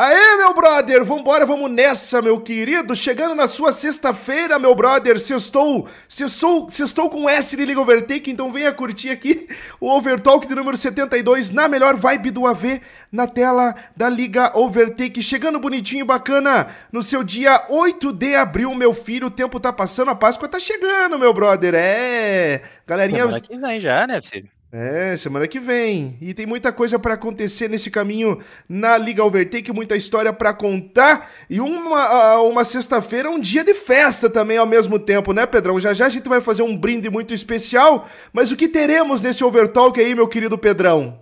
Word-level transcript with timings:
Aê, 0.00 0.36
meu 0.36 0.54
brother, 0.54 1.04
vambora, 1.04 1.44
vamos 1.44 1.68
nessa, 1.72 2.22
meu 2.22 2.40
querido. 2.40 2.94
Chegando 2.94 3.34
na 3.34 3.48
sua 3.48 3.72
sexta-feira, 3.72 4.56
meu 4.56 4.72
brother, 4.72 5.18
sextou, 5.18 5.88
sextou, 6.08 6.70
sextou 6.70 7.10
com 7.10 7.28
S 7.28 7.56
de 7.56 7.64
Liga 7.64 7.80
Overtake, 7.80 8.30
então 8.30 8.52
venha 8.52 8.72
curtir 8.72 9.10
aqui 9.10 9.48
o 9.80 9.90
Overtalk 9.90 10.46
de 10.46 10.54
número 10.54 10.76
72 10.76 11.50
na 11.50 11.66
melhor 11.66 11.96
vibe 11.96 12.30
do 12.30 12.46
AV 12.46 12.80
na 13.10 13.26
tela 13.26 13.74
da 13.96 14.08
Liga 14.08 14.56
Overtake. 14.56 15.20
Chegando 15.20 15.58
bonitinho, 15.58 16.06
bacana, 16.06 16.68
no 16.92 17.02
seu 17.02 17.24
dia 17.24 17.64
8 17.68 18.12
de 18.12 18.36
abril, 18.36 18.72
meu 18.76 18.94
filho, 18.94 19.26
o 19.26 19.32
tempo 19.32 19.58
tá 19.58 19.72
passando, 19.72 20.12
a 20.12 20.14
Páscoa 20.14 20.48
tá 20.48 20.60
chegando, 20.60 21.18
meu 21.18 21.34
brother. 21.34 21.74
É, 21.74 22.62
galerinha... 22.86 23.24
Semana 23.24 23.40
que 23.40 23.58
vem 23.58 23.80
já, 23.80 24.06
né, 24.06 24.22
filho? 24.22 24.48
É, 24.70 25.16
semana 25.16 25.48
que 25.48 25.58
vem. 25.58 26.18
E 26.20 26.34
tem 26.34 26.44
muita 26.44 26.70
coisa 26.70 26.98
para 26.98 27.14
acontecer 27.14 27.68
nesse 27.68 27.90
caminho 27.90 28.38
na 28.68 28.98
Liga 28.98 29.24
Overtake, 29.24 29.72
muita 29.72 29.96
história 29.96 30.30
para 30.30 30.52
contar. 30.52 31.30
E 31.48 31.58
uma, 31.58 32.36
uma 32.42 32.64
sexta-feira, 32.64 33.30
um 33.30 33.40
dia 33.40 33.64
de 33.64 33.72
festa 33.72 34.28
também 34.28 34.58
ao 34.58 34.66
mesmo 34.66 34.98
tempo, 34.98 35.32
né, 35.32 35.46
Pedrão? 35.46 35.80
Já 35.80 35.94
já 35.94 36.04
a 36.04 36.10
gente 36.10 36.28
vai 36.28 36.42
fazer 36.42 36.62
um 36.62 36.76
brinde 36.76 37.08
muito 37.08 37.32
especial. 37.32 38.06
Mas 38.30 38.52
o 38.52 38.56
que 38.56 38.68
teremos 38.68 39.22
nesse 39.22 39.42
Overtalk 39.42 39.98
aí, 39.98 40.14
meu 40.14 40.28
querido 40.28 40.58
Pedrão? 40.58 41.18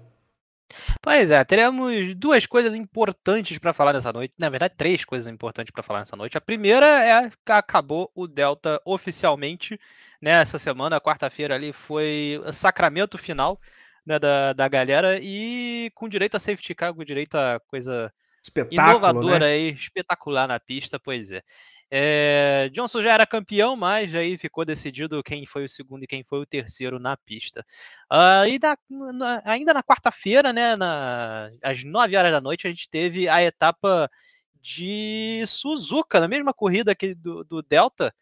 Pois 1.00 1.30
é, 1.30 1.44
teremos 1.44 2.16
duas 2.16 2.46
coisas 2.46 2.74
importantes 2.74 3.58
para 3.58 3.72
falar 3.72 3.92
nessa 3.92 4.12
noite. 4.12 4.34
Na 4.36 4.48
verdade, 4.48 4.74
três 4.76 5.04
coisas 5.04 5.32
importantes 5.32 5.70
para 5.70 5.84
falar 5.84 6.00
nessa 6.00 6.16
noite. 6.16 6.36
A 6.36 6.40
primeira 6.40 6.86
é 7.04 7.30
que 7.30 7.52
acabou 7.52 8.10
o 8.12 8.26
Delta 8.26 8.80
oficialmente 8.84 9.78
né, 10.20 10.32
essa 10.32 10.58
semana, 10.58 11.00
quarta-feira 11.00 11.54
ali, 11.54 11.72
foi 11.72 12.40
o 12.44 12.52
sacramento 12.52 13.18
final 13.18 13.60
né, 14.06 14.18
da, 14.18 14.52
da 14.52 14.68
galera 14.68 15.18
e 15.20 15.90
com 15.94 16.08
direito 16.08 16.36
a 16.36 16.40
safety 16.40 16.74
car, 16.74 16.94
com 16.94 17.04
direito 17.04 17.34
a 17.34 17.60
coisa 17.66 18.12
inovadora 18.70 19.40
né? 19.40 19.52
aí, 19.52 19.72
espetacular 19.72 20.46
na 20.46 20.60
pista, 20.60 21.00
pois 21.00 21.30
é. 21.32 21.42
é. 21.90 22.68
Johnson 22.72 23.02
já 23.02 23.12
era 23.12 23.26
campeão, 23.26 23.76
mas 23.76 24.14
aí 24.14 24.38
ficou 24.38 24.64
decidido 24.64 25.22
quem 25.22 25.44
foi 25.44 25.64
o 25.64 25.68
segundo 25.68 26.04
e 26.04 26.06
quem 26.06 26.22
foi 26.22 26.38
o 26.38 26.46
terceiro 26.46 27.00
na 27.00 27.16
pista. 27.16 27.64
Uh, 28.12 28.46
e 28.46 28.58
da, 28.58 28.76
na, 28.88 29.42
ainda 29.44 29.74
na 29.74 29.82
quarta-feira, 29.82 30.52
né, 30.52 30.76
na, 30.76 31.50
às 31.62 31.82
9 31.82 32.16
horas 32.16 32.32
da 32.32 32.40
noite, 32.40 32.66
a 32.66 32.70
gente 32.70 32.88
teve 32.88 33.28
a 33.28 33.42
etapa 33.42 34.08
de 34.60 35.44
Suzuka, 35.46 36.20
na 36.20 36.28
mesma 36.28 36.52
corrida 36.52 36.92
aqui 36.92 37.14
do, 37.14 37.44
do 37.44 37.62
Delta, 37.62 38.14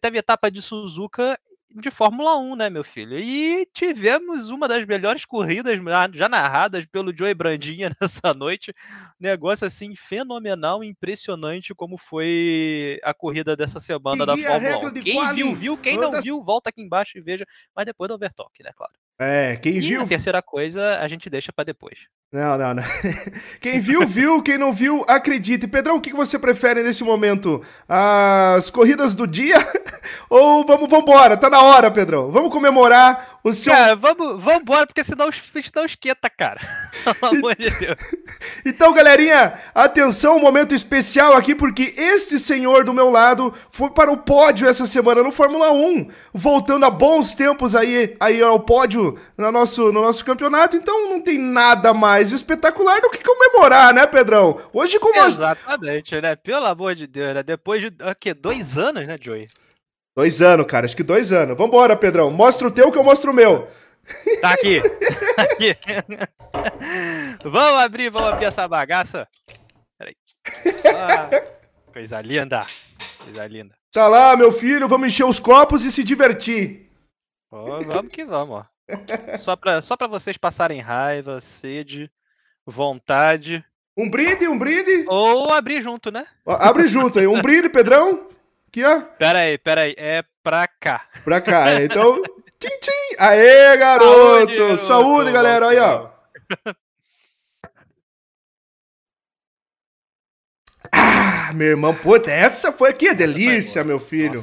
teve 0.00 0.18
etapa 0.18 0.50
de 0.50 0.62
Suzuka 0.62 1.38
de 1.80 1.90
Fórmula 1.90 2.38
1, 2.38 2.56
né, 2.56 2.70
meu 2.70 2.84
filho? 2.84 3.18
E 3.18 3.66
tivemos 3.72 4.48
uma 4.48 4.68
das 4.68 4.84
melhores 4.84 5.24
corridas 5.24 5.78
já 6.12 6.28
narradas 6.28 6.86
pelo 6.86 7.16
Joey 7.16 7.34
Brandinha 7.34 7.90
nessa 8.00 8.32
noite. 8.32 8.72
Negócio 9.18 9.66
assim 9.66 9.94
fenomenal, 9.96 10.84
impressionante 10.84 11.74
como 11.74 11.98
foi 11.98 13.00
a 13.02 13.12
corrida 13.12 13.56
dessa 13.56 13.80
semana 13.80 14.22
e 14.22 14.26
da 14.26 14.36
Fórmula 14.36 14.78
1. 14.90 14.92
Quem 15.02 15.34
viu, 15.34 15.54
viu. 15.54 15.76
Quem 15.76 15.96
não 15.98 16.12
viu, 16.20 16.42
volta 16.42 16.70
aqui 16.70 16.80
embaixo 16.80 17.18
e 17.18 17.20
veja. 17.20 17.44
Mas 17.74 17.86
depois 17.86 18.08
do 18.08 18.14
overtalk, 18.14 18.62
né, 18.62 18.70
claro. 18.74 18.92
É, 19.18 19.56
quem 19.56 19.76
e 19.76 19.80
viu. 19.80 20.02
A 20.02 20.06
terceira 20.06 20.42
coisa 20.42 20.98
a 20.98 21.06
gente 21.06 21.30
deixa 21.30 21.52
para 21.52 21.64
depois. 21.64 21.98
Não, 22.34 22.58
não, 22.58 22.74
não. 22.74 22.82
Quem 23.62 23.78
viu, 23.78 24.04
viu. 24.04 24.42
Quem 24.42 24.58
não 24.58 24.72
viu, 24.72 25.04
acredite. 25.06 25.68
Pedrão, 25.68 25.94
o 25.94 26.00
que 26.00 26.12
você 26.12 26.36
prefere 26.36 26.82
nesse 26.82 27.04
momento? 27.04 27.62
As 27.88 28.70
corridas 28.70 29.14
do 29.14 29.24
dia? 29.24 29.56
Ou 30.28 30.66
vamos 30.66 30.92
embora? 30.92 31.36
Tá 31.36 31.48
na 31.48 31.62
hora, 31.62 31.92
Pedrão. 31.92 32.32
Vamos 32.32 32.50
comemorar 32.50 33.38
o 33.44 33.52
seu. 33.52 33.72
Cara, 33.72 33.94
vamos, 33.94 34.42
vamos 34.42 34.62
embora, 34.62 34.84
porque 34.84 35.04
senão, 35.04 35.28
senão 35.30 35.86
esquenta, 35.86 36.28
cara. 36.28 36.60
Pelo 37.20 37.36
amor 37.36 37.54
de 37.54 37.70
Deus. 37.70 38.00
Então, 38.66 38.92
galerinha, 38.92 39.54
atenção, 39.72 40.36
um 40.36 40.40
momento 40.40 40.74
especial 40.74 41.34
aqui, 41.34 41.54
porque 41.54 41.94
este 41.96 42.36
senhor 42.36 42.84
do 42.84 42.92
meu 42.92 43.10
lado 43.10 43.54
foi 43.70 43.90
para 43.90 44.10
o 44.10 44.16
pódio 44.16 44.68
essa 44.68 44.86
semana 44.86 45.22
no 45.22 45.30
Fórmula 45.30 45.70
1. 45.70 46.08
Voltando 46.32 46.84
a 46.84 46.90
bons 46.90 47.32
tempos 47.32 47.76
aí, 47.76 48.16
aí 48.18 48.42
ao 48.42 48.58
pódio 48.58 49.03
no 49.36 49.52
nosso, 49.52 49.92
no 49.92 50.02
nosso 50.02 50.24
campeonato. 50.24 50.76
Então, 50.76 51.10
não 51.10 51.20
tem 51.20 51.38
nada 51.38 51.92
mais 51.92 52.32
espetacular 52.32 53.00
do 53.00 53.10
que 53.10 53.22
comemorar, 53.22 53.92
né, 53.92 54.06
Pedrão? 54.06 54.60
Hoje 54.72 54.98
como 54.98 55.18
Exatamente, 55.24 56.20
né? 56.20 56.36
Pelo 56.36 56.66
amor 56.66 56.94
de 56.94 57.06
Deus, 57.06 57.34
né? 57.34 57.42
Depois 57.42 57.82
de 57.82 57.90
quê? 58.20 58.32
dois 58.32 58.78
anos, 58.78 59.06
né, 59.06 59.16
Joey? 59.20 59.48
Dois 60.16 60.40
anos, 60.40 60.66
cara, 60.66 60.86
acho 60.86 60.96
que 60.96 61.02
dois 61.02 61.32
anos. 61.32 61.56
Vambora, 61.56 61.96
Pedrão. 61.96 62.30
Mostra 62.30 62.68
o 62.68 62.70
teu 62.70 62.92
que 62.92 62.98
eu 62.98 63.04
mostro 63.04 63.32
o 63.32 63.34
meu. 63.34 63.68
Tá 64.40 64.52
aqui. 64.52 64.80
Tá 65.34 65.42
aqui. 65.42 65.76
vamos 67.42 67.82
abrir, 67.82 68.10
vamos 68.10 68.28
abrir 68.32 68.44
essa 68.44 68.68
bagaça. 68.68 69.26
Peraí. 69.98 70.14
Ah, 70.94 71.30
coisa 71.92 72.20
linda. 72.20 72.60
Coisa 73.24 73.46
linda. 73.46 73.74
Tá 73.92 74.08
lá, 74.08 74.36
meu 74.36 74.52
filho, 74.52 74.88
vamos 74.88 75.08
encher 75.08 75.24
os 75.24 75.40
copos 75.40 75.84
e 75.84 75.90
se 75.90 76.04
divertir. 76.04 76.90
Oh, 77.50 77.80
vamos 77.80 78.12
que 78.12 78.24
vamos, 78.24 78.58
ó. 78.58 78.66
Só 79.38 79.56
pra, 79.56 79.80
só 79.80 79.96
pra 79.96 80.06
vocês 80.06 80.36
passarem 80.36 80.80
raiva, 80.80 81.40
sede, 81.40 82.10
vontade. 82.66 83.64
Um 83.96 84.10
brinde, 84.10 84.48
um 84.48 84.58
brinde. 84.58 85.04
Ou 85.08 85.52
abrir 85.52 85.80
junto, 85.80 86.10
né? 86.10 86.26
Abre 86.46 86.86
junto 86.86 87.18
aí. 87.18 87.26
Um 87.26 87.40
brinde, 87.40 87.68
Pedrão. 87.68 88.28
Aqui, 88.68 88.84
ó. 88.84 89.00
Pera 89.00 89.40
aí, 89.40 89.56
pera 89.56 89.82
aí. 89.82 89.94
É 89.96 90.24
pra 90.42 90.66
cá. 90.66 91.06
Pra 91.22 91.40
cá, 91.40 91.70
é. 91.70 91.84
Então. 91.84 92.20
tchim, 92.58 92.78
tchim. 92.80 93.16
Aê, 93.18 93.76
garoto! 93.76 94.56
Saúde, 94.56 94.78
Saúde 94.78 95.32
galera. 95.32 95.68
Aí, 95.68 95.78
ó. 95.78 96.10
Ah, 100.92 101.52
meu 101.54 101.68
irmão, 101.68 101.94
puta, 101.94 102.30
essa 102.30 102.72
foi 102.72 102.90
aqui, 102.90 103.14
delícia, 103.14 103.82
meu 103.84 103.98
filho. 103.98 104.40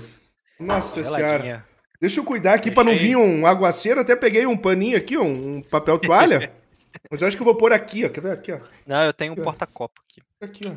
Nossa, 0.59 1.00
Nossa 1.00 1.03
senhora. 1.03 1.66
Deixa 2.01 2.19
eu 2.19 2.23
cuidar 2.23 2.56
aqui 2.56 2.72
para 2.72 2.84
não 2.84 2.97
vir 2.97 3.16
um 3.16 3.45
aguaceiro. 3.45 4.01
Até 4.01 4.16
peguei 4.16 4.47
um 4.47 4.57
paninho 4.57 4.97
aqui, 4.97 5.16
um 5.16 5.62
papel 5.62 6.00
toalha. 6.00 6.51
Mas 7.12 7.22
eu 7.22 7.28
acho 7.28 7.38
que 7.38 7.44
eu 7.44 7.45
vou 7.45 7.53
pôr 7.53 7.72
aqui, 7.72 8.03
ó. 8.03 8.09
Quer 8.09 8.22
ver 8.22 8.31
aqui, 8.31 8.51
ó? 8.51 8.59
Não, 8.88 9.03
eu 9.03 9.13
tenho 9.13 9.34
um 9.34 9.35
porta-copo 9.35 10.01
aqui. 10.09 10.19
Aqui, 10.41 10.63
ó. 10.67 10.73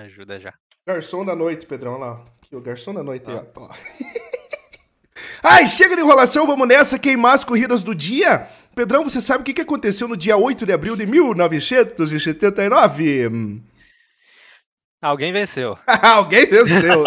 Ajuda 0.00 0.40
já. 0.40 0.54
Garçom 0.86 1.26
da 1.26 1.36
noite, 1.36 1.66
Pedrão, 1.66 1.98
lá. 1.98 2.24
Aqui, 2.42 2.56
o 2.56 2.60
garçom 2.60 2.94
da 2.94 3.02
noite 3.02 3.26
ah. 3.28 3.34
aí, 3.34 3.40
ó. 3.54 3.68
Ai, 5.42 5.66
chega 5.66 5.94
de 5.94 6.00
enrolação, 6.00 6.46
vamos 6.46 6.66
nessa 6.66 6.98
queimar 6.98 7.34
as 7.34 7.44
corridas 7.44 7.82
do 7.82 7.94
dia. 7.94 8.48
Pedrão, 8.74 9.04
você 9.04 9.20
sabe 9.20 9.42
o 9.42 9.44
que 9.44 9.60
aconteceu 9.60 10.08
no 10.08 10.16
dia 10.16 10.38
8 10.38 10.64
de 10.64 10.72
abril 10.72 10.96
de 10.96 11.04
1979? 11.04 13.60
Alguém 15.02 15.32
venceu. 15.32 15.78
Alguém 16.02 16.44
venceu. 16.44 17.04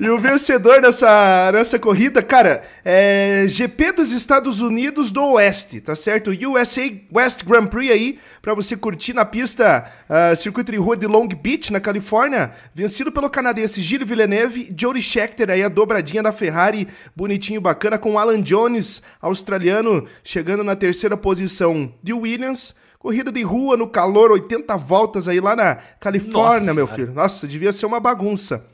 e 0.00 0.08
o 0.08 0.18
vencedor 0.18 0.80
nessa, 0.80 1.52
nessa 1.52 1.78
corrida, 1.78 2.22
cara, 2.22 2.62
é 2.82 3.44
GP 3.46 3.92
dos 3.92 4.10
Estados 4.10 4.62
Unidos 4.62 5.10
do 5.10 5.22
Oeste, 5.32 5.82
tá 5.82 5.94
certo? 5.94 6.30
USA 6.30 6.90
West 7.12 7.44
Grand 7.44 7.66
Prix 7.66 7.92
aí, 7.92 8.18
pra 8.40 8.54
você 8.54 8.74
curtir 8.74 9.12
na 9.12 9.26
pista 9.26 9.84
uh, 10.08 10.34
circuito 10.34 10.72
de 10.72 10.78
rua 10.78 10.96
de 10.96 11.06
Long 11.06 11.28
Beach, 11.28 11.70
na 11.70 11.78
Califórnia, 11.78 12.52
vencido 12.74 13.12
pelo 13.12 13.28
canadense 13.28 13.82
Gilles 13.82 14.08
Villeneuve, 14.08 14.74
Jody 14.74 15.02
Scheckter 15.02 15.50
aí, 15.50 15.62
a 15.62 15.68
dobradinha 15.68 16.22
da 16.22 16.32
Ferrari, 16.32 16.88
bonitinho, 17.14 17.60
bacana, 17.60 17.98
com 17.98 18.18
Alan 18.18 18.40
Jones, 18.40 19.02
australiano, 19.20 20.06
chegando 20.24 20.64
na 20.64 20.74
terceira 20.74 21.18
posição 21.18 21.92
de 22.02 22.14
Williams, 22.14 22.74
Corrida 23.00 23.32
de 23.32 23.42
rua 23.42 23.78
no 23.78 23.88
calor, 23.88 24.30
80 24.30 24.76
voltas 24.76 25.26
aí 25.26 25.40
lá 25.40 25.56
na 25.56 25.76
Califórnia, 25.98 26.66
Nossa, 26.66 26.74
meu 26.74 26.86
filho. 26.86 27.06
Cara. 27.06 27.22
Nossa, 27.22 27.48
devia 27.48 27.72
ser 27.72 27.86
uma 27.86 27.98
bagunça. 27.98 28.66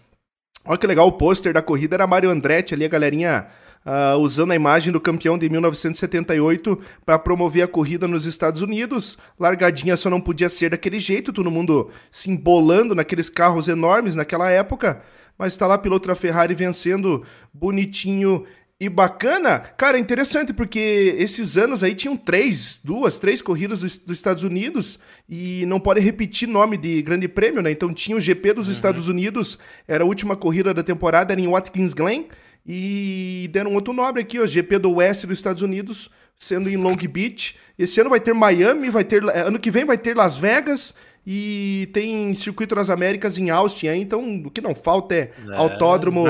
Olha 0.64 0.76
que 0.76 0.86
legal, 0.86 1.06
o 1.06 1.12
pôster 1.12 1.52
da 1.52 1.62
corrida 1.62 1.94
era 1.94 2.08
Mário 2.08 2.28
Andretti 2.28 2.74
ali, 2.74 2.84
a 2.84 2.88
galerinha 2.88 3.46
uh, 3.86 4.18
usando 4.18 4.50
a 4.50 4.56
imagem 4.56 4.92
do 4.92 5.00
campeão 5.00 5.38
de 5.38 5.48
1978 5.48 6.76
para 7.04 7.20
promover 7.20 7.62
a 7.62 7.68
corrida 7.68 8.08
nos 8.08 8.24
Estados 8.24 8.62
Unidos. 8.62 9.16
Largadinha 9.38 9.96
só 9.96 10.10
não 10.10 10.20
podia 10.20 10.48
ser 10.48 10.70
daquele 10.70 10.98
jeito, 10.98 11.32
todo 11.32 11.48
mundo 11.48 11.88
se 12.10 12.28
embolando 12.28 12.96
naqueles 12.96 13.30
carros 13.30 13.68
enormes 13.68 14.16
naquela 14.16 14.50
época. 14.50 15.02
Mas 15.38 15.52
está 15.52 15.68
lá 15.68 15.78
piloto 15.78 16.08
da 16.08 16.16
Ferrari 16.16 16.52
vencendo 16.52 17.22
bonitinho 17.54 18.44
e 18.78 18.90
bacana, 18.90 19.58
cara, 19.58 19.98
interessante 19.98 20.52
porque 20.52 21.14
esses 21.16 21.56
anos 21.56 21.82
aí 21.82 21.94
tinham 21.94 22.14
três, 22.14 22.78
duas, 22.84 23.18
três 23.18 23.40
corridas 23.40 23.80
dos, 23.80 23.96
dos, 23.96 24.18
Estados 24.18 24.44
Unidos 24.44 24.98
e 25.26 25.64
não 25.64 25.80
pode 25.80 26.00
repetir 26.00 26.46
nome 26.46 26.76
de 26.76 27.00
grande 27.00 27.26
prêmio, 27.26 27.62
né? 27.62 27.70
Então 27.70 27.92
tinha 27.94 28.14
o 28.14 28.20
GP 28.20 28.52
dos 28.52 28.66
uhum. 28.66 28.72
Estados 28.72 29.08
Unidos, 29.08 29.58
era 29.88 30.04
a 30.04 30.06
última 30.06 30.36
corrida 30.36 30.74
da 30.74 30.82
temporada, 30.82 31.32
era 31.32 31.40
em 31.40 31.48
Watkins 31.48 31.94
Glen 31.94 32.28
e 32.66 33.48
deram 33.50 33.72
outro 33.72 33.94
nome 33.94 34.20
aqui, 34.20 34.38
o 34.38 34.46
GP 34.46 34.78
do 34.78 34.96
Oeste 34.96 35.26
dos 35.26 35.38
Estados 35.38 35.62
Unidos, 35.62 36.10
sendo 36.38 36.68
em 36.68 36.76
Long 36.76 36.96
Beach. 36.96 37.56
Esse 37.78 37.98
ano 38.02 38.10
vai 38.10 38.20
ter 38.20 38.34
Miami, 38.34 38.90
vai 38.90 39.04
ter 39.04 39.24
ano 39.24 39.58
que 39.58 39.70
vem 39.70 39.86
vai 39.86 39.96
ter 39.96 40.14
Las 40.14 40.36
Vegas 40.36 40.94
e 41.26 41.88
tem 41.94 42.34
Circuito 42.34 42.74
das 42.74 42.90
Américas 42.90 43.38
em 43.38 43.48
Austin, 43.48 43.88
aí, 43.88 44.00
então 44.00 44.42
o 44.44 44.50
que 44.50 44.60
não 44.60 44.74
falta 44.74 45.14
é, 45.14 45.30
é 45.48 45.56
autódromo. 45.56 46.26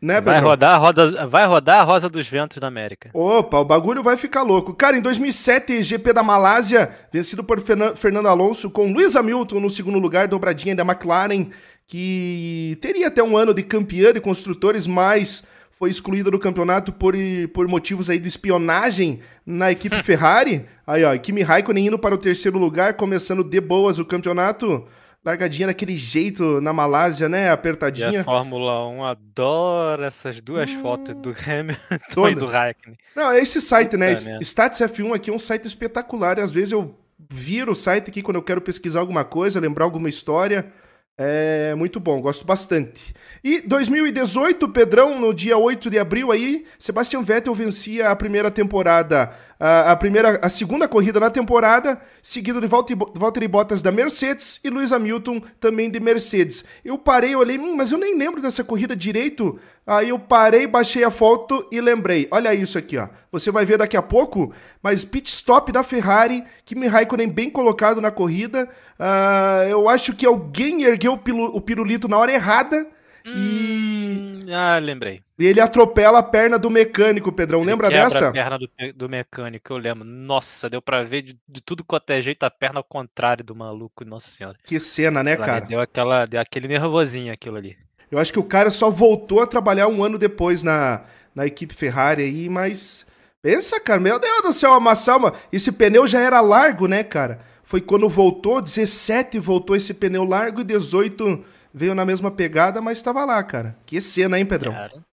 Né, 0.00 0.18
vai 0.18 0.40
rodar, 0.40 0.80
roda, 0.80 1.26
vai 1.26 1.46
rodar 1.46 1.80
a 1.80 1.82
Rosa 1.82 2.08
dos 2.08 2.26
Ventos 2.26 2.56
da 2.56 2.66
América. 2.66 3.10
Opa, 3.12 3.58
o 3.58 3.64
bagulho 3.66 4.02
vai 4.02 4.16
ficar 4.16 4.42
louco. 4.42 4.72
Cara, 4.72 4.96
em 4.96 5.00
2007, 5.02 5.82
GP 5.82 6.12
da 6.14 6.22
Malásia, 6.22 6.90
vencido 7.12 7.44
por 7.44 7.60
Fernando 7.94 8.28
Alonso, 8.28 8.70
com 8.70 8.90
Luiz 8.90 9.14
Hamilton 9.14 9.60
no 9.60 9.68
segundo 9.68 9.98
lugar, 9.98 10.26
dobradinha 10.26 10.74
da 10.74 10.82
McLaren, 10.82 11.48
que 11.86 12.78
teria 12.80 13.08
até 13.08 13.22
um 13.22 13.36
ano 13.36 13.52
de 13.52 13.62
campeã 13.62 14.10
de 14.10 14.20
construtores, 14.20 14.86
mas 14.86 15.44
foi 15.70 15.90
excluída 15.90 16.30
do 16.30 16.38
campeonato 16.38 16.90
por, 16.90 17.14
por 17.52 17.68
motivos 17.68 18.08
aí 18.08 18.18
de 18.18 18.28
espionagem 18.28 19.20
na 19.44 19.70
equipe 19.70 20.00
Ferrari. 20.02 20.64
Aí, 20.86 21.04
ó, 21.04 21.14
Kimi 21.18 21.42
Raikkonen 21.42 21.88
indo 21.88 21.98
para 21.98 22.14
o 22.14 22.18
terceiro 22.18 22.58
lugar, 22.58 22.94
começando 22.94 23.44
de 23.44 23.60
boas 23.60 23.98
o 23.98 24.04
campeonato 24.04 24.86
largadinha 25.24 25.68
daquele 25.68 25.96
jeito 25.96 26.60
na 26.60 26.72
Malásia, 26.72 27.28
né? 27.28 27.50
Apertadinha. 27.50 28.10
E 28.10 28.16
a 28.18 28.24
Fórmula 28.24 28.86
1 28.88 29.04
adora 29.04 30.06
essas 30.06 30.40
duas 30.40 30.70
hum, 30.70 30.82
fotos 30.82 31.14
do 31.14 31.30
Hamilton 31.30 32.28
e 32.28 32.34
do 32.34 32.46
Raikkonen. 32.46 32.98
Não, 33.16 33.30
é 33.30 33.40
esse 33.40 33.60
site, 33.60 33.96
né? 33.96 34.12
É 34.12 34.38
Stats 34.40 34.80
F1 34.80 35.14
aqui 35.14 35.30
é 35.30 35.32
um 35.32 35.38
site 35.38 35.66
espetacular. 35.66 36.38
E 36.38 36.42
às 36.42 36.52
vezes 36.52 36.72
eu 36.72 36.94
viro 37.30 37.72
o 37.72 37.74
site 37.74 38.10
aqui 38.10 38.22
quando 38.22 38.36
eu 38.36 38.42
quero 38.42 38.60
pesquisar 38.60 39.00
alguma 39.00 39.24
coisa, 39.24 39.58
lembrar 39.58 39.84
alguma 39.84 40.08
história. 40.08 40.70
É 41.16 41.74
muito 41.76 42.00
bom, 42.00 42.20
gosto 42.20 42.44
bastante. 42.44 43.14
E 43.44 43.60
2018, 43.60 44.66
Pedrão, 44.70 45.20
no 45.20 45.34
dia 45.34 45.58
8 45.58 45.90
de 45.90 45.98
abril 45.98 46.32
aí, 46.32 46.64
Sebastian 46.78 47.20
Vettel 47.20 47.54
vencia 47.54 48.08
a 48.08 48.16
primeira 48.16 48.50
temporada, 48.50 49.34
a, 49.60 49.92
a 49.92 49.96
primeira, 49.96 50.40
a 50.40 50.48
segunda 50.48 50.88
corrida 50.88 51.20
na 51.20 51.28
temporada, 51.28 52.00
seguido 52.22 52.58
de 52.58 52.66
Valtteri 52.66 53.46
Bottas 53.46 53.82
da 53.82 53.92
Mercedes 53.92 54.58
e 54.64 54.70
Lewis 54.70 54.92
Hamilton 54.92 55.42
também 55.60 55.90
de 55.90 56.00
Mercedes. 56.00 56.64
Eu 56.82 56.96
parei, 56.96 57.36
olhei, 57.36 57.58
hum, 57.58 57.76
mas 57.76 57.92
eu 57.92 57.98
nem 57.98 58.16
lembro 58.16 58.40
dessa 58.40 58.64
corrida 58.64 58.96
direito. 58.96 59.60
Aí 59.86 60.08
eu 60.08 60.18
parei, 60.18 60.66
baixei 60.66 61.04
a 61.04 61.10
foto 61.10 61.68
e 61.70 61.82
lembrei. 61.82 62.26
Olha 62.30 62.54
isso 62.54 62.78
aqui, 62.78 62.96
ó. 62.96 63.08
Você 63.30 63.50
vai 63.50 63.66
ver 63.66 63.76
daqui 63.76 63.98
a 63.98 64.00
pouco, 64.00 64.54
mas 64.82 65.04
pit 65.04 65.28
stop 65.28 65.70
da 65.70 65.82
Ferrari, 65.82 66.42
Kimi 66.64 66.86
Raikkonen 66.86 67.28
bem 67.28 67.50
colocado 67.50 68.00
na 68.00 68.10
corrida. 68.10 68.66
Uh, 68.98 69.68
eu 69.68 69.86
acho 69.86 70.14
que 70.14 70.24
alguém 70.24 70.84
ergueu 70.84 71.20
o, 71.52 71.60
pirulito 71.60 72.08
na 72.08 72.16
hora 72.16 72.32
errada 72.32 72.86
Hum, 73.26 74.40
e. 74.46 74.52
Ah, 74.52 74.78
lembrei. 74.78 75.22
E 75.38 75.46
ele 75.46 75.60
atropela 75.60 76.18
a 76.18 76.22
perna 76.22 76.58
do 76.58 76.68
mecânico, 76.68 77.32
Pedrão. 77.32 77.60
Ele 77.60 77.70
Lembra 77.70 77.88
dessa? 77.88 78.28
a 78.28 78.32
perna 78.32 78.58
do, 78.58 78.68
do, 78.94 79.08
mecânico, 79.08 79.72
eu 79.72 79.78
lembro. 79.78 80.04
Nossa, 80.04 80.68
deu 80.68 80.82
pra 80.82 81.02
ver 81.02 81.22
de, 81.22 81.38
de 81.48 81.60
tudo 81.62 81.82
quanto 81.82 82.10
é 82.10 82.20
jeito 82.20 82.44
a 82.44 82.50
perna 82.50 82.80
ao 82.80 82.84
contrário 82.84 83.42
do 83.42 83.54
maluco, 83.54 84.04
nossa 84.04 84.28
senhora. 84.28 84.56
Que 84.64 84.78
cena, 84.78 85.22
né, 85.22 85.36
cara? 85.36 85.64
Deu, 85.64 85.80
aquela, 85.80 86.26
deu 86.26 86.40
aquele 86.40 86.68
nervosinho 86.68 87.32
aquilo 87.32 87.56
ali. 87.56 87.76
Eu 88.10 88.18
acho 88.18 88.32
que 88.32 88.38
o 88.38 88.44
cara 88.44 88.70
só 88.70 88.90
voltou 88.90 89.42
a 89.42 89.46
trabalhar 89.46 89.88
um 89.88 90.04
ano 90.04 90.18
depois 90.18 90.62
na, 90.62 91.04
na 91.34 91.46
equipe 91.46 91.74
Ferrari 91.74 92.22
aí, 92.22 92.48
mas. 92.48 93.06
Pensa, 93.42 93.78
cara, 93.78 94.00
meu 94.00 94.18
Deus 94.18 94.42
do 94.42 94.52
céu, 94.52 94.72
amassar 94.72 95.18
uma. 95.18 95.32
Esse 95.52 95.72
pneu 95.72 96.06
já 96.06 96.20
era 96.20 96.40
largo, 96.40 96.86
né, 96.86 97.02
cara? 97.02 97.40
Foi 97.62 97.80
quando 97.80 98.08
voltou, 98.08 98.60
17 98.60 99.38
voltou 99.38 99.74
esse 99.74 99.92
pneu 99.92 100.24
largo 100.24 100.60
e 100.60 100.64
18 100.64 101.44
veio 101.74 101.94
na 101.94 102.06
mesma 102.06 102.30
pegada, 102.30 102.80
mas 102.80 102.98
estava 102.98 103.24
lá, 103.24 103.42
cara. 103.42 103.76
Que 103.84 104.00
cena, 104.00 104.38
hein, 104.38 104.46
Pedrão? 104.46 104.72
Cara. 104.72 105.04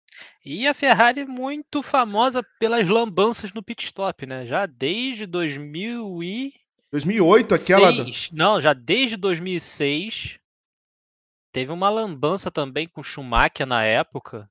E 0.45 0.67
a 0.67 0.73
Ferrari 0.73 1.25
muito 1.25 1.81
famosa 1.81 2.43
pelas 2.59 2.87
lambanças 2.87 3.51
no 3.51 3.63
pit 3.63 3.85
stop, 3.85 4.25
né? 4.27 4.45
Já 4.45 4.67
desde 4.67 5.25
2000 5.25 6.23
e 6.23 6.53
2008, 6.91 7.55
aquela. 7.55 7.91
Não, 8.31 8.61
já 8.61 8.73
desde 8.73 9.17
2006. 9.17 10.37
Teve 11.53 11.71
uma 11.71 11.89
lambança 11.89 12.49
também 12.49 12.87
com 12.87 13.03
Schumacher 13.03 13.65
na 13.65 13.83
época. 13.83 14.49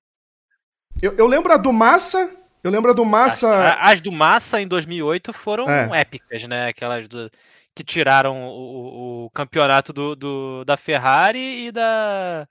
Eu, 1.01 1.17
eu 1.17 1.27
lembro 1.27 1.53
a 1.53 1.57
do 1.57 1.73
Massa. 1.73 2.37
Eu 2.63 2.71
lembro 2.71 2.91
a 2.91 2.95
do 2.95 3.05
Massa. 3.05 3.75
As, 3.75 3.93
as 3.93 4.01
do 4.01 4.13
Massa 4.13 4.61
em 4.61 4.69
2008 4.69 5.33
foram 5.33 5.69
é. 5.69 6.01
épicas, 6.01 6.45
né? 6.45 6.69
Aquelas 6.69 7.09
do 7.09 7.31
que 7.81 7.85
tiraram 7.85 8.43
o, 8.43 9.25
o 9.25 9.31
campeonato 9.31 9.91
do, 9.91 10.15
do, 10.15 10.65
da 10.67 10.77
Ferrari 10.77 11.67
e 11.67 11.73
da 11.73 12.47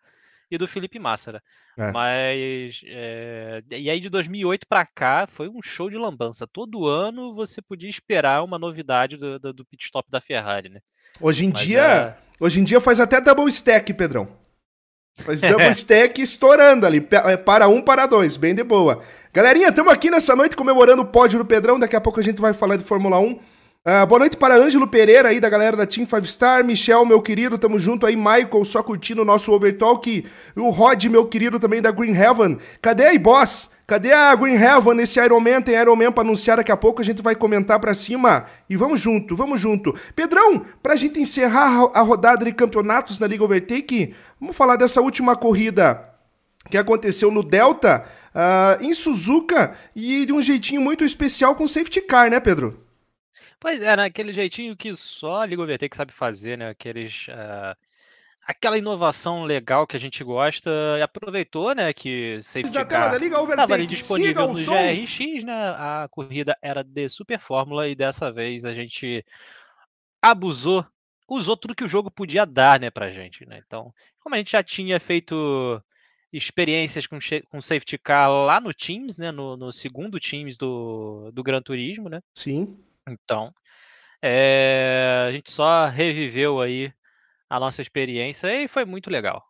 e 0.50 0.58
do 0.58 0.68
Felipe 0.68 0.98
Massa, 0.98 1.34
né? 1.34 1.40
É. 1.78 1.92
Mas 1.92 2.82
é, 2.86 3.62
e 3.70 3.90
aí 3.92 4.00
de 4.00 4.10
2008 4.10 4.66
para 4.68 4.84
cá 4.88 5.28
foi 5.28 5.48
um 5.48 5.62
show 5.62 5.88
de 5.88 5.98
lambança. 5.98 6.48
Todo 6.48 6.88
ano 6.88 7.36
você 7.36 7.62
podia 7.62 7.88
esperar 7.88 8.44
uma 8.44 8.58
novidade 8.58 9.18
do, 9.18 9.38
do, 9.38 9.54
do 9.54 9.66
pit 9.66 9.86
stop 9.86 10.10
da 10.10 10.20
Ferrari, 10.20 10.70
né? 10.70 10.80
Hoje 11.22 11.46
em 11.46 11.52
Mas 11.52 11.60
dia, 11.60 11.82
é... 11.82 12.18
hoje 12.40 12.60
em 12.60 12.64
dia 12.64 12.82
faz 12.82 13.00
até 13.00 13.22
double 13.22 13.48
stack, 13.50 13.94
Pedrão. 13.94 14.28
Faz 15.18 15.42
double 15.46 15.70
stack 15.70 16.20
estourando 16.20 16.88
ali, 16.88 17.08
é, 17.12 17.38
para 17.38 17.68
um, 17.68 17.84
para 17.84 18.08
dois, 18.08 18.36
bem 18.36 18.56
de 18.56 18.64
boa. 18.64 19.04
Galerinha, 19.32 19.70
estamos 19.70 19.94
aqui 19.94 20.10
nessa 20.10 20.36
noite 20.36 20.56
comemorando 20.56 21.04
o 21.04 21.08
pódio 21.08 21.38
do 21.38 21.46
Pedrão. 21.46 21.80
Daqui 21.80 21.96
a 21.96 22.02
pouco 22.02 22.20
a 22.20 22.24
gente 22.24 22.42
vai 22.42 22.52
falar 22.52 22.78
de 22.78 22.84
Fórmula 22.84 23.20
1. 23.20 23.40
Uh, 23.88 24.06
boa 24.06 24.20
noite 24.20 24.36
para 24.36 24.58
Ângelo 24.58 24.86
Pereira 24.86 25.30
aí 25.30 25.40
da 25.40 25.50
galera 25.50 25.78
da 25.78 25.88
Team 25.88 26.06
5 26.06 26.28
Star, 26.28 26.66
Michel, 26.66 27.06
meu 27.06 27.22
querido, 27.22 27.58
tamo 27.58 27.80
junto 27.80 28.06
aí, 28.06 28.14
Michael, 28.14 28.66
só 28.66 28.84
curtindo 28.84 29.22
o 29.22 29.26
nosso 29.26 29.54
Overtalk, 29.54 30.26
o 30.54 30.70
Rod, 30.70 31.06
meu 31.06 31.26
querido, 31.26 31.58
também 31.62 31.82
da 31.82 31.90
Green 31.90 32.14
Heaven. 32.14 32.58
Cadê 32.82 33.06
aí, 33.06 33.18
boss? 33.18 33.72
Cadê 33.88 34.12
a 34.12 34.36
Green 34.36 34.56
Heaven 34.56 34.96
nesse 34.96 35.18
Iron 35.22 35.40
Man? 35.40 35.62
Tem 35.62 35.76
Iron 35.76 35.96
Man 35.96 36.12
pra 36.12 36.26
anunciar 36.26 36.58
daqui 36.58 36.74
a 36.74 36.76
pouco, 36.76 37.02
a 37.02 37.06
gente 37.06 37.22
vai 37.22 37.36
comentar 37.36 37.80
pra 37.80 37.94
cima. 37.94 38.48
E 38.70 38.76
vamos 38.76 39.00
junto, 39.00 39.34
vamos 39.34 39.62
junto. 39.62 39.96
Pedrão, 40.14 40.62
pra 40.84 40.98
gente 40.98 41.22
encerrar 41.22 41.90
a 41.94 42.02
rodada 42.02 42.44
de 42.44 42.52
campeonatos 42.52 43.18
na 43.18 43.28
Liga 43.28 43.46
Overtake, 43.46 44.14
vamos 44.42 44.58
falar 44.58 44.76
dessa 44.76 45.00
última 45.00 45.38
corrida 45.38 46.06
que 46.70 46.78
aconteceu 46.78 47.32
no 47.32 47.42
Delta, 47.42 48.04
uh, 48.36 48.84
em 48.84 48.94
Suzuka, 48.94 49.74
e 49.96 50.26
de 50.26 50.34
um 50.34 50.42
jeitinho 50.42 50.82
muito 50.82 51.06
especial 51.06 51.56
com 51.56 51.66
safety 51.66 52.02
car, 52.02 52.30
né, 52.30 52.42
Pedro? 52.42 52.89
Pois 53.60 53.82
é, 53.82 53.96
né? 53.96 54.06
Aquele 54.06 54.32
jeitinho 54.32 54.76
que 54.76 54.96
só 54.96 55.42
a 55.42 55.46
Liga 55.46 55.62
OVT 55.62 55.90
que 55.90 55.98
sabe 55.98 56.14
fazer, 56.14 56.58
né? 56.58 56.70
Aqueles. 56.70 57.28
Uh, 57.28 57.76
aquela 58.50 58.80
inovação 58.80 59.44
legal 59.44 59.86
que 59.86 59.96
a 59.96 60.00
gente 60.00 60.24
gosta 60.24 60.72
e 60.98 61.02
aproveitou, 61.04 61.76
né? 61.76 61.94
Que 61.94 62.42
safety 62.42 62.74
da 62.74 62.84
car 62.84 63.14
estava 63.14 63.74
ali 63.76 63.86
disponível 63.86 64.48
no 64.48 64.54
GRX, 64.54 65.44
né? 65.44 65.70
A 65.78 66.08
corrida 66.10 66.58
era 66.62 66.84
de 66.84 67.08
Super 67.10 67.40
Fórmula 67.40 67.88
e 67.88 67.94
dessa 67.94 68.32
vez 68.32 68.66
a 68.66 68.74
gente 68.74 69.24
abusou, 70.20 70.84
usou 71.28 71.56
tudo 71.56 71.76
que 71.76 71.84
o 71.84 71.88
jogo 71.88 72.10
podia 72.10 72.46
dar, 72.46 72.80
né, 72.80 72.90
pra 72.90 73.12
gente, 73.12 73.46
né? 73.46 73.62
Então, 73.66 73.94
como 74.20 74.34
a 74.34 74.38
gente 74.40 74.52
já 74.52 74.64
tinha 74.64 75.00
feito 75.00 75.80
experiências 76.34 77.06
com, 77.06 77.20
com 77.50 77.62
safety 77.62 77.98
car 77.98 78.30
lá 78.30 78.60
no 78.60 78.74
Teams, 78.74 79.20
né? 79.20 79.32
No, 79.32 79.56
no 79.58 79.72
segundo 79.72 80.20
Teams 80.20 80.58
do, 80.58 81.30
do 81.32 81.44
Gran 81.44 81.62
Turismo, 81.62 82.10
né? 82.10 82.20
Sim. 82.34 82.78
Então, 83.12 83.54
é, 84.22 85.26
a 85.28 85.32
gente 85.32 85.52
só 85.52 85.88
reviveu 85.88 86.62
aí 86.62 86.92
a 87.50 87.60
nossa 87.60 87.82
experiência 87.82 88.48
e 88.54 88.68
foi 88.68 88.86
muito 88.86 89.10
legal. 89.10 89.44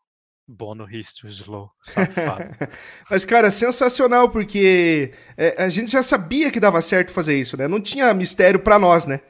Bono 0.48 0.84
Risto 0.84 1.28
Slow, 1.30 1.70
Mas, 3.10 3.24
cara, 3.24 3.52
sensacional, 3.52 4.30
porque 4.30 5.14
é, 5.38 5.62
a 5.64 5.70
gente 5.70 5.92
já 5.92 6.02
sabia 6.02 6.52
que 6.52 6.60
dava 6.60 6.82
certo 6.82 7.12
fazer 7.12 7.40
isso, 7.40 7.56
né? 7.56 7.68
Não 7.68 7.80
tinha 7.80 8.14
mistério 8.14 8.60
para 8.60 8.80
nós, 8.80 9.06
né? 9.06 9.22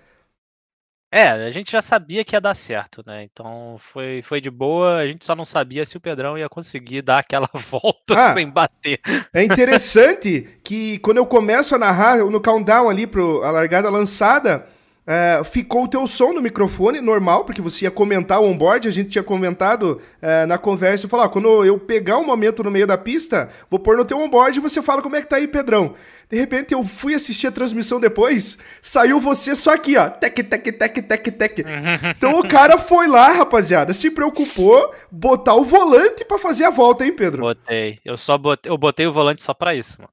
É, 1.11 1.27
a 1.27 1.49
gente 1.49 1.71
já 1.71 1.81
sabia 1.81 2.23
que 2.23 2.35
ia 2.35 2.41
dar 2.41 2.53
certo, 2.53 3.03
né? 3.05 3.23
Então 3.23 3.75
foi, 3.79 4.21
foi 4.21 4.39
de 4.39 4.51
boa, 4.51 4.97
a 4.97 5.07
gente 5.07 5.25
só 5.25 5.35
não 5.35 5.45
sabia 5.45 5.83
se 5.83 5.97
o 5.97 5.99
Pedrão 5.99 6.37
ia 6.37 6.47
conseguir 6.47 7.01
dar 7.01 7.19
aquela 7.19 7.49
volta 7.69 8.13
ah, 8.15 8.33
sem 8.33 8.47
bater. 8.47 8.99
É 9.33 9.43
interessante 9.43 10.59
que 10.63 10.99
quando 10.99 11.17
eu 11.17 11.25
começo 11.25 11.73
a 11.73 11.79
narrar, 11.79 12.17
no 12.17 12.39
countdown 12.39 12.89
ali 12.89 13.07
para 13.07 13.21
a 13.21 13.49
largada 13.49 13.89
lançada, 13.89 14.67
é, 15.11 15.43
ficou 15.43 15.85
o 15.85 15.87
teu 15.87 16.05
som 16.05 16.33
no 16.33 16.39
microfone 16.39 17.01
normal, 17.01 17.43
porque 17.43 17.63
você 17.63 17.85
ia 17.85 17.89
comentar 17.89 18.39
o 18.39 18.45
onboard, 18.45 18.87
a 18.87 18.91
gente 18.91 19.09
tinha 19.09 19.23
comentado 19.23 19.99
é, 20.21 20.45
na 20.45 20.55
conversa, 20.55 21.07
falar, 21.07 21.25
ah, 21.25 21.29
quando 21.29 21.65
eu 21.65 21.79
pegar 21.79 22.19
um 22.19 22.25
momento 22.25 22.63
no 22.63 22.69
meio 22.69 22.85
da 22.85 22.95
pista, 22.95 23.49
vou 23.71 23.79
pôr 23.79 23.97
no 23.97 24.05
teu 24.05 24.19
onboard 24.19 24.59
e 24.59 24.61
você 24.61 24.83
fala 24.83 25.01
como 25.01 25.15
é 25.15 25.21
que 25.23 25.27
tá 25.27 25.37
aí, 25.37 25.47
Pedrão. 25.47 25.95
De 26.29 26.37
repente 26.37 26.75
eu 26.75 26.83
fui 26.83 27.15
assistir 27.15 27.47
a 27.47 27.51
transmissão 27.51 27.99
depois, 27.99 28.59
saiu 28.83 29.19
você 29.19 29.55
só 29.55 29.73
aqui, 29.73 29.97
ó, 29.97 30.07
tec, 30.11 30.43
tec, 30.43 30.77
tec, 30.77 31.01
tec, 31.01 31.31
tec. 31.31 31.65
Então 32.15 32.39
o 32.39 32.47
cara 32.47 32.77
foi 32.77 33.07
lá, 33.07 33.31
rapaziada, 33.31 33.95
se 33.95 34.11
preocupou, 34.11 34.93
botar 35.09 35.55
o 35.55 35.65
volante 35.65 36.23
para 36.23 36.37
fazer 36.37 36.65
a 36.65 36.69
volta, 36.69 37.03
hein, 37.03 37.13
Pedro? 37.13 37.41
Botei, 37.41 37.97
eu 38.05 38.15
só 38.15 38.37
botei, 38.37 38.71
eu 38.71 38.77
botei 38.77 39.07
o 39.07 39.11
volante 39.11 39.41
só 39.41 39.55
para 39.55 39.73
isso, 39.73 39.97
mano. 39.97 40.11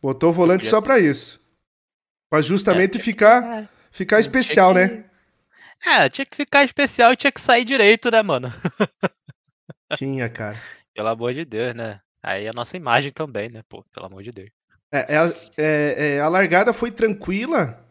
Botou 0.00 0.30
o 0.30 0.32
volante 0.32 0.64
só 0.64 0.80
para 0.80 0.98
isso. 0.98 1.38
Pra 2.30 2.40
justamente 2.40 2.96
é, 2.96 3.00
ficar... 3.00 3.68
É 3.94 3.96
Ficar 3.96 4.18
especial, 4.18 4.74
que... 4.74 4.80
né? 4.80 5.04
É, 5.86 6.08
tinha 6.08 6.26
que 6.26 6.36
ficar 6.36 6.64
especial 6.64 7.12
e 7.12 7.16
tinha 7.16 7.30
que 7.30 7.40
sair 7.40 7.64
direito, 7.64 8.10
né, 8.10 8.22
mano? 8.22 8.52
Tinha, 9.96 10.28
cara. 10.28 10.60
Pelo 10.92 11.08
amor 11.08 11.34
de 11.34 11.44
Deus, 11.44 11.74
né? 11.74 12.00
Aí 12.22 12.48
a 12.48 12.52
nossa 12.52 12.76
imagem 12.76 13.12
também, 13.12 13.48
né, 13.48 13.62
pô? 13.68 13.84
Pelo 13.92 14.06
amor 14.06 14.22
de 14.22 14.30
Deus. 14.30 14.50
É, 14.90 15.14
é, 15.14 15.34
é, 15.56 16.16
é 16.16 16.20
a 16.20 16.28
largada 16.28 16.72
foi 16.72 16.90
tranquila. 16.90 17.84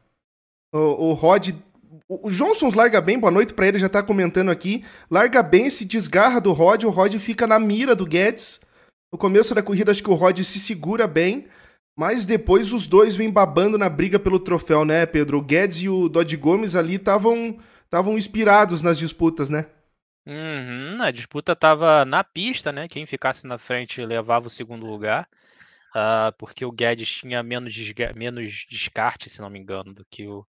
O, 0.73 1.09
o 1.09 1.13
Rod. 1.13 1.51
O, 2.07 2.27
o 2.27 2.31
Johnsons 2.31 2.73
larga 2.73 2.99
bem, 2.99 3.17
boa 3.17 3.31
noite 3.31 3.53
pra 3.53 3.67
ele, 3.67 3.77
já 3.77 3.87
tá 3.87 4.01
comentando 4.01 4.49
aqui. 4.49 4.83
Larga 5.09 5.41
bem, 5.43 5.69
se 5.69 5.85
desgarra 5.85 6.41
do 6.41 6.51
Rod, 6.51 6.83
o 6.83 6.89
Rod 6.89 7.15
fica 7.19 7.45
na 7.45 7.59
mira 7.59 7.95
do 7.95 8.05
Guedes. 8.05 8.59
No 9.11 9.17
começo 9.19 9.53
da 9.53 9.61
corrida, 9.61 9.91
acho 9.91 10.03
que 10.03 10.09
o 10.09 10.15
Rod 10.15 10.39
se 10.39 10.59
segura 10.59 11.05
bem, 11.05 11.47
mas 11.95 12.25
depois 12.25 12.73
os 12.73 12.87
dois 12.87 13.15
vêm 13.15 13.29
babando 13.31 13.77
na 13.77 13.89
briga 13.89 14.19
pelo 14.19 14.39
troféu, 14.39 14.85
né, 14.85 15.05
Pedro? 15.05 15.37
O 15.37 15.41
Guedes 15.41 15.77
e 15.81 15.89
o 15.89 16.09
Dodge 16.09 16.37
Gomes 16.37 16.75
ali 16.75 16.95
estavam 16.95 17.59
estavam 17.85 18.17
inspirados 18.17 18.81
nas 18.81 18.97
disputas, 18.97 19.49
né? 19.49 19.67
Uhum, 20.25 21.01
a 21.01 21.11
disputa 21.11 21.51
estava 21.51 22.05
na 22.05 22.23
pista, 22.23 22.71
né? 22.71 22.87
Quem 22.87 23.05
ficasse 23.05 23.45
na 23.45 23.57
frente 23.57 24.03
levava 24.05 24.47
o 24.47 24.49
segundo 24.49 24.85
lugar, 24.85 25.27
uh, 25.95 26.31
porque 26.37 26.65
o 26.65 26.71
Guedes 26.71 27.09
tinha 27.11 27.43
menos, 27.43 27.75
menos 28.15 28.65
descarte, 28.69 29.29
se 29.29 29.41
não 29.41 29.49
me 29.49 29.59
engano, 29.59 29.93
do 29.93 30.05
que 30.09 30.25
o, 30.27 30.45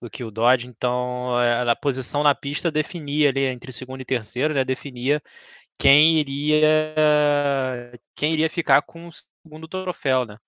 do 0.00 0.10
que 0.10 0.24
o 0.24 0.30
Dodge. 0.30 0.66
Então, 0.68 1.36
a 1.36 1.76
posição 1.76 2.22
na 2.22 2.34
pista 2.34 2.70
definia 2.70 3.28
ali 3.28 3.42
entre 3.44 3.72
segundo 3.72 4.00
e 4.00 4.04
terceiro, 4.04 4.54
né? 4.54 4.64
Definia 4.64 5.22
quem 5.78 6.18
iria 6.20 6.94
quem 8.14 8.32
iria 8.34 8.50
ficar 8.50 8.82
com 8.82 9.08
o 9.08 9.12
segundo 9.12 9.68
troféu, 9.68 10.24
né? 10.26 10.38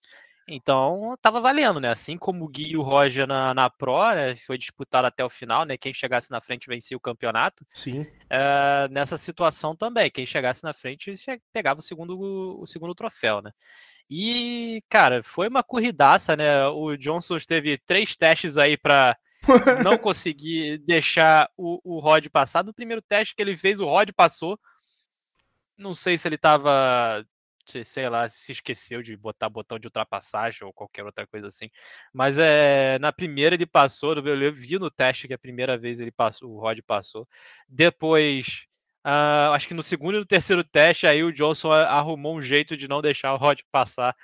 Então 0.48 1.16
tava 1.22 1.40
valendo, 1.40 1.78
né? 1.78 1.90
Assim 1.90 2.18
como 2.18 2.44
o 2.44 2.48
Gui 2.48 2.72
e 2.72 2.76
o 2.76 2.82
Roger 2.82 3.26
na, 3.26 3.54
na 3.54 3.70
Pro, 3.70 4.14
né? 4.14 4.34
Foi 4.36 4.58
disputado 4.58 5.06
até 5.06 5.24
o 5.24 5.30
final, 5.30 5.64
né? 5.64 5.76
Quem 5.76 5.94
chegasse 5.94 6.30
na 6.30 6.40
frente 6.40 6.66
vencia 6.66 6.96
o 6.96 7.00
campeonato. 7.00 7.64
Sim. 7.72 8.02
Uh, 8.02 8.90
nessa 8.90 9.16
situação 9.16 9.76
também, 9.76 10.10
quem 10.10 10.26
chegasse 10.26 10.64
na 10.64 10.74
frente 10.74 11.14
pegava 11.52 11.80
o 11.80 11.82
segundo, 11.82 12.18
o 12.60 12.66
segundo 12.66 12.94
troféu, 12.94 13.40
né? 13.40 13.52
E, 14.10 14.82
cara, 14.90 15.22
foi 15.22 15.48
uma 15.48 15.62
corridaça, 15.62 16.36
né? 16.36 16.66
O 16.66 16.96
Johnson 16.96 17.36
teve 17.38 17.78
três 17.78 18.16
testes 18.16 18.58
aí 18.58 18.76
para 18.76 19.16
não 19.84 19.96
conseguir 19.96 20.78
deixar 20.78 21.48
o, 21.56 21.80
o 21.82 21.98
Rod 22.00 22.26
passar. 22.28 22.64
No 22.64 22.74
primeiro 22.74 23.00
teste 23.00 23.34
que 23.34 23.42
ele 23.42 23.56
fez, 23.56 23.80
o 23.80 23.86
Rod 23.86 24.10
passou. 24.14 24.58
Não 25.78 25.94
sei 25.94 26.18
se 26.18 26.28
ele 26.28 26.34
estava 26.34 27.24
sei 27.64 28.08
lá, 28.08 28.28
se 28.28 28.52
esqueceu 28.52 29.02
de 29.02 29.16
botar 29.16 29.48
botão 29.48 29.78
de 29.78 29.86
ultrapassagem 29.86 30.66
ou 30.66 30.72
qualquer 30.72 31.04
outra 31.04 31.26
coisa 31.26 31.46
assim. 31.46 31.70
Mas 32.12 32.38
é, 32.38 32.98
na 32.98 33.12
primeira 33.12 33.54
ele 33.54 33.66
passou, 33.66 34.14
eu 34.14 34.52
vi 34.52 34.78
no 34.78 34.90
teste 34.90 35.28
que 35.28 35.34
a 35.34 35.38
primeira 35.38 35.78
vez 35.78 36.00
ele 36.00 36.10
passou, 36.12 36.50
o 36.50 36.60
Rod 36.60 36.78
passou. 36.86 37.28
Depois, 37.68 38.66
uh, 39.06 39.52
acho 39.52 39.68
que 39.68 39.74
no 39.74 39.82
segundo 39.82 40.16
e 40.16 40.18
no 40.20 40.26
terceiro 40.26 40.64
teste, 40.64 41.06
aí 41.06 41.22
o 41.22 41.32
Johnson 41.32 41.72
arrumou 41.72 42.36
um 42.36 42.40
jeito 42.40 42.76
de 42.76 42.88
não 42.88 43.00
deixar 43.00 43.32
o 43.34 43.38
Rod 43.38 43.60
passar 43.70 44.14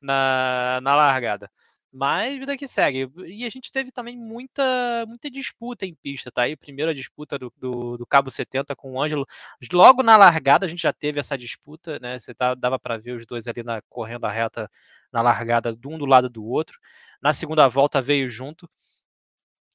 na, 0.00 0.80
na 0.82 0.94
largada. 0.94 1.50
Mas 1.92 2.38
vida 2.38 2.56
que 2.56 2.66
segue. 2.66 3.10
E 3.26 3.44
a 3.44 3.50
gente 3.50 3.70
teve 3.70 3.92
também 3.92 4.16
muita, 4.16 5.04
muita 5.06 5.30
disputa 5.30 5.84
em 5.84 5.94
pista, 5.94 6.32
tá? 6.32 6.42
Aí, 6.42 6.56
primeira 6.56 6.94
disputa 6.94 7.38
do, 7.38 7.52
do, 7.54 7.98
do, 7.98 8.06
Cabo 8.06 8.30
70 8.30 8.74
com 8.74 8.94
o 8.94 9.02
Ângelo. 9.02 9.26
Logo 9.70 10.02
na 10.02 10.16
largada 10.16 10.64
a 10.64 10.68
gente 10.68 10.80
já 10.80 10.92
teve 10.92 11.20
essa 11.20 11.36
disputa, 11.36 11.98
né? 11.98 12.18
Você 12.18 12.34
tá, 12.34 12.54
dava 12.54 12.78
para 12.78 12.96
ver 12.96 13.12
os 13.12 13.26
dois 13.26 13.46
ali 13.46 13.62
na, 13.62 13.82
correndo 13.90 14.24
a 14.24 14.30
reta 14.30 14.70
na 15.12 15.20
largada, 15.20 15.76
de 15.76 15.86
um 15.86 15.98
do 15.98 16.06
lado 16.06 16.30
do 16.30 16.42
outro. 16.46 16.78
Na 17.20 17.34
segunda 17.34 17.68
volta 17.68 18.00
veio 18.00 18.30
junto. 18.30 18.66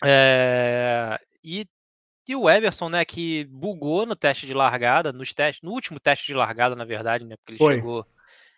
É, 0.03 1.19
e, 1.43 1.67
e 2.27 2.35
o 2.35 2.49
Everson, 2.49 2.89
né, 2.89 3.05
que 3.05 3.45
bugou 3.45 4.07
no 4.07 4.15
teste 4.15 4.47
de 4.47 4.55
largada, 4.55 5.13
nos 5.13 5.35
testes, 5.35 5.61
no 5.61 5.71
último 5.71 5.99
teste 5.99 6.25
de 6.25 6.33
largada, 6.33 6.75
na 6.75 6.83
verdade, 6.83 7.25
né? 7.25 7.35
Porque 7.37 7.51
ele 7.51 7.59
Foi. 7.59 7.75
chegou 7.75 8.07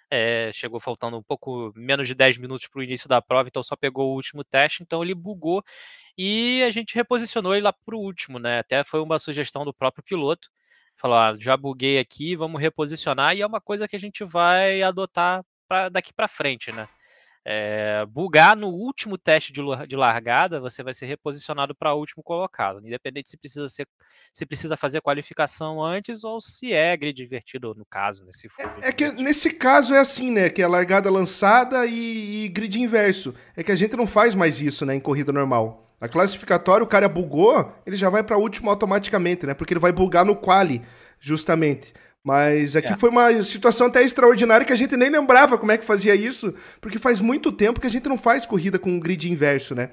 é, 0.09 0.51
chegou 0.53 0.79
faltando 0.79 1.17
um 1.17 1.23
pouco 1.23 1.71
menos 1.75 2.07
de 2.07 2.15
10 2.15 2.37
minutos 2.37 2.67
para 2.67 2.79
o 2.79 2.83
início 2.83 3.07
da 3.07 3.21
prova, 3.21 3.47
então 3.47 3.63
só 3.63 3.75
pegou 3.75 4.11
o 4.11 4.15
último 4.15 4.43
teste, 4.43 4.83
então 4.83 5.03
ele 5.03 5.13
bugou 5.13 5.63
e 6.17 6.63
a 6.63 6.71
gente 6.71 6.95
reposicionou 6.95 7.53
ele 7.53 7.63
lá 7.63 7.73
para 7.73 7.95
o 7.95 7.99
último, 7.99 8.39
né? 8.39 8.59
Até 8.59 8.83
foi 8.83 9.01
uma 9.01 9.19
sugestão 9.19 9.63
do 9.63 9.73
próprio 9.73 10.03
piloto. 10.03 10.49
Falou, 10.97 11.17
ah, 11.17 11.35
já 11.39 11.55
buguei 11.55 11.97
aqui, 11.97 12.35
vamos 12.35 12.59
reposicionar, 12.59 13.35
e 13.35 13.41
é 13.41 13.47
uma 13.47 13.61
coisa 13.61 13.87
que 13.87 13.95
a 13.95 13.99
gente 13.99 14.23
vai 14.25 14.81
adotar 14.81 15.45
pra, 15.67 15.87
daqui 15.87 16.13
para 16.13 16.27
frente, 16.27 16.71
né? 16.73 16.89
É, 17.45 18.05
bugar 18.05 18.55
no 18.55 18.67
último 18.67 19.17
teste 19.17 19.51
de, 19.51 19.61
de 19.87 19.95
largada, 19.95 20.59
você 20.59 20.83
vai 20.83 20.93
ser 20.93 21.05
reposicionado 21.05 21.73
para 21.73 21.93
o 21.93 21.99
último 21.99 22.23
colocado, 22.23 22.85
independente 22.85 23.29
se 23.29 23.37
precisa 23.37 23.67
ser, 23.67 23.87
se 24.33 24.45
precisa 24.45 24.75
fazer 24.75 25.01
qualificação 25.01 25.83
antes 25.83 26.23
ou 26.23 26.39
se 26.41 26.73
é 26.73 26.95
grid 26.95 27.23
invertido 27.23 27.73
no 27.75 27.85
caso, 27.85 28.25
nesse 28.25 28.47
é, 28.81 28.89
é 28.89 28.91
que 28.91 29.11
nesse 29.11 29.53
caso 29.53 29.93
é 29.93 29.99
assim, 29.99 30.31
né, 30.31 30.49
que 30.49 30.61
é 30.61 30.67
largada 30.67 31.09
lançada 31.09 31.85
e, 31.85 32.45
e, 32.45 32.49
grid 32.49 32.79
inverso. 32.79 33.33
É 33.55 33.63
que 33.63 33.71
a 33.71 33.75
gente 33.75 33.95
não 33.95 34.07
faz 34.07 34.35
mais 34.35 34.61
isso, 34.61 34.85
né, 34.85 34.95
em 34.95 34.99
corrida 34.99 35.31
normal. 35.31 35.95
A 35.99 36.07
classificatória, 36.07 36.83
o 36.83 36.87
cara 36.87 37.09
bugou, 37.09 37.73
ele 37.85 37.95
já 37.95 38.09
vai 38.09 38.23
para 38.23 38.37
o 38.37 38.41
último 38.41 38.69
automaticamente, 38.69 39.45
né? 39.45 39.53
Porque 39.53 39.73
ele 39.73 39.81
vai 39.81 39.91
bugar 39.91 40.23
no 40.23 40.33
quali, 40.33 40.81
justamente. 41.19 41.93
Mas 42.23 42.75
aqui 42.75 42.91
é. 42.91 42.97
foi 42.97 43.09
uma 43.09 43.41
situação 43.41 43.87
até 43.87 44.03
extraordinária 44.03 44.65
que 44.65 44.73
a 44.73 44.75
gente 44.75 44.95
nem 44.97 45.09
lembrava 45.09 45.57
como 45.57 45.71
é 45.71 45.77
que 45.77 45.85
fazia 45.85 46.13
isso, 46.15 46.53
porque 46.81 46.99
faz 46.99 47.21
muito 47.21 47.51
tempo 47.51 47.79
que 47.79 47.87
a 47.87 47.89
gente 47.89 48.09
não 48.09 48.17
faz 48.17 48.45
corrida 48.45 48.77
com 48.77 48.99
grid 48.99 49.31
inverso, 49.31 49.73
né? 49.73 49.91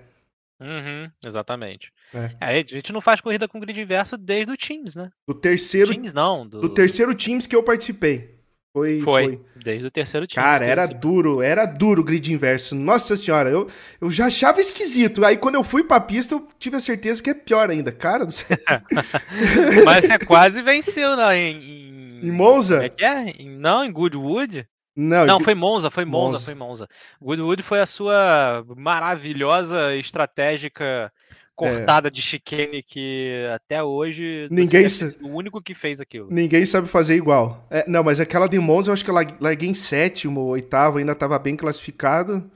Uhum, 0.60 1.10
exatamente. 1.24 1.92
É. 2.14 2.58
É, 2.58 2.60
a 2.60 2.62
gente 2.62 2.92
não 2.92 3.00
faz 3.00 3.20
corrida 3.20 3.46
com 3.46 3.60
grid 3.60 3.80
inverso 3.80 4.16
desde 4.16 4.52
o 4.52 4.56
Teams, 4.56 4.96
né? 4.96 5.10
Do 5.26 5.34
terceiro. 5.34 5.92
Teams 5.92 6.12
não. 6.12 6.46
Do, 6.46 6.60
do 6.62 6.68
terceiro 6.68 7.14
Teams 7.14 7.46
que 7.46 7.54
eu 7.54 7.62
participei. 7.62 8.36
Foi, 8.76 9.00
foi, 9.00 9.24
foi. 9.24 9.40
Desde 9.62 9.86
o 9.86 9.90
terceiro 9.90 10.26
Teams. 10.26 10.44
Cara, 10.44 10.64
era 10.64 10.86
duro, 10.86 11.40
era 11.40 11.64
duro 11.64 12.02
o 12.02 12.04
grid 12.04 12.30
inverso. 12.30 12.74
Nossa 12.74 13.16
senhora, 13.16 13.48
eu, 13.48 13.66
eu 14.00 14.10
já 14.10 14.26
achava 14.26 14.60
esquisito. 14.60 15.24
Aí 15.24 15.38
quando 15.38 15.54
eu 15.54 15.64
fui 15.64 15.82
pra 15.82 15.98
pista, 15.98 16.34
eu 16.34 16.46
tive 16.58 16.76
a 16.76 16.80
certeza 16.80 17.22
que 17.22 17.30
é 17.30 17.34
pior 17.34 17.70
ainda. 17.70 17.90
Cara 17.90 18.26
do 18.26 18.32
céu. 18.32 18.56
Mas 19.84 20.04
você 20.04 20.18
quase 20.18 20.60
venceu 20.60 21.16
né, 21.16 21.38
em, 21.38 21.85
em 22.22 22.30
Monza? 22.30 22.84
É 22.84 22.88
que 22.88 23.04
é? 23.04 23.34
Não, 23.44 23.84
em 23.84 23.92
Goodwood? 23.92 24.66
Não, 24.96 25.26
não 25.26 25.40
foi 25.40 25.54
Monza, 25.54 25.90
foi 25.90 26.06
Monza, 26.06 26.32
Monza, 26.32 26.44
foi 26.44 26.54
Monza. 26.54 26.88
Goodwood 27.20 27.62
foi 27.62 27.80
a 27.80 27.86
sua 27.86 28.64
maravilhosa 28.76 29.94
estratégica 29.94 31.12
cortada 31.54 32.08
é. 32.08 32.10
de 32.10 32.20
chicane 32.22 32.82
que 32.82 33.46
até 33.54 33.82
hoje 33.82 34.46
ninguém 34.50 34.86
o 35.22 35.28
único 35.28 35.60
que 35.60 35.74
fez 35.74 36.00
aquilo. 36.00 36.28
Ninguém 36.30 36.64
sabe 36.64 36.86
fazer 36.86 37.14
igual. 37.14 37.66
É, 37.70 37.84
não, 37.88 38.04
mas 38.04 38.20
aquela 38.20 38.46
de 38.46 38.58
Monza 38.58 38.90
eu 38.90 38.92
acho 38.92 39.04
que 39.04 39.10
eu 39.10 39.14
larguei 39.14 39.68
em 39.68 39.74
sétimo, 39.74 40.42
oitavo, 40.42 40.98
ainda 40.98 41.12
estava 41.12 41.38
bem 41.38 41.56
classificado. 41.56 42.50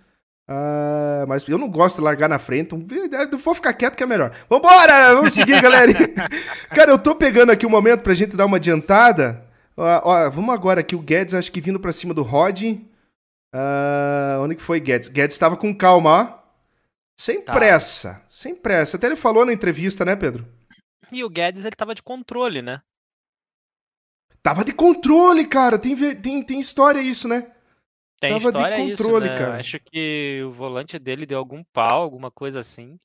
Uh, 0.49 1.25
mas 1.29 1.49
eu 1.49 1.57
não 1.57 1.69
gosto 1.69 1.97
de 1.97 2.03
largar 2.03 2.29
na 2.29 2.39
frente. 2.39 2.75
Então, 2.75 3.39
vou 3.39 3.55
ficar 3.55 3.73
quieto 3.73 3.97
que 3.97 4.03
é 4.03 4.07
melhor. 4.07 4.33
Vambora! 4.49 5.15
Vamos 5.15 5.33
seguir, 5.33 5.63
galera. 5.63 5.93
Cara, 6.75 6.91
eu 6.91 6.99
tô 6.99 7.15
pegando 7.15 7.53
aqui 7.53 7.65
um 7.65 7.71
momento 7.71 8.01
pra 8.01 8.15
gente 8.15 8.37
dar 8.37 8.47
uma 8.47 8.57
adiantada. 8.57 9.49
Uh, 9.81 10.05
ó, 10.05 10.31
vamos 10.31 10.55
agora 10.55 10.81
aqui. 10.81 10.95
O 10.95 11.01
Guedes, 11.01 11.33
acho 11.33 11.51
que 11.51 11.61
vindo 11.61 11.81
pra 11.81 11.91
cima 11.91 12.13
do 12.13 12.23
Rod. 12.23 12.63
Uh, 12.63 14.43
onde 14.43 14.55
que 14.55 14.63
foi 14.63 14.79
Guedes? 14.79 15.09
Guedes 15.09 15.39
tava 15.39 15.57
com 15.57 15.75
calma, 15.75 16.11
ó. 16.11 16.41
Sem 17.19 17.41
tá. 17.41 17.53
pressa. 17.55 18.23
Sem 18.29 18.55
pressa. 18.55 18.99
Até 18.99 19.07
ele 19.07 19.17
falou 19.17 19.47
na 19.47 19.53
entrevista, 19.55 20.05
né, 20.05 20.15
Pedro? 20.15 20.47
E 21.11 21.25
o 21.25 21.31
Guedes, 21.31 21.65
ele 21.65 21.75
tava 21.75 21.95
de 21.95 22.03
controle, 22.03 22.61
né? 22.61 22.83
Tava 24.43 24.65
de 24.65 24.73
controle, 24.75 25.47
cara. 25.47 25.79
Tem, 25.79 25.97
tem, 26.17 26.43
tem 26.43 26.61
história 26.61 27.01
isso, 27.01 27.27
né? 27.27 27.51
Tem 28.21 28.33
Tava 28.33 28.49
história 28.49 28.77
de 28.77 28.91
controle, 28.91 29.25
isso, 29.25 29.35
né? 29.35 29.39
cara. 29.39 29.61
Acho 29.61 29.81
que 29.81 30.43
o 30.45 30.53
volante 30.53 30.99
dele 30.99 31.25
deu 31.25 31.39
algum 31.39 31.65
pau, 31.73 32.03
alguma 32.03 32.31
coisa 32.31 32.61
assim. 32.61 32.99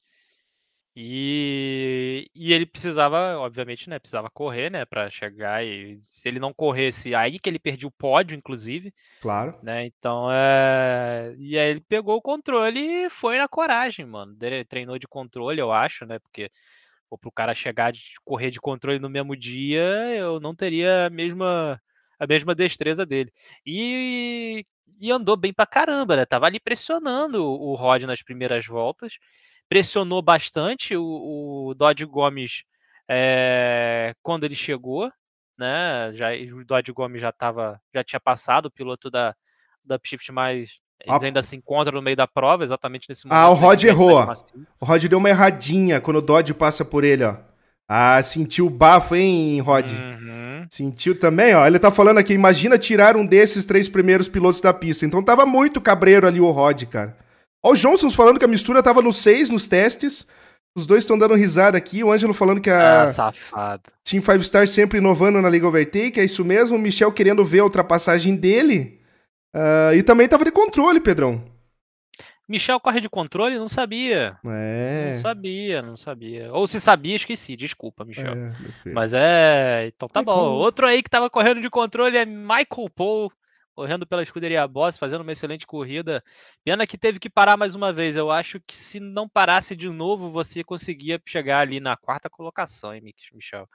E, 0.98 2.30
e 2.34 2.54
ele 2.54 2.66
precisava, 2.66 3.38
obviamente, 3.38 3.90
né? 3.90 4.00
Precisava 4.00 4.30
correr, 4.30 4.70
né? 4.70 4.86
Para 4.86 5.10
chegar 5.10 5.66
e 5.66 6.00
se 6.08 6.30
ele 6.30 6.40
não 6.40 6.54
corresse, 6.54 7.14
aí 7.14 7.38
que 7.38 7.50
ele 7.50 7.60
perdia 7.60 7.88
o 7.88 7.92
pódio, 7.92 8.36
inclusive. 8.36 8.94
Claro. 9.22 9.60
Né? 9.62 9.86
Então, 9.86 10.32
é... 10.32 11.36
e 11.38 11.58
aí 11.60 11.70
ele 11.72 11.82
pegou 11.82 12.16
o 12.16 12.22
controle 12.22 12.80
e 12.80 13.10
foi 13.10 13.38
na 13.38 13.48
coragem, 13.48 14.06
mano. 14.06 14.38
Ele 14.42 14.64
treinou 14.64 14.98
de 14.98 15.08
controle, 15.08 15.60
eu 15.60 15.72
acho, 15.72 16.06
né? 16.06 16.18
Porque 16.20 16.50
para 17.10 17.30
o 17.30 17.32
cara 17.32 17.54
chegar 17.54 17.92
de 17.92 18.02
correr 18.24 18.52
de 18.52 18.60
controle 18.60 19.00
no 19.00 19.10
mesmo 19.10 19.36
dia, 19.36 19.84
eu 20.16 20.40
não 20.40 20.56
teria 20.56 21.08
a 21.08 21.10
mesma 21.10 21.82
a 22.18 22.26
mesma 22.28 22.56
destreza 22.56 23.06
dele. 23.06 23.32
E 23.66 24.66
e 25.00 25.12
andou 25.12 25.36
bem 25.36 25.54
pra 25.54 25.66
caramba, 25.66 26.16
né? 26.16 26.26
Tava 26.26 26.46
ali 26.46 26.60
pressionando 26.60 27.44
o 27.44 27.76
Rod 27.76 28.04
nas 28.04 28.22
primeiras 28.24 28.66
voltas, 28.66 29.18
pressionou 29.70 30.22
bastante 30.22 30.96
o, 30.96 31.70
o 31.70 31.74
Dodge 31.74 32.06
Gomes 32.06 32.64
é, 33.10 34.14
quando 34.22 34.44
ele 34.44 34.56
chegou, 34.56 35.12
né? 35.58 36.12
Já, 36.14 36.30
o 36.54 36.66
Dodge 36.66 36.92
Gomes 36.92 37.22
já 37.22 37.32
tava, 37.32 37.80
já 37.94 38.04
tinha 38.04 38.20
passado 38.20 38.68
o 38.68 38.72
piloto 38.72 39.10
da, 39.10 39.36
da 39.86 40.00
Shift 40.04 40.32
mais. 40.32 40.80
Eles 41.06 41.24
ah. 41.24 41.26
ainda 41.26 41.44
se 41.44 41.56
encontram 41.56 41.96
no 41.96 42.02
meio 42.02 42.16
da 42.16 42.26
prova, 42.26 42.64
exatamente 42.64 43.08
nesse 43.10 43.26
momento. 43.28 43.38
Ah, 43.38 43.50
o 43.50 43.54
Rod 43.54 43.84
errou. 43.84 44.18
O 44.80 44.86
Rod 44.86 45.04
deu 45.06 45.18
uma 45.18 45.30
erradinha 45.30 46.00
quando 46.00 46.18
o 46.18 46.22
Dodge 46.22 46.54
passa 46.54 46.86
por 46.86 47.04
ele, 47.04 47.24
ó. 47.24 47.36
Ah, 47.88 48.22
sentiu 48.24 48.66
o 48.66 48.70
bafo, 48.70 49.14
hein, 49.14 49.60
Rod? 49.60 49.92
Uhum. 49.92 50.66
Sentiu 50.70 51.20
também, 51.20 51.54
ó. 51.54 51.68
Ele 51.68 51.78
tá 51.78 51.92
falando 51.92 52.18
aqui, 52.18 52.34
imagina 52.34 52.78
tirar 52.80 53.16
um 53.16 53.26
desses 53.26 53.66
três 53.66 53.88
primeiros 53.88 54.28
pilotos 54.28 54.62
da 54.62 54.74
pista. 54.74 55.06
Então 55.06 55.22
tava 55.22 55.46
muito 55.46 55.80
cabreiro 55.80 56.26
ali 56.26 56.40
o 56.40 56.50
Rod, 56.50 56.84
cara. 56.86 57.16
Ó, 57.66 57.72
o 57.72 57.76
Johnson 57.76 58.10
falando 58.12 58.38
que 58.38 58.46
a 58.46 58.48
mistura 58.48 58.84
tava 58.84 59.02
no 59.02 59.12
6 59.12 59.50
nos 59.50 59.68
testes. 59.68 60.28
Os 60.78 60.86
dois 60.86 61.04
estão 61.04 61.18
dando 61.18 61.34
risada 61.36 61.78
aqui. 61.78 62.04
O 62.04 62.12
Ângelo 62.12 62.34
falando 62.34 62.62
que 62.62 62.70
a 62.70 63.04
Ah, 63.04 63.08
safado. 63.08 63.84
Team 64.04 64.22
Five 64.22 64.44
Star 64.44 64.68
sempre 64.68 65.00
inovando 65.00 65.42
na 65.42 65.50
Liga 65.50 65.68
Overtake, 65.68 66.20
é 66.20 66.24
isso 66.26 66.46
mesmo. 66.46 66.76
O 66.76 66.80
Michel 66.80 67.12
querendo 67.12 67.44
ver 67.44 67.60
a 67.60 67.64
ultrapassagem 67.64 68.36
dele. 68.36 69.00
Ah, 69.54 69.96
e 69.96 70.04
também 70.04 70.28
tava 70.28 70.46
de 70.46 70.52
controle, 70.52 71.00
Pedrão. 71.00 71.44
Michel 72.48 72.80
corre 72.80 73.00
de 73.02 73.10
controle? 73.10 73.58
Não 73.58 73.68
sabia. 73.68 74.38
É. 74.46 75.08
Não 75.08 75.16
sabia, 75.16 75.82
não 75.82 75.96
sabia. 75.96 76.54
Ou 76.54 76.68
se 76.68 76.80
sabia, 76.80 77.16
esqueci. 77.16 77.56
Desculpa, 77.56 78.06
Michel. 78.06 78.34
É. 78.36 78.52
Mas 78.94 79.14
é. 79.16 79.88
Então 79.96 80.08
tá 80.08 80.20
Michael. 80.20 80.38
bom. 80.38 80.52
Outro 80.52 80.86
aí 80.86 81.02
que 81.02 81.10
tava 81.10 81.28
correndo 81.30 81.60
de 81.62 81.70
controle 81.72 82.16
é 82.18 82.24
Michael 82.26 82.90
Paul, 82.96 83.32
correndo 83.76 84.08
pela 84.08 84.24
escuderia 84.24 84.68
Boss, 84.68 84.98
fazendo 84.98 85.22
uma 85.22 85.32
excelente 85.34 85.68
corrida. 85.68 86.24
Pena 86.64 86.88
que 86.88 86.98
teve 86.98 87.20
que 87.20 87.30
parar 87.30 87.58
mais 87.58 87.76
uma 87.76 87.94
vez. 87.94 88.16
Eu 88.16 88.32
acho 88.32 88.60
que 88.62 88.76
se 88.76 89.00
não 89.00 89.30
parasse 89.30 89.76
de 89.76 89.90
novo, 89.90 90.32
você 90.32 90.64
conseguia 90.64 91.22
chegar 91.28 91.60
ali 91.62 91.80
na 91.80 91.98
quarta 91.98 92.30
colocação, 92.30 92.94
hein, 92.96 93.02
Mich- 93.02 93.34
Michel? 93.34 93.70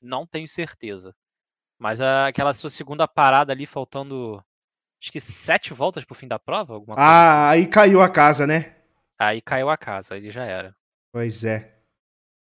Não 0.00 0.26
tenho 0.26 0.48
certeza. 0.48 1.14
Mas 1.78 2.00
aquela 2.00 2.52
sua 2.54 2.70
segunda 2.70 3.08
parada 3.08 3.52
ali, 3.52 3.66
faltando 3.66 4.42
acho 5.02 5.12
que 5.12 5.20
sete 5.20 5.74
voltas 5.74 6.04
pro 6.04 6.14
fim 6.16 6.28
da 6.28 6.38
prova, 6.38 6.74
alguma 6.74 6.98
coisa 6.98 7.22
assim. 7.22 7.36
Ah, 7.36 7.50
aí 7.50 7.66
caiu 7.68 8.00
a 8.02 8.08
casa, 8.08 8.46
né? 8.46 8.74
Aí 9.18 9.40
caiu 9.42 9.68
a 9.70 9.76
casa, 9.76 10.14
aí 10.14 10.30
já 10.30 10.44
era. 10.44 10.76
Pois 11.12 11.44
é. 11.44 11.72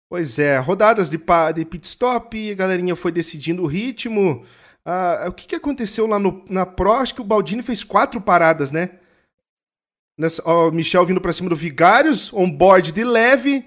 Pois 0.10 0.40
é, 0.40 0.58
rodadas 0.60 1.10
de, 1.10 1.18
de 1.56 1.66
pit 1.66 1.86
stop, 1.88 2.52
a 2.52 2.56
galerinha 2.56 2.96
foi 2.96 3.12
decidindo 3.12 3.64
o 3.64 3.68
ritmo. 3.68 4.46
Ah, 4.86 5.26
o 5.28 5.32
que, 5.34 5.48
que 5.48 5.56
aconteceu 5.56 6.08
lá 6.08 6.18
no, 6.18 6.44
na 6.50 6.66
Pro? 6.66 6.92
Acho 6.94 7.14
que 7.16 7.22
o 7.22 7.26
Baldini 7.26 7.62
fez 7.62 7.84
quatro 7.84 8.20
paradas, 8.20 8.72
né? 8.72 8.98
Nessa, 10.18 10.42
ó, 10.46 10.70
o 10.70 10.72
Michel 10.72 11.06
vindo 11.06 11.22
pra 11.22 11.34
cima 11.34 11.50
do 11.50 11.56
Vigários, 11.56 12.32
on-board 12.34 12.92
de 12.92 13.04
leve. 13.04 13.66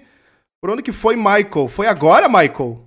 Por 0.61 0.69
onde 0.71 0.81
que 0.83 0.91
foi 0.91 1.15
Michael? 1.15 1.67
Foi 1.69 1.87
agora, 1.87 2.27
Michael? 2.27 2.85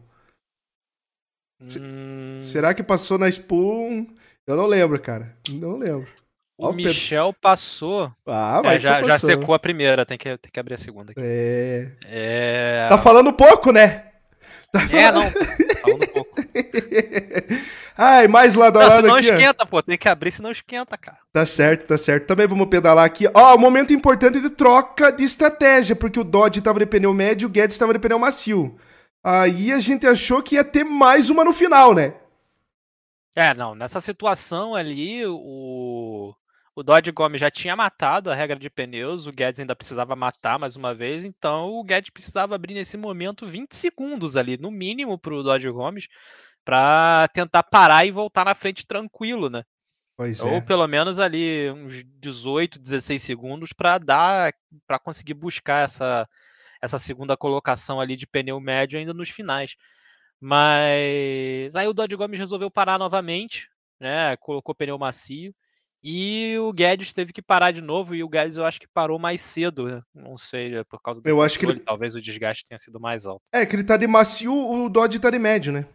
Se- 1.67 1.79
Hum, 1.81 2.41
Será 2.43 2.73
que 2.75 2.83
passou 2.83 3.19
na 3.19 3.29
Spoon? 3.29 4.07
Eu 4.47 4.57
não 4.57 4.67
lembro, 4.67 4.99
cara. 5.01 5.37
Não 5.51 5.77
lembro. 5.77 6.09
o 6.57 6.69
Pedro. 6.69 6.89
Michel 6.89 7.33
passou. 7.41 8.13
Ah, 8.27 8.59
É, 8.65 8.75
Michael 8.75 8.81
já, 8.81 9.03
já 9.03 9.19
secou 9.19 9.55
a 9.55 9.59
primeira, 9.59 10.07
tem 10.07 10.17
que, 10.19 10.37
tem 10.39 10.51
que 10.53 10.61
abrir 10.61 10.75
a 10.75 10.79
segunda 10.79 11.13
aqui. 11.13 11.21
É... 11.23 11.93
É, 12.05 12.87
Tá 12.89 12.99
falando 12.99 13.33
pouco, 13.33 13.73
né? 13.73 14.05
Tá 14.73 14.83
é 14.93 15.11
não. 15.13 15.31
Falando 15.31 16.05
um 16.05 16.13
pouco. 16.13 16.35
Ai, 18.01 18.29
mais 18.29 18.55
lado 18.55 18.79
a 18.79 19.03
Não, 19.03 19.17
aqui. 19.17 19.29
ó. 19.31 19.35
esquenta, 19.35 19.67
pô. 19.67 19.83
Tem 19.83 19.99
que 19.99 20.09
abrir, 20.09 20.31
senão 20.31 20.53
esquenta, 20.53 20.97
cara. 20.97 21.19
Tá 21.33 21.45
certo, 21.45 21.85
tá 21.87 21.99
certo. 21.99 22.27
Também 22.29 22.47
vamos 22.47 22.69
pedalar 22.69 23.05
aqui. 23.05 23.27
Ó, 23.35 23.57
um 23.57 23.59
momento 23.59 23.93
importante 23.93 24.41
de 24.41 24.51
troca 24.51 25.11
de 25.11 25.25
estratégia, 25.25 25.97
porque 25.97 26.21
o 26.21 26.25
Dodge 26.25 26.63
tava 26.63 26.79
de 26.79 26.87
pneu 26.87 27.13
médio 27.13 27.47
e 27.47 27.49
o 27.49 27.51
Guedes 27.51 27.77
tava 27.77 27.93
de 27.93 27.99
pneu 27.99 28.19
macio. 28.19 28.79
Aí 29.23 29.73
a 29.73 29.81
gente 29.81 30.07
achou 30.07 30.41
que 30.43 30.55
ia 30.55 30.63
ter 30.65 30.85
mais 30.85 31.29
uma 31.29 31.45
no 31.45 31.53
final, 31.53 31.93
né? 31.93 32.15
É, 33.37 33.55
não. 33.55 33.75
Nessa 33.75 34.01
situação 34.01 34.75
ali, 34.75 35.25
o, 35.27 36.33
o 36.75 36.83
Dodge 36.83 37.11
Gomes 37.13 37.41
já 37.41 37.51
tinha 37.51 37.77
matado 37.77 38.31
a 38.31 38.35
regra 38.35 38.59
de 38.59 38.71
pneus. 38.71 39.27
O 39.27 39.33
Guedes 39.33 39.61
ainda 39.61 39.77
precisava 39.77 40.17
matar 40.17 40.59
mais 40.59 40.77
uma 40.77 40.95
vez. 40.95 41.25
Então 41.25 41.71
o 41.73 41.85
Guedes 41.85 42.11
precisava 42.11 42.55
abrir 42.55 42.75
nesse 42.75 42.97
momento 42.97 43.47
20 43.47 43.75
segundos 43.75 44.37
ali, 44.37 44.57
no 44.57 44.71
mínimo, 44.71 45.19
pro 45.19 45.43
Dodge 45.43 45.71
Gomes, 45.71 46.07
pra 46.69 47.27
tentar 47.33 47.63
parar 47.63 48.05
e 48.07 48.11
voltar 48.11 48.45
na 48.45 48.55
frente 48.55 48.87
tranquilo, 48.87 49.49
né? 49.49 49.63
Pois 50.19 50.43
Ou 50.43 50.57
é. 50.57 50.61
pelo 50.61 50.87
menos 50.87 51.19
ali 51.19 51.71
uns 51.71 52.05
18, 52.21 52.79
16 52.79 53.23
segundos 53.23 53.73
para 53.73 53.97
dar, 53.97 54.53
para 54.87 54.99
conseguir 54.99 55.33
buscar 55.33 55.85
essa, 55.85 56.29
essa 56.83 56.99
segunda 56.99 57.39
colocação 57.39 57.99
ali 57.99 58.17
de 58.17 58.27
pneu 58.27 58.61
médio 58.61 58.99
ainda 58.99 59.15
nos 59.15 59.31
finais. 59.31 59.77
Mas 60.39 61.75
aí 61.75 61.89
o 61.89 61.95
Dodge 61.95 62.17
Gomes 62.17 62.39
resolveu 62.39 62.71
parar 62.71 62.99
novamente, 62.99 63.67
né? 63.99 64.37
Colocou 64.37 64.75
pneu 64.75 64.99
macio. 64.99 65.55
E 66.05 66.55
o 66.61 66.71
Guedes 66.71 67.15
teve 67.15 67.33
que 67.33 67.41
parar 67.43 67.71
de 67.73 67.81
novo, 67.81 68.15
e 68.15 68.23
o 68.23 68.29
Guedes 68.29 68.59
eu 68.59 68.65
acho 68.67 68.79
que 68.79 68.87
parou 68.87 69.19
mais 69.19 69.41
cedo, 69.41 69.89
né? 69.89 70.01
não 70.15 70.37
sei, 70.37 70.77
é 70.77 70.85
por 70.85 71.01
causa 71.03 71.21
do 71.21 71.29
Eu 71.29 71.41
acho 71.43 71.59
que 71.59 71.65
ele- 71.65 71.73
controle, 71.73 71.87
talvez 71.87 72.15
o 72.15 72.21
desgaste 72.21 72.65
tenha 72.67 72.79
sido 72.79 73.01
mais 73.01 73.27
alto. 73.27 73.43
É, 73.53 73.67
que 73.67 73.75
ele 73.75 73.83
tá 73.83 73.97
de 73.97 74.07
macio, 74.07 74.53
o 74.55 74.89
Dodge 74.89 75.19
tá 75.19 75.29
de 75.31 75.39
médio, 75.41 75.73
né? 75.73 75.87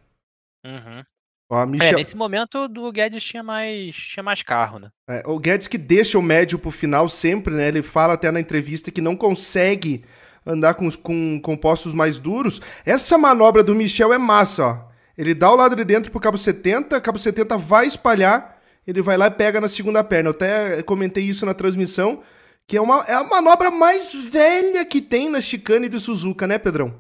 Uhum. 0.66 1.04
Ó, 1.50 1.64
É, 1.64 1.66
Michel... 1.66 1.98
nesse 1.98 2.16
momento 2.16 2.68
do 2.68 2.92
Guedes 2.92 3.24
tinha 3.24 3.44
mais, 3.44 3.96
tinha 3.96 4.24
mais 4.24 4.42
carro, 4.42 4.80
né? 4.80 4.90
É, 5.08 5.24
o 5.26 5.38
Guedes 5.38 5.68
que 5.68 5.78
deixa 5.78 6.18
o 6.18 6.22
médio 6.22 6.58
pro 6.58 6.72
final 6.72 7.08
sempre, 7.08 7.54
né? 7.54 7.68
Ele 7.68 7.82
fala 7.82 8.14
até 8.14 8.32
na 8.32 8.40
entrevista 8.40 8.92
que 8.92 9.02
não 9.02 9.16
consegue 9.16 10.04
andar 10.46 10.74
com 10.74 10.90
com 10.92 11.40
compostos 11.42 11.94
mais 11.94 12.18
duros. 12.18 12.60
Essa 12.86 13.18
manobra 13.18 13.64
do 13.64 13.76
Michel 13.76 14.14
é 14.14 14.18
massa, 14.18 14.66
ó. 14.66 14.94
Ele 15.18 15.34
dá 15.34 15.52
o 15.52 15.56
lado 15.56 15.76
de 15.76 15.84
dentro 15.84 16.12
pro 16.12 16.20
cabo 16.20 16.38
70, 16.38 17.00
cabo 17.00 17.20
70 17.20 17.56
vai 17.58 17.86
espalhar, 17.86 18.60
ele 18.86 19.02
vai 19.02 19.16
lá 19.16 19.28
e 19.28 19.32
pega 19.32 19.62
na 19.62 19.68
segunda 19.68 20.04
perna. 20.04 20.30
Eu 20.30 20.34
até 20.34 20.82
comentei 20.82 21.24
isso 21.24 21.46
na 21.46 21.54
transmissão, 21.54 22.24
que 22.68 22.76
é, 22.76 22.82
uma, 22.82 23.04
é 23.04 23.14
a 23.14 23.24
manobra 23.24 23.70
mais 23.70 24.12
velha 24.14 24.84
que 24.86 25.02
tem 25.02 25.30
na 25.30 25.40
chicane 25.40 25.88
de 25.88 26.00
Suzuka, 26.00 26.48
né, 26.48 26.58
Pedrão? 26.58 27.00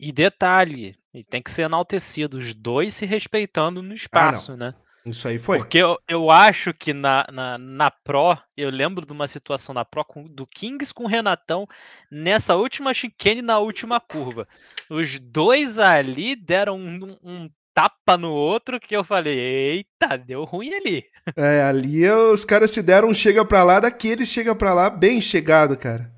E 0.00 0.12
detalhe, 0.12 0.94
e 1.16 1.24
tem 1.24 1.42
que 1.42 1.50
ser 1.50 1.62
enaltecido, 1.62 2.36
os 2.36 2.52
dois 2.52 2.92
se 2.94 3.06
respeitando 3.06 3.82
no 3.82 3.94
espaço, 3.94 4.54
né? 4.56 4.74
Isso 5.06 5.26
aí 5.28 5.38
foi. 5.38 5.58
Porque 5.58 5.78
eu, 5.78 5.96
eu 6.08 6.30
acho 6.30 6.74
que 6.74 6.92
na, 6.92 7.24
na, 7.32 7.56
na 7.56 7.90
Pro, 7.90 8.36
eu 8.56 8.68
lembro 8.70 9.06
de 9.06 9.12
uma 9.12 9.26
situação 9.26 9.72
na 9.72 9.84
Pro 9.84 10.04
com- 10.04 10.24
do 10.24 10.46
Kings 10.46 10.92
com 10.92 11.04
o 11.04 11.08
Renatão 11.08 11.66
nessa 12.10 12.56
última 12.56 12.92
chicane 12.92 13.40
na 13.40 13.58
última 13.58 13.98
curva. 14.00 14.46
Os 14.90 15.18
dois 15.20 15.78
ali 15.78 16.36
deram 16.36 16.76
um, 16.76 17.16
um 17.22 17.50
tapa 17.72 18.16
no 18.16 18.32
outro 18.32 18.80
que 18.80 18.96
eu 18.96 19.04
falei, 19.04 19.38
eita, 19.38 20.18
deu 20.18 20.44
ruim 20.44 20.74
ali. 20.74 21.04
É, 21.36 21.62
ali 21.62 22.08
os 22.10 22.44
caras 22.44 22.70
se 22.72 22.82
deram 22.82 23.08
um 23.08 23.14
chega 23.14 23.44
pra 23.44 23.62
lá, 23.62 23.78
daquele 23.80 24.24
chega 24.26 24.54
pra 24.54 24.74
lá 24.74 24.90
bem 24.90 25.20
chegado, 25.20 25.76
cara. 25.76 26.10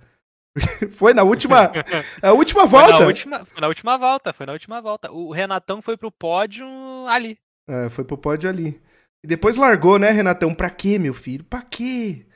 Foi 0.93 1.13
na 1.15 1.23
última, 1.23 1.71
a 2.23 2.33
última 2.33 2.63
Foi 2.69 2.81
volta. 2.81 3.01
na, 3.01 3.07
última, 3.07 3.45
foi 3.45 3.61
na 3.61 3.69
última 3.69 3.97
volta, 3.99 4.33
foi 4.33 4.47
na 4.47 4.53
última 4.53 4.81
volta. 4.81 5.11
O 5.13 5.33
Renatão 5.33 5.81
foi 5.83 5.97
pro 5.97 6.11
pódio 6.13 6.67
ali. 7.09 7.39
É, 7.69 7.89
foi 7.91 8.05
pro 8.05 8.19
pódio 8.19 8.49
ali. 8.49 8.81
E 9.25 9.27
depois 9.27 9.57
largou, 9.57 9.99
né, 9.99 10.11
Renatão? 10.11 10.55
Pra 10.55 10.71
quê, 10.71 10.99
meu 10.99 11.13
filho? 11.15 11.45
Pra 11.45 11.61
quê? 11.63 12.27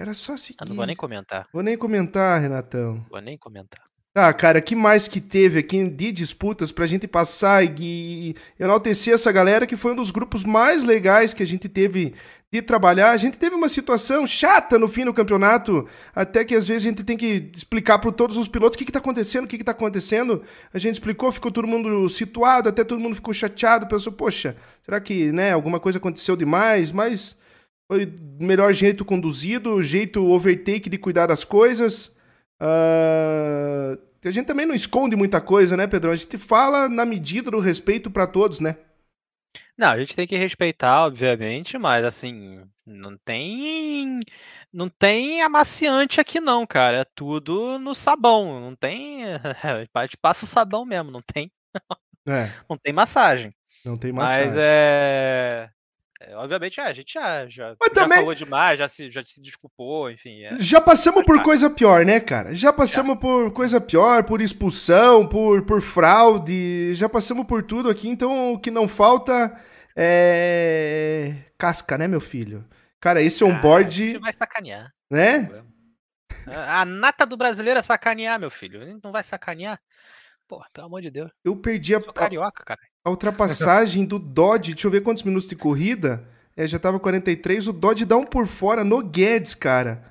Era 0.00 0.14
só 0.14 0.36
seguir. 0.36 0.58
Eu 0.60 0.68
não 0.68 0.76
vou 0.76 0.86
nem 0.86 0.94
comentar, 0.96 1.48
Vou 1.52 1.62
nem 1.62 1.76
comentar, 1.76 2.40
Renatão. 2.40 3.04
vou 3.10 3.20
nem 3.20 3.36
comentar. 3.36 3.82
Tá, 4.14 4.32
cara, 4.32 4.60
que 4.60 4.74
mais 4.74 5.06
que 5.06 5.20
teve 5.20 5.60
aqui 5.60 5.88
de 5.88 6.10
disputas 6.10 6.72
pra 6.72 6.86
gente 6.86 7.06
passar 7.06 7.62
e, 7.62 8.30
e 8.30 8.34
enaltecer 8.58 9.14
essa 9.14 9.30
galera 9.30 9.66
que 9.66 9.76
foi 9.76 9.92
um 9.92 9.96
dos 9.96 10.10
grupos 10.10 10.44
mais 10.44 10.82
legais 10.82 11.32
que 11.32 11.42
a 11.42 11.46
gente 11.46 11.68
teve 11.68 12.14
de 12.50 12.62
trabalhar. 12.62 13.10
A 13.10 13.16
gente 13.16 13.38
teve 13.38 13.54
uma 13.54 13.68
situação 13.68 14.26
chata 14.26 14.78
no 14.78 14.88
fim 14.88 15.04
do 15.04 15.14
campeonato, 15.14 15.86
até 16.14 16.44
que 16.44 16.54
às 16.54 16.66
vezes 16.66 16.84
a 16.84 16.88
gente 16.88 17.04
tem 17.04 17.16
que 17.16 17.50
explicar 17.54 17.98
para 17.98 18.10
todos 18.10 18.36
os 18.36 18.48
pilotos 18.48 18.74
o 18.74 18.78
que, 18.78 18.86
que 18.86 18.92
tá 18.92 18.98
acontecendo, 18.98 19.44
o 19.44 19.46
que, 19.46 19.58
que 19.58 19.64
tá 19.64 19.72
acontecendo. 19.72 20.42
A 20.72 20.78
gente 20.78 20.94
explicou, 20.94 21.30
ficou 21.30 21.52
todo 21.52 21.68
mundo 21.68 22.08
situado, 22.08 22.70
até 22.70 22.82
todo 22.82 22.98
mundo 23.00 23.14
ficou 23.14 23.34
chateado, 23.34 23.86
pensou, 23.86 24.12
poxa, 24.12 24.56
será 24.84 25.00
que 25.00 25.30
né, 25.30 25.52
alguma 25.52 25.78
coisa 25.78 25.98
aconteceu 25.98 26.34
demais? 26.34 26.90
Mas 26.90 27.38
foi 27.86 28.12
o 28.40 28.44
melhor 28.44 28.72
jeito 28.72 29.04
conduzido, 29.04 29.74
o 29.74 29.82
jeito 29.82 30.26
overtake 30.26 30.90
de 30.90 30.98
cuidar 30.98 31.26
das 31.26 31.44
coisas. 31.44 32.17
Ah, 32.60 33.96
a 34.24 34.30
gente 34.30 34.46
também 34.46 34.66
não 34.66 34.74
esconde 34.74 35.16
muita 35.16 35.40
coisa, 35.40 35.76
né, 35.76 35.86
Pedrão? 35.86 36.12
A 36.12 36.16
gente 36.16 36.38
fala 36.38 36.88
na 36.88 37.04
medida 37.06 37.50
do 37.50 37.60
respeito 37.60 38.10
para 38.10 38.26
todos, 38.26 38.60
né? 38.60 38.76
Não, 39.76 39.88
a 39.90 39.98
gente 39.98 40.14
tem 40.14 40.26
que 40.26 40.36
respeitar, 40.36 41.04
obviamente, 41.06 41.78
mas 41.78 42.04
assim, 42.04 42.64
não 42.84 43.16
tem 43.18 44.20
não 44.72 44.88
tem 44.90 45.40
amaciante 45.42 46.20
aqui 46.20 46.40
não, 46.40 46.66
cara. 46.66 46.98
É 46.98 47.04
tudo 47.14 47.78
no 47.78 47.94
sabão, 47.94 48.60
não 48.60 48.76
tem, 48.76 49.24
a 49.94 50.02
gente 50.06 50.16
passa 50.18 50.44
o 50.44 50.48
sabão 50.48 50.84
mesmo, 50.84 51.10
não 51.10 51.22
tem, 51.22 51.50
É, 52.26 52.58
não 52.68 52.78
tem 52.78 52.92
massagem. 52.92 53.54
não 53.84 53.98
tem 53.98 54.12
Mas 54.14 54.54
massagem. 54.54 54.58
é, 54.58 55.70
é, 56.20 56.34
obviamente, 56.36 56.80
é, 56.80 56.84
a 56.84 56.92
gente 56.92 57.12
já, 57.14 57.46
já, 57.48 57.70
já 57.70 57.76
também- 57.94 58.18
falou 58.18 58.34
demais, 58.34 58.78
já 58.78 58.88
se, 58.88 59.10
já 59.10 59.22
se 59.24 59.40
desculpou, 59.40 60.10
enfim. 60.10 60.42
é. 60.44 60.56
Já 60.60 60.80
passamos 60.80 61.24
por 61.24 61.40
coisa 61.42 61.70
pior, 61.70 62.04
né, 62.04 62.18
cara? 62.20 62.54
Já 62.54 62.72
passamos 62.72 63.18
por 63.18 63.52
coisa 63.52 63.80
pior, 63.80 64.24
por 64.24 64.40
expulsão, 64.40 65.26
por, 65.28 65.62
por 65.64 65.80
fraude, 65.80 66.94
já 66.94 67.08
passamos 67.08 67.46
por 67.46 67.62
tudo 67.62 67.88
aqui, 67.88 68.08
então 68.08 68.52
o 68.54 68.58
que 68.60 68.70
não 68.70 68.88
falta 68.88 69.56
é 69.96 71.34
casca, 71.56 71.96
né, 71.98 72.06
meu 72.08 72.20
filho? 72.20 72.64
Cara, 73.00 73.20
esse 73.22 73.44
Ah, 73.44 73.46
a 73.46 73.50
gente 73.50 73.58
onboard, 73.58 74.18
vai 74.18 74.32
sacanear. 74.32 74.92
né? 75.10 75.62
A 76.46 76.84
nata 76.84 77.24
do 77.26 77.36
brasileiro 77.36 77.78
é 77.78 77.82
sacanear, 77.82 78.40
meu 78.40 78.50
filho. 78.50 78.98
Não 79.02 79.12
vai 79.12 79.22
sacanear. 79.22 79.78
Pô, 80.48 80.64
pelo 80.72 80.86
amor 80.86 81.02
de 81.02 81.10
Deus. 81.10 81.30
Eu 81.44 81.54
perdi 81.56 81.94
a, 81.94 81.98
Eu 81.98 82.04
sou 82.04 82.12
carioca, 82.12 82.64
cara. 82.64 82.80
A 83.08 83.10
ultrapassagem 83.10 84.04
do 84.04 84.18
Dodge, 84.18 84.74
deixa 84.74 84.86
eu 84.86 84.90
ver 84.90 85.02
quantos 85.02 85.22
minutos 85.22 85.48
de 85.48 85.56
corrida. 85.56 86.24
É, 86.56 86.66
já 86.66 86.78
tava 86.78 86.98
43, 86.98 87.68
o 87.68 87.72
Dodge 87.72 88.04
dá 88.04 88.16
um 88.16 88.24
por 88.24 88.46
fora 88.46 88.84
no 88.84 89.02
Guedes, 89.02 89.54
cara. 89.54 90.04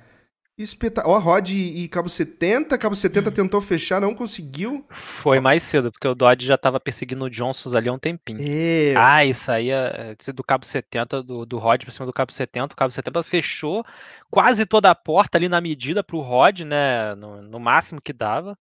Espeta... 0.58 1.04
Ó, 1.06 1.16
Rod 1.18 1.50
e 1.50 1.86
cabo 1.86 2.08
70. 2.08 2.76
Cabo 2.76 2.96
70 2.96 3.30
tentou 3.30 3.60
fechar, 3.60 4.00
não 4.00 4.12
conseguiu. 4.12 4.84
Foi 4.90 5.38
mais 5.38 5.62
cedo, 5.62 5.92
porque 5.92 6.08
o 6.08 6.16
Dodge 6.16 6.46
já 6.46 6.58
tava 6.58 6.80
perseguindo 6.80 7.26
o 7.26 7.30
Johnsons 7.30 7.74
ali 7.74 7.88
há 7.88 7.92
um 7.92 7.98
tempinho. 7.98 8.40
É. 8.40 8.92
Ah, 8.96 9.24
isso 9.24 9.52
aí 9.52 9.70
é 9.70 10.16
é 10.26 10.32
do 10.32 10.42
cabo 10.42 10.66
70, 10.66 11.22
do, 11.22 11.46
do 11.46 11.58
Rod 11.58 11.82
pra 11.82 11.92
cima 11.92 12.06
do 12.06 12.12
cabo 12.12 12.32
70. 12.32 12.72
O 12.72 12.76
cabo 12.76 12.90
70 12.90 13.22
fechou 13.22 13.84
quase 14.28 14.66
toda 14.66 14.90
a 14.90 14.96
porta 14.96 15.38
ali 15.38 15.48
na 15.48 15.60
medida 15.60 16.02
pro 16.02 16.20
Rod, 16.20 16.62
né? 16.62 17.14
No, 17.14 17.40
no 17.40 17.60
máximo 17.60 18.00
que 18.02 18.12
dava. 18.12 18.58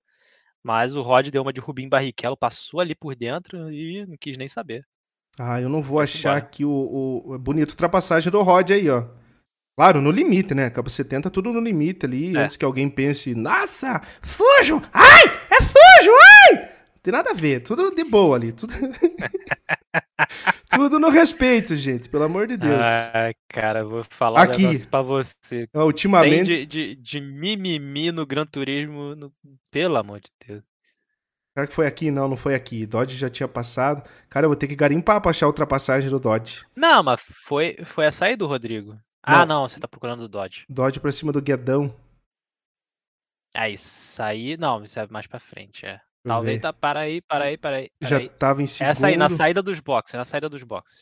Mas 0.67 0.97
o 0.97 1.01
Rod 1.01 1.29
deu 1.29 1.41
uma 1.41 1.53
de 1.53 1.61
Rubim 1.61 1.87
Barrichello, 1.87 2.35
passou 2.35 2.81
ali 2.81 2.93
por 2.93 3.15
dentro 3.15 3.71
e 3.71 4.05
não 4.05 4.17
quis 4.19 4.37
nem 4.37 4.49
saber. 4.49 4.83
Ah, 5.39 5.61
eu 5.61 5.69
não 5.69 5.81
vou 5.81 5.97
achar 6.01 6.31
embora. 6.31 6.37
aqui 6.39 6.65
o, 6.65 7.23
o, 7.25 7.39
bonito 7.39 7.69
ultrapassagem 7.69 8.29
do 8.29 8.41
Rod 8.41 8.69
aí, 8.71 8.89
ó. 8.89 9.05
Claro, 9.77 10.01
no 10.01 10.11
limite, 10.11 10.53
né? 10.53 10.69
Cabo 10.69 10.89
70, 10.89 11.29
tudo 11.29 11.53
no 11.53 11.61
limite 11.61 12.05
ali, 12.05 12.35
É. 12.35 12.39
antes 12.41 12.57
que 12.57 12.65
alguém 12.65 12.89
pense, 12.89 13.33
nossa, 13.33 14.01
sujo! 14.21 14.81
Ai, 14.91 15.23
é 15.49 15.61
sujo, 15.61 16.11
ai! 16.51 16.69
Tem 17.01 17.11
nada 17.11 17.31
a 17.31 17.33
ver, 17.33 17.61
tudo 17.61 17.93
de 17.95 18.03
boa 18.03 18.35
ali, 18.35 18.51
tudo... 18.51 18.73
tudo 20.69 20.99
no 20.99 21.09
respeito, 21.09 21.75
gente, 21.75 22.09
pelo 22.09 22.23
amor 22.25 22.47
de 22.47 22.57
Deus. 22.57 22.79
Ah, 22.83 23.31
cara, 23.49 23.79
eu 23.79 23.89
vou 23.89 24.03
falar 24.03 24.43
Aqui. 24.43 24.65
um 24.65 24.69
negócio 24.69 24.89
pra 24.89 25.01
você. 25.01 25.67
Tem 25.67 25.81
ultimamente, 25.81 26.45
de, 26.45 26.65
de, 26.65 26.95
de 26.95 27.21
mimimi 27.21 28.11
no 28.11 28.25
Gran 28.25 28.45
Turismo, 28.45 29.15
no- 29.15 29.33
pelo 29.71 29.97
amor 29.97 30.19
de 30.19 30.29
Deus. 30.45 30.63
será 31.53 31.67
que 31.67 31.73
foi 31.73 31.87
aqui? 31.87 32.11
Não, 32.11 32.27
não 32.27 32.37
foi 32.37 32.55
aqui. 32.55 32.85
Dodge 32.85 33.15
já 33.15 33.29
tinha 33.29 33.47
passado. 33.47 34.07
Cara, 34.29 34.45
eu 34.45 34.49
vou 34.49 34.57
ter 34.57 34.67
que 34.67 34.75
garimpar 34.75 35.21
pra 35.21 35.31
achar 35.31 35.45
a 35.45 35.49
ultrapassagem 35.49 36.09
do 36.09 36.19
Dodge. 36.19 36.65
Não, 36.75 37.01
mas 37.03 37.21
foi, 37.21 37.77
foi 37.85 38.05
a 38.05 38.11
saída 38.11 38.37
do 38.37 38.47
Rodrigo. 38.47 38.97
Ah, 39.23 39.45
não, 39.45 39.67
você 39.67 39.79
tá 39.79 39.87
procurando 39.87 40.21
o 40.21 40.27
Dodge. 40.27 40.65
Dodge 40.69 40.99
pra 40.99 41.11
cima 41.11 41.31
do 41.33 41.41
Guedão. 41.41 41.93
Aí, 43.53 43.77
sair. 43.77 44.57
Não, 44.57 44.83
isso 44.83 44.99
é 44.99 45.07
mais 45.09 45.25
pra 45.27 45.39
frente, 45.39 45.85
é. 45.85 45.99
Eu 46.27 46.35
Talvez 46.35 46.61
tá. 46.61 46.73
Para 46.73 46.99
aí, 47.01 47.21
para 47.21 47.45
aí, 47.45 47.57
para 47.57 47.75
aí. 47.77 47.89
para 47.99 48.09
Já 48.09 48.17
aí. 48.17 48.29
tava 48.29 48.61
em 48.61 48.65
segundo. 48.65 48.91
Essa 48.91 49.07
aí, 49.07 49.17
na 49.17 49.29
saída 49.29 49.61
dos 49.61 49.79
boxes, 49.79 50.13
na 50.15 50.25
saída 50.25 50.49
dos 50.49 50.63
boxes. 50.63 51.01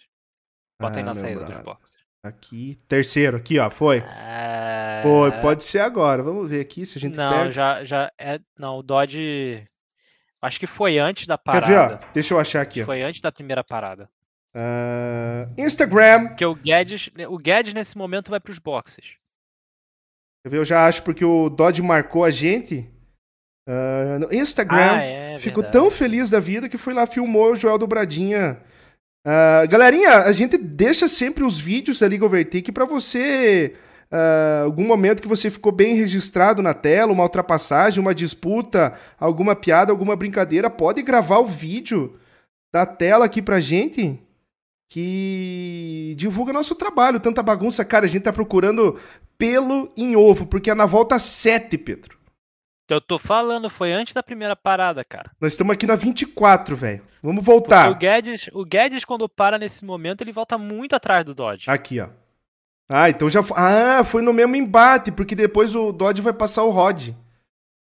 Bota 0.81 0.97
aí 0.97 1.01
Ah, 1.03 1.05
na 1.05 1.13
meu 1.13 1.21
saída 1.21 1.39
dos 1.41 1.47
brother. 1.49 1.63
boxes. 1.65 1.95
Aqui, 2.23 2.79
terceiro, 2.87 3.37
aqui, 3.37 3.59
ó, 3.59 3.69
foi. 3.69 3.97
É... 3.99 5.01
Foi, 5.03 5.31
pode 5.41 5.63
ser 5.63 5.79
agora. 5.79 6.23
Vamos 6.23 6.49
ver 6.49 6.59
aqui 6.59 6.83
se 6.85 6.97
a 6.97 7.01
gente 7.01 7.15
Não, 7.15 7.31
pega. 7.31 7.51
já, 7.51 7.83
já 7.83 8.11
é. 8.19 8.39
Não, 8.57 8.79
o 8.79 8.83
Dodge. 8.83 9.63
Acho 10.41 10.59
que 10.59 10.67
foi 10.67 10.97
antes 10.97 11.27
da 11.27 11.37
Quer 11.37 11.43
parada. 11.43 11.67
ver, 11.67 12.03
ó? 12.03 12.11
Deixa 12.13 12.33
eu 12.33 12.39
achar 12.39 12.61
aqui, 12.61 12.81
ó. 12.81 12.85
Foi 12.85 13.01
antes 13.03 13.21
da 13.21 13.31
primeira 13.31 13.63
parada. 13.63 14.09
Ah, 14.55 15.47
Instagram. 15.57 16.29
Porque 16.29 16.45
o 16.45 16.55
Guedes, 16.55 17.09
o 17.29 17.37
Guedes 17.37 17.73
nesse 17.73 17.97
momento 17.97 18.29
vai 18.31 18.39
pros 18.39 18.57
boxes. 18.57 19.05
Quer 20.43 20.49
ver? 20.49 20.57
Eu 20.57 20.65
já 20.65 20.87
acho 20.87 21.03
porque 21.03 21.25
o 21.25 21.49
Dodge 21.49 21.81
marcou 21.81 22.23
a 22.23 22.31
gente. 22.31 22.89
Ah, 23.67 24.17
no 24.19 24.33
Instagram. 24.33 24.97
Ah, 24.97 25.03
é. 25.03 25.37
Ficou 25.39 25.63
verdade. 25.63 25.83
tão 25.83 25.91
feliz 25.91 26.29
da 26.29 26.39
vida 26.39 26.69
que 26.69 26.77
foi 26.77 26.93
lá, 26.93 27.05
filmou 27.07 27.53
o 27.53 27.55
Joel 27.55 27.77
Dobradinha. 27.77 28.57
Ah, 29.25 29.65
galerinha, 29.67 30.19
a 30.19 30.31
gente 30.31 30.57
deixa 30.57 31.07
sempre 31.07 31.43
os 31.43 31.57
vídeos 31.57 31.99
da 31.99 32.07
Liga 32.07 32.25
Overtake 32.25 32.71
pra 32.71 32.85
você. 32.85 33.73
ah, 34.11 34.61
algum 34.63 34.85
momento 34.85 35.21
que 35.21 35.27
você 35.27 35.49
ficou 35.49 35.71
bem 35.71 35.95
registrado 35.95 36.61
na 36.61 36.73
tela, 36.73 37.11
uma 37.11 37.23
ultrapassagem, 37.23 37.99
uma 37.99 38.13
disputa, 38.15 38.93
alguma 39.19 39.55
piada, 39.55 39.91
alguma 39.91 40.15
brincadeira, 40.15 40.69
pode 40.69 41.01
gravar 41.01 41.39
o 41.39 41.45
vídeo 41.45 42.17
da 42.73 42.85
tela 42.85 43.25
aqui 43.25 43.41
pra 43.41 43.59
gente 43.59 44.19
que 44.89 46.13
divulga 46.17 46.53
nosso 46.53 46.75
trabalho. 46.75 47.19
Tanta 47.19 47.41
bagunça, 47.41 47.83
cara, 47.83 48.05
a 48.05 48.07
gente 48.07 48.23
tá 48.23 48.31
procurando 48.31 48.99
pelo 49.37 49.91
em 49.97 50.15
ovo, 50.15 50.45
porque 50.45 50.69
é 50.69 50.75
na 50.75 50.85
volta 50.85 51.17
7, 51.17 51.77
Pedro. 51.77 52.17
Eu 52.87 53.01
tô 53.01 53.17
falando, 53.17 53.69
foi 53.69 53.91
antes 53.91 54.13
da 54.13 54.21
primeira 54.21 54.55
parada, 54.55 55.03
cara. 55.03 55.31
Nós 55.41 55.53
estamos 55.53 55.73
aqui 55.73 55.87
na 55.87 55.95
24, 55.95 56.75
velho. 56.75 57.01
Vamos 57.21 57.43
Porque 57.43 57.51
voltar. 57.59 57.89
o 57.91 57.95
Guedes, 57.95 58.49
o 58.53 58.63
Guedes, 58.63 59.03
quando 59.03 59.27
para 59.27 59.57
nesse 59.57 59.83
momento, 59.83 60.21
ele 60.21 60.31
volta 60.31 60.57
muito 60.57 60.95
atrás 60.95 61.25
do 61.25 61.33
Dodge. 61.33 61.69
Aqui, 61.69 61.99
ó. 61.99 62.09
Ah, 62.87 63.09
então 63.09 63.27
já 63.27 63.41
foi. 63.41 63.57
Ah, 63.59 64.03
foi 64.03 64.21
no 64.21 64.31
mesmo 64.31 64.55
embate, 64.55 65.11
porque 65.11 65.35
depois 65.35 65.75
o 65.75 65.91
Dodge 65.91 66.21
vai 66.21 66.33
passar 66.33 66.63
o 66.63 66.69
Rod. 66.69 67.09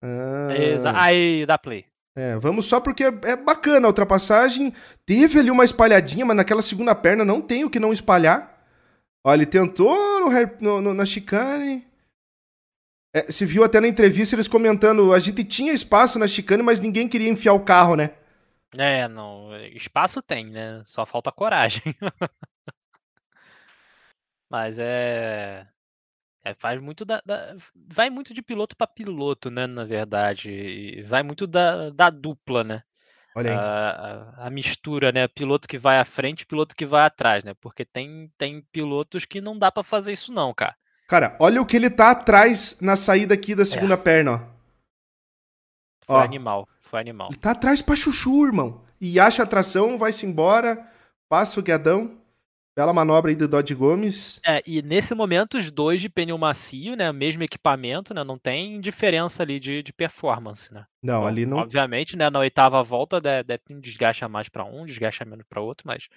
Ah, 0.04 0.54
Exa- 0.56 0.94
Aí, 0.96 1.44
dá 1.48 1.58
play. 1.58 1.86
é, 2.16 2.38
vamos 2.38 2.66
só 2.68 2.80
porque 2.80 3.04
é, 3.04 3.14
é 3.24 3.36
bacana 3.36 3.88
a 3.88 3.90
ultrapassagem. 3.90 4.72
Teve 5.04 5.40
ali 5.40 5.50
uma 5.50 5.66
espalhadinha, 5.66 6.24
mas 6.26 6.38
naquela 6.38 6.62
segunda 6.62 6.94
perna 6.94 7.26
não 7.26 7.42
tem 7.42 7.64
o 7.64 7.70
que 7.72 7.80
não 7.80 7.92
espalhar. 7.92 8.56
Ó, 9.26 9.34
ele 9.34 9.48
tentou 9.48 9.96
no, 10.20 10.30
no- 10.62 10.82
no- 10.82 10.94
na 10.94 11.06
chicane. 11.06 11.88
É, 13.16 13.32
se 13.32 13.46
viu 13.46 13.64
até 13.64 13.80
na 13.80 13.88
entrevista 13.88 14.36
eles 14.36 14.48
comentando: 14.48 15.14
a 15.14 15.20
gente 15.20 15.44
tinha 15.44 15.72
espaço 15.74 16.20
na 16.20 16.28
chicane, 16.28 16.62
mas 16.64 16.80
ninguém 16.82 17.08
queria 17.08 17.30
enfiar 17.30 17.54
o 17.54 17.62
carro, 17.62 17.96
né? 17.96 18.12
É, 18.78 19.08
não. 19.08 19.56
Espaço 19.74 20.22
tem, 20.22 20.48
né? 20.52 20.82
Só 20.84 21.06
falta 21.06 21.32
coragem. 21.32 21.82
Mas 24.50 24.80
é. 24.80 25.68
é, 26.44 26.54
faz 26.56 26.82
muito 26.82 27.06
da, 27.06 27.22
da- 27.26 27.56
Vai 27.76 28.10
muito 28.12 28.34
de 28.34 28.42
piloto 28.44 28.76
pra 28.78 28.88
piloto, 28.88 29.52
né? 29.52 29.68
Na 29.68 29.86
verdade. 29.86 30.52
E 30.52 31.04
vai 31.04 31.24
muito 31.24 31.48
da, 31.48 31.90
da 31.92 32.10
dupla, 32.10 32.64
né? 32.64 32.84
Olha 33.36 33.52
aí. 33.52 33.58
A, 33.58 34.44
a- 34.44 34.48
a 34.48 34.52
mistura, 34.52 35.12
né? 35.12 35.28
Piloto 35.30 35.68
que 35.68 35.78
vai 35.80 36.00
à 36.00 36.06
frente 36.06 36.46
piloto 36.48 36.76
que 36.76 36.86
vai 36.88 37.06
atrás, 37.06 37.44
né? 37.46 37.54
Porque 37.56 37.86
tem, 37.86 38.32
tem 38.38 38.62
pilotos 38.74 39.26
que 39.26 39.42
não 39.42 39.58
dá 39.60 39.72
pra 39.72 39.84
fazer 39.84 40.14
isso, 40.14 40.34
não, 40.34 40.54
cara. 40.54 40.76
Cara, 41.08 41.36
olha 41.40 41.62
o 41.62 41.66
que 41.66 41.76
ele 41.76 41.90
tá 41.90 42.12
atrás 42.12 42.78
na 42.82 42.96
saída 42.96 43.34
aqui 43.34 43.54
da 43.54 43.66
segunda 43.66 43.98
perna, 43.98 44.32
ó. 44.34 44.56
Foi 46.06 46.16
Ó. 46.16 46.20
animal. 46.22 46.68
Foi 46.82 47.00
animal. 47.00 47.30
Ele 47.30 47.38
tá 47.38 47.52
atrás 47.52 47.82
pra 47.82 47.96
chuchu, 47.96 48.46
irmão. 48.46 48.82
E 49.00 49.20
acha 49.20 49.44
a 49.44 49.48
tração, 49.48 49.98
vai-se 49.98 50.26
embora, 50.26 50.88
passa 51.30 51.60
o 51.60 51.64
guiadão. 51.64 52.18
Bela 52.78 52.94
manobra 52.94 53.32
aí 53.32 53.38
do 53.38 53.48
Dodge 53.48 53.74
Gomes. 53.74 54.42
É, 54.46 54.62
e 54.66 54.82
nesse 54.82 55.16
momento 55.16 55.58
os 55.58 55.72
dois 55.72 56.02
de 56.02 56.10
pneu 56.10 56.38
macio, 56.38 56.94
né? 56.96 57.10
Mesmo 57.14 57.42
equipamento, 57.42 58.14
né? 58.14 58.22
Não 58.22 58.38
tem 58.38 58.82
diferença 58.82 59.42
ali 59.42 59.62
de, 59.62 59.82
de 59.82 59.94
performance, 59.94 60.74
né? 60.74 60.86
Não, 61.02 61.22
Bom, 61.22 61.28
ali 61.28 61.46
não. 61.46 61.58
Obviamente, 61.58 62.18
né? 62.18 62.30
Na 62.30 62.40
oitava 62.40 62.84
volta 62.84 63.22
deve, 63.22 63.44
deve 63.44 63.64
ter 63.64 63.76
um 63.76 63.80
desgaste 63.80 64.26
a 64.26 64.30
mais 64.30 64.50
para 64.50 64.66
um, 64.66 64.86
desgaste 64.86 65.24
a 65.24 65.26
menos 65.26 65.46
para 65.48 65.62
outro, 65.62 65.88
mas 65.88 66.10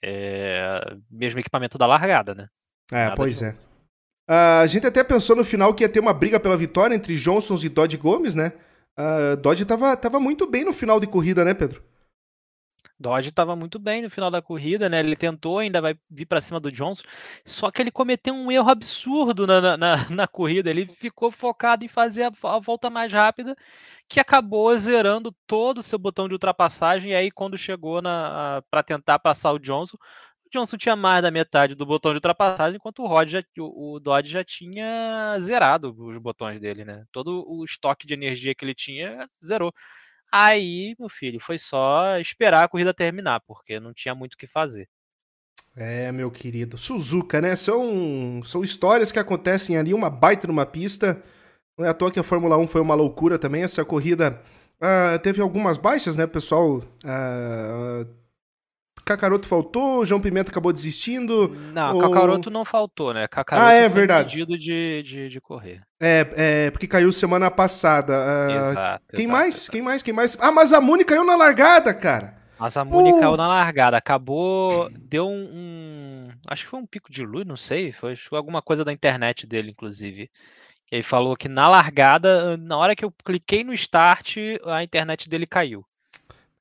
é, 0.00 0.80
mesmo 1.10 1.40
equipamento 1.40 1.76
da 1.76 1.86
largada, 1.86 2.32
né? 2.32 2.48
É, 2.92 3.04
nada 3.06 3.16
pois 3.16 3.38
de 3.38 3.46
é. 3.46 3.56
Ah, 4.26 4.60
a 4.60 4.66
gente 4.66 4.86
até 4.86 5.02
pensou 5.04 5.36
no 5.36 5.44
final 5.44 5.74
que 5.74 5.82
ia 5.84 5.88
ter 5.88 6.00
uma 6.00 6.14
briga 6.14 6.38
pela 6.40 6.56
vitória 6.56 6.94
entre 6.94 7.16
Johnsons 7.16 7.64
e 7.64 7.68
Dodge 7.68 7.96
Gomes, 7.96 8.34
né? 8.34 8.52
Ah, 8.96 9.36
Dodge 9.36 9.64
tava, 9.64 9.96
tava 9.96 10.20
muito 10.20 10.46
bem 10.46 10.64
no 10.64 10.72
final 10.72 11.00
de 11.00 11.06
corrida, 11.06 11.44
né, 11.44 11.54
Pedro? 11.54 11.82
Dodge 12.98 13.30
estava 13.30 13.56
muito 13.56 13.78
bem 13.80 14.02
no 14.02 14.08
final 14.10 14.30
da 14.30 14.40
corrida, 14.40 14.88
né? 14.88 15.00
Ele 15.00 15.16
tentou, 15.16 15.58
ainda 15.58 15.80
vai 15.80 15.96
vir 16.08 16.24
para 16.26 16.40
cima 16.40 16.60
do 16.60 16.70
Johnson, 16.70 17.02
só 17.44 17.70
que 17.70 17.82
ele 17.82 17.90
cometeu 17.90 18.32
um 18.32 18.50
erro 18.50 18.70
absurdo 18.70 19.46
na, 19.46 19.76
na, 19.76 19.96
na- 20.10 20.28
corrida. 20.28 20.70
Ele 20.70 20.86
ficou 20.86 21.30
focado 21.30 21.84
em 21.84 21.88
fazer 21.88 22.24
a, 22.24 22.32
a 22.44 22.58
volta 22.60 22.88
mais 22.88 23.12
rápida, 23.12 23.56
que 24.08 24.20
acabou 24.20 24.76
zerando 24.78 25.32
todo 25.46 25.78
o 25.78 25.82
seu 25.84 25.98
botão 25.98 26.28
de 26.28 26.34
ultrapassagem. 26.34 27.12
E 27.12 27.14
aí, 27.16 27.30
quando 27.30 27.58
chegou 27.58 28.02
para 28.70 28.82
tentar 28.84 29.18
passar 29.20 29.52
o 29.52 29.58
Johnson, 29.58 29.98
Johnson 30.52 30.76
tinha 30.76 30.94
mais 30.94 31.22
da 31.22 31.30
metade 31.30 31.74
do 31.74 31.86
botão 31.86 32.12
de 32.12 32.16
ultrapassagem, 32.16 32.76
enquanto 32.76 33.02
o, 33.02 33.06
Rod 33.06 33.28
já, 33.28 33.42
o, 33.58 33.98
Dodge 33.98 34.30
já 34.30 34.44
tinha 34.44 35.36
zerado 35.40 35.94
os 35.98 36.18
botões 36.18 36.60
dele, 36.60 36.84
né? 36.84 37.04
Todo 37.10 37.44
o 37.48 37.64
estoque 37.64 38.06
de 38.06 38.12
energia 38.12 38.54
que 38.54 38.64
ele 38.64 38.74
tinha 38.74 39.26
zerou. 39.44 39.72
Aí, 40.30 40.94
meu 40.98 41.08
filho, 41.08 41.40
foi 41.40 41.58
só 41.58 42.18
esperar 42.18 42.64
a 42.64 42.68
corrida 42.68 42.92
terminar, 42.92 43.40
porque 43.46 43.80
não 43.80 43.94
tinha 43.94 44.14
muito 44.14 44.34
o 44.34 44.36
que 44.36 44.46
fazer. 44.46 44.88
É, 45.74 46.12
meu 46.12 46.30
querido. 46.30 46.76
Suzuka, 46.76 47.40
né? 47.40 47.56
São, 47.56 48.42
são 48.44 48.62
histórias 48.62 49.10
que 49.10 49.18
acontecem 49.18 49.76
ali, 49.78 49.94
uma 49.94 50.10
baita 50.10 50.46
numa 50.46 50.66
pista. 50.66 51.22
Não 51.78 51.86
é 51.86 51.88
à 51.88 51.94
toa 51.94 52.10
que 52.10 52.20
a 52.20 52.22
Fórmula 52.22 52.58
1 52.58 52.66
foi 52.66 52.80
uma 52.82 52.94
loucura 52.94 53.38
também. 53.38 53.62
Essa 53.62 53.84
corrida 53.84 54.42
ah, 54.80 55.18
teve 55.18 55.40
algumas 55.40 55.78
baixas, 55.78 56.16
né, 56.16 56.26
pessoal? 56.26 56.82
Ah, 57.04 58.04
Cacaroto 59.04 59.46
faltou, 59.48 60.04
João 60.04 60.20
Pimenta 60.20 60.50
acabou 60.50 60.72
desistindo. 60.72 61.48
Não, 61.72 61.96
O- 61.96 61.98
Cacaroto 61.98 62.50
não 62.50 62.64
faltou, 62.64 63.12
né? 63.12 63.26
Cacaroto 63.28 63.66
Ah, 63.68 63.72
é 63.72 63.88
foi 63.88 64.00
verdade. 64.00 64.40
impedido 64.40 64.58
de, 64.58 65.02
de, 65.02 65.28
de 65.28 65.40
correr. 65.40 65.82
É, 66.00 66.66
é, 66.66 66.70
porque 66.70 66.86
caiu 66.86 67.10
semana 67.12 67.50
passada. 67.50 68.14
Ah, 68.14 68.50
exato. 68.56 69.04
quem 69.10 69.20
exato, 69.20 69.32
mais? 69.32 69.54
exato. 69.56 69.70
Quem 69.72 69.82
mais? 69.82 70.02
Quem 70.02 70.12
mais? 70.14 70.38
Ah, 70.40 70.52
mas 70.52 70.72
a 70.72 70.80
Muni 70.80 71.04
caiu 71.04 71.24
na 71.24 71.36
largada, 71.36 71.92
cara. 71.92 72.36
Mas 72.58 72.76
a 72.76 72.84
Muni 72.84 73.18
caiu 73.18 73.36
na 73.36 73.48
largada, 73.48 73.96
acabou, 73.96 74.88
deu 74.96 75.26
um, 75.26 75.48
um- 75.52 76.28
acho 76.48 76.64
que 76.64 76.70
foi 76.70 76.78
um 76.80 76.86
pico 76.86 77.10
de 77.10 77.24
luz, 77.24 77.44
não 77.44 77.56
sei, 77.56 77.90
foi 77.92 78.14
alguma 78.32 78.62
coisa 78.62 78.84
da 78.84 78.92
internet 78.92 79.46
dele, 79.46 79.70
inclusive. 79.72 80.30
Ele 80.90 81.02
falou 81.02 81.36
que 81.36 81.48
na 81.48 81.68
largada, 81.68 82.56
na 82.56 82.76
hora 82.76 82.94
que 82.94 83.04
eu 83.04 83.12
cliquei 83.24 83.64
no 83.64 83.72
start, 83.74 84.36
a 84.66 84.82
internet 84.82 85.28
dele 85.28 85.46
caiu. 85.46 85.84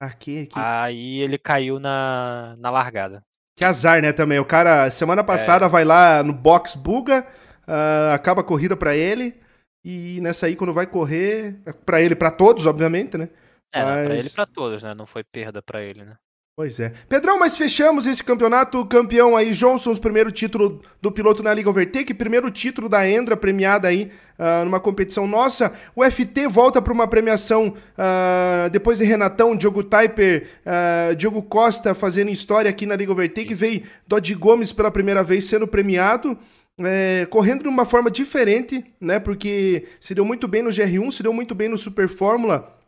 Aqui, 0.01 0.39
aqui. 0.41 0.53
Aí 0.55 1.19
ele 1.19 1.37
caiu 1.37 1.79
na, 1.79 2.55
na 2.57 2.71
largada. 2.71 3.23
Que 3.55 3.63
azar, 3.63 4.01
né, 4.01 4.11
também. 4.11 4.39
O 4.39 4.45
cara, 4.45 4.87
É. 4.87 4.89
semana 4.89 5.23
passada, 5.23 5.67
vai 5.67 5.85
lá 5.85 6.23
no 6.23 6.33
box 6.33 6.75
buga, 6.75 7.23
uh, 7.67 8.11
acaba 8.11 8.41
a 8.41 8.43
corrida 8.43 8.75
para 8.75 8.95
ele. 8.95 9.39
E 9.85 10.19
nessa 10.21 10.47
aí, 10.47 10.55
quando 10.55 10.73
vai 10.73 10.87
correr, 10.87 11.61
para 11.85 12.01
ele, 12.01 12.15
para 12.15 12.31
todos, 12.31 12.65
obviamente, 12.65 13.15
né? 13.15 13.29
É, 13.71 13.83
Mas... 13.83 14.05
pra 14.05 14.15
ele 14.15 14.27
e 14.27 14.31
pra 14.31 14.45
todos, 14.47 14.81
né? 14.81 14.95
Não 14.95 15.05
foi 15.05 15.23
perda 15.23 15.61
para 15.61 15.83
ele, 15.83 16.03
né? 16.03 16.17
Pois 16.53 16.81
é. 16.81 16.91
Pedrão, 17.07 17.39
mas 17.39 17.55
fechamos 17.55 18.05
esse 18.05 18.21
campeonato. 18.21 18.85
Campeão 18.85 19.37
aí, 19.37 19.51
Johnson's 19.51 19.97
primeiro 19.97 20.29
título 20.31 20.81
do 21.01 21.09
piloto 21.09 21.41
na 21.41 21.53
Liga 21.53 21.69
Overtake, 21.69 22.13
primeiro 22.13 22.51
título 22.51 22.89
da 22.89 23.09
Endra 23.09 23.37
premiada 23.37 23.87
aí 23.87 24.11
uh, 24.37 24.65
numa 24.65 24.79
competição 24.79 25.25
nossa. 25.25 25.71
O 25.95 26.03
FT 26.03 26.47
volta 26.49 26.81
para 26.81 26.91
uma 26.91 27.07
premiação 27.07 27.69
uh, 27.69 28.69
depois 28.69 28.97
de 28.97 29.05
Renatão, 29.05 29.55
Diogo 29.55 29.81
Typer, 29.81 30.45
uh, 30.65 31.15
Diogo 31.15 31.41
Costa 31.41 31.93
fazendo 31.93 32.29
história 32.29 32.69
aqui 32.69 32.85
na 32.85 32.97
Liga 32.97 33.13
Overtake. 33.13 33.53
Veio 33.53 33.83
Dodge 34.05 34.35
Gomes 34.35 34.73
pela 34.73 34.91
primeira 34.91 35.23
vez 35.23 35.45
sendo 35.45 35.65
premiado. 35.65 36.37
É, 36.83 37.27
correndo 37.29 37.63
de 37.63 37.69
uma 37.69 37.85
forma 37.85 38.09
diferente, 38.09 38.83
né? 38.99 39.19
Porque 39.19 39.85
se 39.99 40.15
deu 40.15 40.25
muito 40.25 40.47
bem 40.47 40.63
no 40.63 40.69
GR1, 40.69 41.11
se 41.11 41.23
deu 41.23 41.31
muito 41.31 41.53
bem 41.55 41.69
no 41.69 41.77
Super 41.77 42.09
Fórmula 42.09 42.80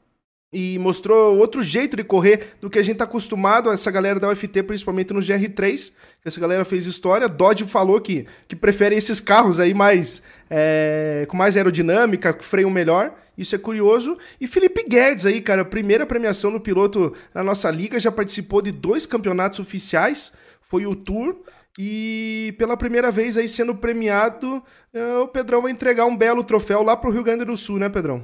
e 0.53 0.77
mostrou 0.77 1.35
outro 1.39 1.63
jeito 1.63 1.97
de 1.97 2.03
correr 2.03 2.55
do 2.61 2.69
que 2.69 2.77
a 2.77 2.83
gente 2.83 2.97
tá 2.97 3.05
acostumado, 3.05 3.71
essa 3.71 3.89
galera 3.89 4.19
da 4.19 4.29
UFT, 4.29 4.61
principalmente 4.61 5.11
no 5.11 5.19
GR3, 5.19 5.91
que 6.21 6.27
essa 6.27 6.39
galera 6.39 6.63
fez 6.63 6.85
história. 6.85 7.27
Dodge 7.27 7.65
falou 7.65 7.99
que, 7.99 8.27
que 8.47 8.55
prefere 8.55 8.95
esses 8.95 9.19
carros 9.19 9.59
aí 9.59 9.73
mais 9.73 10.21
é, 10.49 11.25
com 11.27 11.35
mais 11.35 11.57
aerodinâmica, 11.57 12.37
freio 12.39 12.69
melhor. 12.69 13.15
Isso 13.35 13.55
é 13.55 13.57
curioso. 13.57 14.15
E 14.39 14.45
Felipe 14.45 14.85
Guedes 14.87 15.25
aí, 15.25 15.41
cara, 15.41 15.65
primeira 15.65 16.05
premiação 16.05 16.51
no 16.51 16.59
piloto 16.59 17.13
na 17.33 17.43
nossa 17.43 17.71
liga, 17.71 17.99
já 17.99 18.11
participou 18.11 18.61
de 18.61 18.71
dois 18.71 19.07
campeonatos 19.07 19.57
oficiais, 19.57 20.33
foi 20.61 20.85
o 20.85 20.95
Tour. 20.95 21.35
E 21.79 22.53
pela 22.59 22.77
primeira 22.77 23.11
vez 23.11 23.35
aí 23.35 23.47
sendo 23.47 23.73
premiado, 23.73 24.61
é, 24.93 25.17
o 25.17 25.27
Pedrão 25.27 25.63
vai 25.63 25.71
entregar 25.71 26.05
um 26.05 26.15
belo 26.15 26.43
troféu 26.43 26.83
lá 26.83 26.95
pro 26.95 27.09
Rio 27.09 27.23
Grande 27.23 27.43
do 27.43 27.57
Sul, 27.57 27.79
né, 27.79 27.89
Pedrão? 27.89 28.23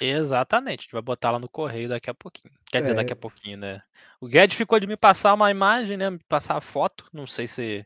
Exatamente, 0.00 0.80
a 0.80 0.82
gente 0.82 0.92
vai 0.92 1.02
botar 1.02 1.30
lá 1.30 1.38
no 1.38 1.48
correio 1.48 1.88
daqui 1.88 2.08
a 2.08 2.14
pouquinho. 2.14 2.54
Quer 2.70 2.80
dizer, 2.80 2.94
daqui 2.94 3.12
a 3.12 3.14
é. 3.14 3.16
pouquinho, 3.16 3.58
né? 3.58 3.82
O 4.20 4.26
Guedes 4.26 4.56
ficou 4.56 4.80
de 4.80 4.86
me 4.86 4.96
passar 4.96 5.34
uma 5.34 5.50
imagem, 5.50 5.96
né? 5.96 6.08
Me 6.08 6.20
passar 6.28 6.56
a 6.56 6.60
foto. 6.60 7.04
Não 7.12 7.26
sei 7.26 7.46
se. 7.46 7.84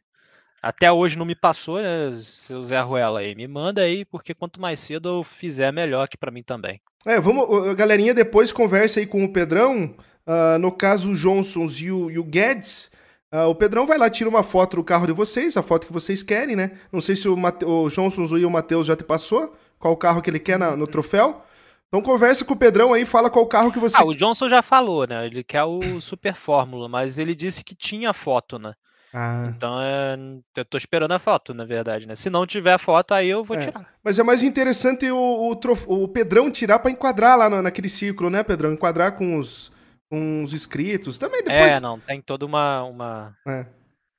Até 0.63 0.91
hoje 0.91 1.19
não 1.19 1.27
me 1.27 1.35
passou, 1.35 1.81
né? 1.81 2.13
Seu 2.23 2.61
Zé 2.61 2.81
Ruela 2.81 3.21
aí. 3.21 3.35
Me 3.35 3.47
manda 3.49 3.83
aí, 3.83 4.05
porque 4.05 4.33
quanto 4.33 4.61
mais 4.61 4.81
cedo 4.81 5.09
eu 5.09 5.25
fizer, 5.25 5.73
melhor 5.73 6.05
aqui 6.05 6.17
para 6.17 6.31
mim 6.31 6.43
também. 6.43 6.81
É, 7.05 7.21
vamos. 7.21 7.75
Galerinha, 7.75 8.15
depois 8.15 8.53
conversa 8.53 9.01
aí 9.01 9.07
com 9.07 9.25
o 9.25 9.33
Pedrão. 9.33 9.95
Uh, 10.27 10.59
no 10.59 10.73
caso, 10.73 11.11
o 11.11 11.15
Johnsons 11.15 11.81
e 11.81 11.91
o, 11.91 12.11
e 12.11 12.19
o 12.19 12.25
Guedes. 12.25 12.93
Uh, 13.33 13.49
o 13.49 13.55
Pedrão 13.55 13.87
vai 13.87 13.99
lá, 13.99 14.09
tira 14.09 14.31
uma 14.31 14.43
foto 14.43 14.77
do 14.77 14.85
carro 14.85 15.07
de 15.07 15.13
vocês, 15.13 15.57
a 15.57 15.63
foto 15.63 15.87
que 15.87 15.93
vocês 15.93 16.23
querem, 16.23 16.55
né? 16.55 16.79
Não 16.93 17.01
sei 17.01 17.17
se 17.17 17.29
o, 17.29 17.37
Mate... 17.37 17.65
o 17.65 17.89
Johnsons 17.89 18.31
e 18.31 18.45
o 18.45 18.51
Matheus 18.51 18.87
já 18.87 18.97
te 18.97 19.05
passou. 19.05 19.55
Qual 19.79 19.93
o 19.93 19.97
carro 19.97 20.23
que 20.23 20.31
ele 20.31 20.39
quer 20.39 20.59
na, 20.59 20.77
no 20.77 20.87
troféu. 20.87 21.45
Então 21.89 22.03
conversa 22.03 22.45
com 22.45 22.55
o 22.55 22.59
Pedrão 22.59 22.93
aí, 22.93 23.05
fala 23.05 23.31
qual 23.31 23.47
carro 23.47 23.73
que 23.73 23.79
você. 23.79 23.97
Ah, 23.97 24.05
o 24.05 24.15
Johnson 24.15 24.49
já 24.49 24.63
falou, 24.63 25.07
né? 25.07 25.27
Ele 25.27 25.45
quer 25.45 25.65
o 25.65 25.81
Super 26.01 26.35
Fórmula, 26.35 26.89
mas 26.89 27.19
ele 27.19 27.35
disse 27.35 27.63
que 27.63 27.75
tinha 27.75 28.13
foto, 28.13 28.59
né? 28.59 28.75
Ah. 29.17 29.47
Então 29.49 29.81
é, 29.81 30.17
eu 30.57 30.65
tô 30.65 30.77
esperando 30.77 31.13
a 31.13 31.21
foto, 31.21 31.55
na 31.55 31.65
verdade, 31.65 32.05
né? 32.05 32.17
Se 32.17 32.29
não 32.29 32.45
tiver 32.45 32.77
foto, 32.79 33.15
aí 33.15 33.29
eu 33.29 33.45
vou 33.45 33.57
é. 33.57 33.61
tirar. 33.61 33.95
Mas 34.03 34.19
é 34.19 34.25
mais 34.25 34.43
interessante 34.43 35.09
o, 35.09 35.49
o, 35.49 35.55
trof... 35.55 35.85
o 35.87 36.09
Pedrão 36.09 36.51
tirar 36.51 36.81
para 36.81 36.91
enquadrar 36.91 37.39
lá 37.39 37.49
naquele 37.63 37.89
círculo, 37.89 38.29
né, 38.29 38.43
Pedrão? 38.43 38.73
Enquadrar 38.73 39.17
com 39.17 39.39
os, 39.39 39.71
com 40.11 40.43
os 40.43 40.53
inscritos. 40.53 41.17
Também 41.17 41.45
depois. 41.45 41.77
É, 41.77 41.81
não, 41.81 42.01
tem 42.01 42.21
toda 42.21 42.45
uma. 42.45 42.83
uma... 42.83 43.37
É. 43.47 43.67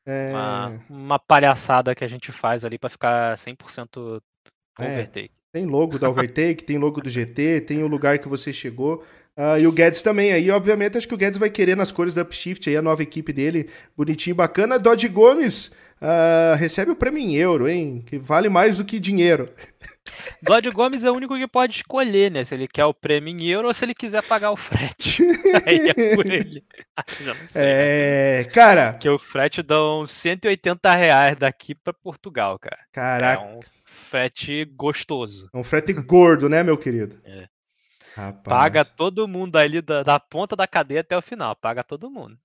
É... 0.08 0.30
Uma, 0.32 0.86
uma 0.90 1.20
palhaçada 1.20 1.94
que 1.94 2.06
a 2.06 2.08
gente 2.08 2.32
faz 2.32 2.64
ali 2.64 2.78
para 2.78 2.90
ficar 2.90 3.36
100% 3.36 4.22
overtake. 4.80 5.35
Tem 5.56 5.66
logo 5.66 5.98
da 5.98 6.10
Overtake, 6.10 6.66
tem 6.66 6.78
logo 6.78 7.00
do 7.00 7.10
GT, 7.10 7.62
tem 7.62 7.82
o 7.82 7.88
lugar 7.88 8.20
que 8.20 8.28
você 8.28 8.52
chegou. 8.52 9.06
Uh, 9.38 9.58
e 9.58 9.66
o 9.66 9.72
Guedes 9.72 10.02
também. 10.02 10.34
Aí, 10.34 10.52
obviamente, 10.52 10.98
acho 10.98 11.08
que 11.08 11.14
o 11.14 11.18
Guedes 11.18 11.40
vai 11.40 11.50
querer 11.50 11.78
nas 11.78 11.94
cores 11.94 12.14
da 12.14 12.24
Upshift, 12.24 12.70
aí 12.70 12.76
a 12.76 12.82
nova 12.82 13.02
equipe 13.02 13.32
dele, 13.32 13.70
bonitinho, 13.96 14.36
bacana. 14.36 14.78
Dodge 14.78 15.08
Gomes 15.08 15.68
uh, 16.02 16.58
recebe 16.58 16.92
o 16.92 16.96
prêmio 16.96 17.22
em 17.22 17.38
euro, 17.38 17.70
hein? 17.70 18.04
Que 18.06 18.18
vale 18.18 18.50
mais 18.50 18.80
do 18.80 18.84
que 18.84 19.00
dinheiro. 19.00 19.50
Dodge 20.44 20.72
Gomes 20.72 21.06
é 21.06 21.10
o 21.10 21.16
único 21.16 21.38
que 21.38 21.48
pode 21.48 21.78
escolher, 21.78 22.30
né? 22.30 22.44
Se 22.44 22.54
ele 22.54 22.68
quer 22.68 22.84
o 22.84 22.94
prêmio 22.94 23.34
em 23.34 23.46
euro 23.48 23.70
ou 23.70 23.74
se 23.74 23.86
ele 23.86 23.96
quiser 23.96 24.24
pagar 24.24 24.52
o 24.52 24.58
frete. 24.58 25.24
aí 25.66 25.90
é 25.90 26.16
por 26.16 26.26
ele. 26.26 26.66
Sei, 27.48 27.62
é, 27.64 28.44
né? 28.44 28.52
cara. 28.52 28.94
Que 28.96 29.08
o 29.08 29.18
frete 29.18 29.64
dá 29.64 29.82
uns 29.82 30.12
180 30.12 30.94
reais 30.96 31.38
daqui 31.38 31.74
para 31.74 31.94
Portugal, 31.94 32.60
cara. 32.60 32.80
Caraca. 32.92 33.42
É 33.42 33.56
um 33.56 33.60
frete 33.96 34.66
gostoso. 34.66 35.50
É 35.54 35.58
um 35.58 35.64
frete 35.64 35.94
gordo, 35.94 36.48
né, 36.48 36.62
meu 36.62 36.78
querido? 36.78 37.20
É. 37.24 37.48
Rapaz. 38.16 38.44
Paga 38.44 38.86
todo 38.86 39.28
mundo 39.28 39.58
ali 39.58 39.82
da, 39.82 40.04
da 40.04 40.20
ponta 40.20 40.56
da 40.56 40.66
cadeia 40.66 41.02
até 41.02 41.18
o 41.18 41.22
final. 41.22 41.56
Paga 41.56 41.84
todo 41.84 42.10
mundo. 42.10 42.38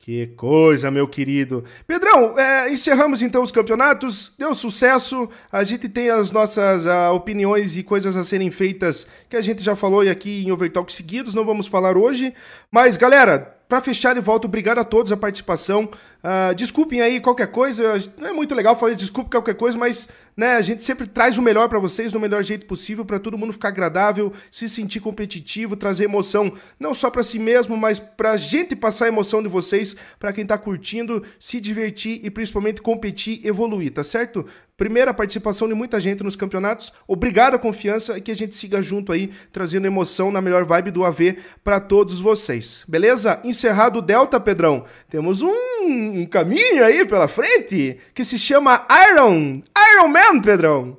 Que 0.00 0.28
coisa, 0.28 0.90
meu 0.90 1.06
querido. 1.08 1.64
Pedrão, 1.86 2.38
é, 2.38 2.70
encerramos 2.70 3.20
então 3.20 3.42
os 3.42 3.52
campeonatos. 3.52 4.32
Deu 4.38 4.54
sucesso. 4.54 5.28
A 5.50 5.64
gente 5.64 5.88
tem 5.88 6.08
as 6.08 6.30
nossas 6.30 6.86
uh, 6.86 7.12
opiniões 7.12 7.76
e 7.76 7.82
coisas 7.82 8.16
a 8.16 8.24
serem 8.24 8.50
feitas 8.50 9.06
que 9.28 9.36
a 9.36 9.40
gente 9.40 9.62
já 9.62 9.76
falou 9.76 10.00
aqui 10.00 10.44
em 10.44 10.52
Overtalk 10.52 10.92
seguidos. 10.92 11.34
Não 11.34 11.44
vamos 11.44 11.66
falar 11.66 11.96
hoje. 11.96 12.32
Mas, 12.70 12.96
galera, 12.96 13.58
para 13.68 13.82
fechar 13.82 14.16
e 14.16 14.20
volta, 14.20 14.46
obrigado 14.46 14.78
a 14.78 14.84
todos 14.84 15.12
a 15.12 15.16
participação. 15.16 15.90
Uh, 16.18 16.52
desculpem 16.54 17.00
aí 17.00 17.20
qualquer 17.20 17.46
coisa, 17.46 17.94
não 18.18 18.28
é 18.28 18.32
muito 18.32 18.52
legal 18.52 18.76
falar 18.76 18.92
desculpe 18.94 19.30
qualquer 19.30 19.54
coisa, 19.54 19.78
mas 19.78 20.08
né, 20.36 20.56
a 20.56 20.62
gente 20.62 20.82
sempre 20.82 21.06
traz 21.06 21.38
o 21.38 21.42
melhor 21.42 21.68
para 21.68 21.78
vocês 21.78 22.10
do 22.10 22.18
melhor 22.18 22.42
jeito 22.42 22.66
possível 22.66 23.04
para 23.04 23.20
todo 23.20 23.38
mundo 23.38 23.52
ficar 23.52 23.68
agradável, 23.68 24.32
se 24.50 24.68
sentir 24.68 24.98
competitivo, 24.98 25.76
trazer 25.76 26.04
emoção 26.04 26.52
não 26.78 26.92
só 26.92 27.08
para 27.08 27.22
si 27.22 27.38
mesmo, 27.38 27.76
mas 27.76 28.00
para 28.00 28.32
a 28.32 28.36
gente 28.36 28.74
passar 28.74 29.04
a 29.04 29.08
emoção 29.08 29.42
de 29.42 29.48
vocês, 29.48 29.94
para 30.18 30.32
quem 30.32 30.44
tá 30.44 30.58
curtindo, 30.58 31.22
se 31.38 31.60
divertir 31.60 32.20
e 32.24 32.30
principalmente 32.30 32.82
competir, 32.82 33.44
evoluir, 33.46 33.92
tá 33.92 34.02
certo? 34.02 34.44
Primeira 34.78 35.12
participação 35.12 35.66
de 35.66 35.74
muita 35.74 35.98
gente 35.98 36.22
nos 36.22 36.36
campeonatos. 36.36 36.92
Obrigado 37.08 37.54
a 37.54 37.58
confiança 37.58 38.16
e 38.16 38.20
que 38.20 38.30
a 38.30 38.36
gente 38.36 38.54
siga 38.54 38.80
junto 38.80 39.10
aí, 39.10 39.32
trazendo 39.50 39.88
emoção 39.88 40.30
na 40.30 40.40
melhor 40.40 40.64
vibe 40.64 40.92
do 40.92 41.04
AV 41.04 41.36
para 41.64 41.80
todos 41.80 42.20
vocês. 42.20 42.84
Beleza? 42.86 43.40
Encerrado 43.42 43.98
o 43.98 44.02
Delta, 44.02 44.38
Pedrão. 44.38 44.84
Temos 45.10 45.42
um, 45.42 46.07
um 46.08 46.26
caminho 46.26 46.84
aí 46.84 47.04
pela 47.06 47.28
frente 47.28 47.98
que 48.14 48.24
se 48.24 48.38
chama 48.38 48.86
Iron. 49.10 49.62
Iron 49.92 50.08
Man, 50.08 50.40
Pedrão. 50.40 50.98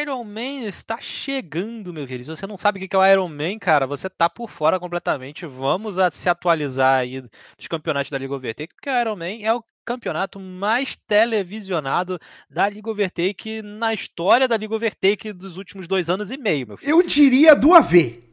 Iron 0.00 0.24
Man 0.24 0.66
está 0.66 0.98
chegando, 0.98 1.92
meu 1.92 2.06
querido. 2.06 2.24
Se 2.24 2.40
você 2.40 2.46
não 2.46 2.56
sabe 2.56 2.82
o 2.82 2.88
que 2.88 2.96
é 2.96 2.98
o 2.98 3.06
Iron 3.06 3.28
Man, 3.28 3.58
cara, 3.58 3.86
você 3.86 4.08
tá 4.08 4.28
por 4.28 4.50
fora 4.50 4.80
completamente. 4.80 5.44
Vamos 5.44 5.98
a 5.98 6.10
se 6.10 6.28
atualizar 6.28 7.00
aí 7.00 7.20
dos 7.20 7.68
campeonatos 7.68 8.10
da 8.10 8.16
Liga 8.16 8.34
Overtake, 8.34 8.74
porque 8.74 8.88
o 8.88 9.00
Iron 9.00 9.16
Man 9.16 9.42
é 9.42 9.52
o 9.52 9.62
campeonato 9.84 10.40
mais 10.40 10.96
televisionado 11.06 12.18
da 12.48 12.68
Liga 12.68 12.90
Overtake 12.90 13.60
na 13.60 13.92
história 13.92 14.48
da 14.48 14.56
Liga 14.56 14.74
Overtake 14.74 15.32
dos 15.32 15.58
últimos 15.58 15.86
dois 15.86 16.08
anos 16.08 16.30
e 16.30 16.38
meio, 16.38 16.66
meu 16.66 16.76
filho. 16.78 16.90
Eu 16.90 17.02
diria 17.02 17.54
do 17.54 17.74
AV. 17.74 18.27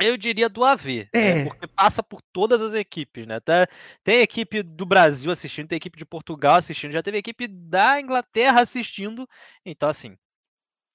Eu 0.00 0.16
diria 0.16 0.48
do 0.48 0.64
AV, 0.64 1.08
né, 1.12 1.20
é. 1.20 1.34
Né? 1.34 1.44
porque 1.44 1.66
passa 1.66 2.02
por 2.02 2.22
todas 2.32 2.62
as 2.62 2.72
equipes, 2.74 3.26
né? 3.26 3.38
Tem 4.04 4.20
equipe 4.20 4.62
do 4.62 4.86
Brasil 4.86 5.30
assistindo, 5.30 5.68
tem 5.68 5.76
equipe 5.76 5.98
de 5.98 6.04
Portugal 6.04 6.54
assistindo, 6.54 6.92
já 6.92 7.02
teve 7.02 7.18
equipe 7.18 7.48
da 7.48 8.00
Inglaterra 8.00 8.60
assistindo. 8.60 9.28
Então, 9.64 9.88
assim, 9.88 10.16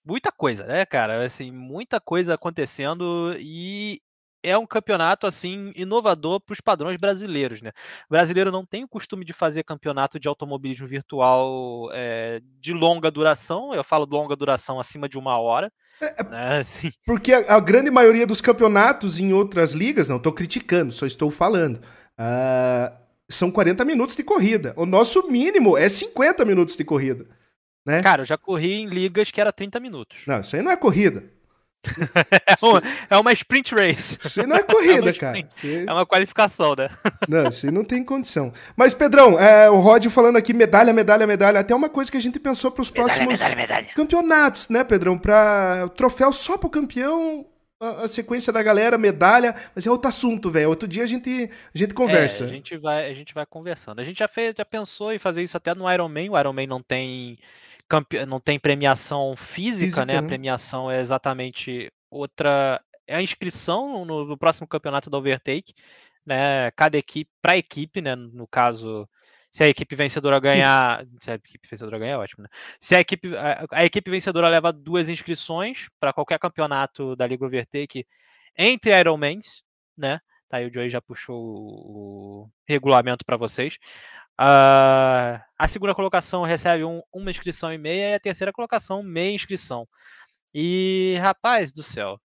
muita 0.05 0.31
coisa, 0.31 0.65
né, 0.65 0.85
cara? 0.85 1.23
Assim, 1.25 1.51
muita 1.51 1.99
coisa 1.99 2.35
acontecendo 2.35 3.35
e 3.39 4.01
é 4.43 4.57
um 4.57 4.65
campeonato 4.65 5.25
assim 5.25 5.71
inovador 5.75 6.41
para 6.41 6.53
os 6.53 6.61
padrões 6.61 6.97
brasileiros, 6.97 7.61
né? 7.61 7.71
O 8.07 8.11
brasileiro 8.11 8.51
não 8.51 8.65
tem 8.65 8.83
o 8.83 8.87
costume 8.87 9.23
de 9.23 9.31
fazer 9.31 9.63
campeonato 9.63 10.19
de 10.19 10.27
automobilismo 10.27 10.85
virtual 10.85 11.89
é, 11.93 12.41
de 12.59 12.73
longa 12.73 13.09
duração. 13.09 13.73
Eu 13.73 13.83
falo 13.83 14.05
de 14.05 14.13
longa 14.13 14.35
duração 14.35 14.79
acima 14.79 15.07
de 15.07 15.17
uma 15.17 15.39
hora. 15.39 15.71
É, 16.01 16.21
é 16.21 16.23
né? 16.25 16.59
assim. 16.61 16.91
Porque 17.05 17.33
a, 17.33 17.55
a, 17.55 17.59
grande 17.59 17.89
maioria 17.89 18.27
dos 18.27 18.41
campeonatos 18.41 19.17
em 19.17 19.31
outras 19.31 19.71
ligas, 19.71 20.09
não 20.09 20.17
estou 20.17 20.33
criticando, 20.33 20.91
só 20.91 21.05
estou 21.05 21.31
falando. 21.31 21.77
Uh, 22.19 22.93
são 23.29 23.49
40 23.49 23.85
minutos 23.85 24.15
de 24.15 24.23
corrida. 24.23 24.73
O 24.75 24.85
nosso 24.85 25.27
mínimo 25.29 25.77
é 25.77 25.87
50 25.87 26.43
minutos 26.43 26.75
de 26.75 26.83
corrida. 26.83 27.25
Né? 27.85 28.01
Cara, 28.01 28.21
eu 28.21 28.25
já 28.25 28.37
corri 28.37 28.73
em 28.73 28.87
ligas 28.87 29.31
que 29.31 29.41
era 29.41 29.51
30 29.51 29.79
minutos. 29.79 30.23
Não, 30.27 30.39
isso 30.39 30.55
aí 30.55 30.61
não 30.61 30.71
é 30.71 30.77
corrida. 30.77 31.23
é, 32.47 32.65
uma, 32.65 32.83
é 33.09 33.17
uma 33.17 33.33
sprint 33.33 33.75
race. 33.75 34.17
Isso 34.23 34.47
não 34.47 34.55
é 34.55 34.63
corrida, 34.63 35.09
é 35.11 35.13
cara. 35.13 35.39
É 35.63 35.91
uma 35.91 36.05
qualificação, 36.05 36.75
né? 36.75 36.89
Não, 37.27 37.47
isso 37.47 37.71
não 37.71 37.83
tem 37.83 38.03
condição. 38.03 38.51
Mas, 38.75 38.93
Pedrão, 38.93 39.39
é, 39.39 39.69
o 39.69 39.79
Rod 39.79 40.05
falando 40.07 40.37
aqui, 40.37 40.53
medalha, 40.53 40.93
medalha, 40.93 41.25
medalha. 41.25 41.59
Até 41.59 41.73
uma 41.73 41.89
coisa 41.89 42.11
que 42.11 42.17
a 42.17 42.21
gente 42.21 42.39
pensou 42.39 42.71
para 42.71 42.81
os 42.81 42.91
próximos 42.91 43.39
medalha, 43.39 43.55
medalha. 43.55 43.87
campeonatos, 43.95 44.69
né, 44.69 44.83
Pedrão? 44.83 45.17
Para 45.17 45.89
troféu 45.95 46.33
só 46.33 46.57
pro 46.57 46.69
campeão, 46.69 47.45
a, 47.79 48.03
a, 48.03 48.07
sequência 48.07 48.51
da 48.51 48.61
galera, 48.61 48.97
medalha, 48.97 49.55
mas 49.73 49.85
é 49.85 49.91
outro 49.91 50.09
assunto, 50.09 50.49
velho. 50.49 50.69
Outro 50.69 50.87
dia 50.87 51.03
a 51.03 51.07
gente, 51.07 51.49
a 51.73 51.77
gente 51.77 51.93
conversa. 51.93 52.45
É, 52.45 52.47
a, 52.47 52.51
gente 52.51 52.77
vai, 52.77 53.09
a 53.09 53.13
gente 53.13 53.33
vai 53.33 53.45
conversando. 53.45 53.99
A 53.99 54.03
gente 54.03 54.19
já, 54.19 54.27
fez, 54.27 54.53
já 54.57 54.65
pensou 54.65 55.13
em 55.13 55.19
fazer 55.19 55.43
isso 55.43 55.57
até 55.57 55.73
no 55.73 55.91
Iron 55.91 56.09
Man. 56.09 56.31
O 56.31 56.39
Iron 56.39 56.53
Man 56.53 56.67
não 56.67 56.81
tem 56.81 57.37
campe... 57.87 58.25
não 58.25 58.39
tem 58.39 58.59
premiação 58.59 59.35
física, 59.35 59.85
física 59.85 60.05
né? 60.05 60.17
A 60.17 60.21
né? 60.21 60.27
premiação 60.27 60.89
é 60.89 60.99
exatamente 60.99 61.91
outra. 62.09 62.81
É 63.07 63.15
a 63.15 63.21
inscrição 63.21 64.05
no, 64.05 64.25
no 64.25 64.37
próximo 64.37 64.67
campeonato 64.67 65.09
da 65.09 65.17
Overtake, 65.17 65.73
né? 66.25 66.71
Cada 66.71 66.97
equipe, 66.97 67.29
para 67.41 67.53
a 67.53 67.57
equipe, 67.57 68.01
né? 68.01 68.15
No 68.15 68.47
caso, 68.47 69.07
se 69.51 69.63
a 69.63 69.67
equipe 69.67 69.95
vencedora 69.95 70.39
ganhar. 70.39 71.05
Se 71.21 71.31
a 71.31 71.35
equipe 71.35 71.67
vencedora 71.69 71.99
ganhar, 71.99 72.13
é 72.13 72.17
ótimo, 72.17 72.43
né? 72.43 72.49
Se 72.79 72.95
a 72.95 72.99
equipe, 72.99 73.35
a, 73.37 73.65
a 73.71 73.85
equipe 73.85 74.09
vencedora 74.09 74.47
leva 74.47 74.73
duas 74.73 75.09
inscrições 75.09 75.89
para 75.99 76.13
qualquer 76.13 76.39
campeonato 76.39 77.15
da 77.15 77.27
Liga 77.27 77.45
Overtake 77.45 78.07
entre 78.57 78.97
Ironmans, 78.99 79.63
né? 79.97 80.19
Tá 80.49 80.57
aí 80.57 80.67
o 80.67 80.73
Joey 80.73 80.89
já 80.89 81.01
puxou 81.01 81.35
o 81.35 82.49
regulamento 82.67 83.25
para 83.25 83.37
vocês. 83.37 83.77
Uh, 84.39 85.39
a 85.57 85.67
segunda 85.67 85.93
colocação 85.93 86.43
recebe 86.43 86.83
um, 86.83 87.01
uma 87.13 87.29
inscrição 87.29 87.71
e 87.71 87.77
meia 87.77 88.09
e 88.09 88.13
a 88.15 88.19
terceira 88.19 88.51
colocação 88.51 89.03
meia 89.03 89.33
inscrição. 89.33 89.87
E, 90.53 91.17
rapaz 91.21 91.71
do 91.71 91.83
céu, 91.83 92.19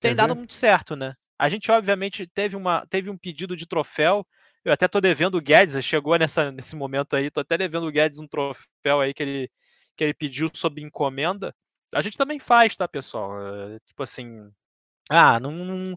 tem 0.00 0.10
Quer 0.10 0.16
dado 0.16 0.34
ver? 0.34 0.38
muito 0.38 0.54
certo, 0.54 0.96
né? 0.96 1.12
A 1.38 1.48
gente, 1.48 1.70
obviamente, 1.70 2.26
teve, 2.26 2.56
uma, 2.56 2.86
teve 2.88 3.10
um 3.10 3.18
pedido 3.18 3.56
de 3.56 3.66
troféu. 3.66 4.26
Eu 4.64 4.72
até 4.72 4.88
tô 4.88 5.00
devendo 5.00 5.36
o 5.36 5.40
Guedes, 5.40 5.82
chegou 5.84 6.18
nessa, 6.18 6.50
nesse 6.50 6.76
momento 6.76 7.14
aí, 7.14 7.30
tô 7.30 7.40
até 7.40 7.56
devendo 7.56 7.86
o 7.86 7.92
Guedes 7.92 8.18
um 8.18 8.26
troféu 8.26 9.00
aí 9.00 9.14
que 9.14 9.22
ele, 9.22 9.50
que 9.96 10.04
ele 10.04 10.14
pediu 10.14 10.50
sob 10.54 10.82
encomenda. 10.82 11.54
A 11.94 12.02
gente 12.02 12.18
também 12.18 12.38
faz, 12.38 12.76
tá, 12.76 12.86
pessoal? 12.88 13.32
É, 13.40 13.78
tipo 13.86 14.02
assim, 14.02 14.50
ah, 15.08 15.40
não. 15.40 15.94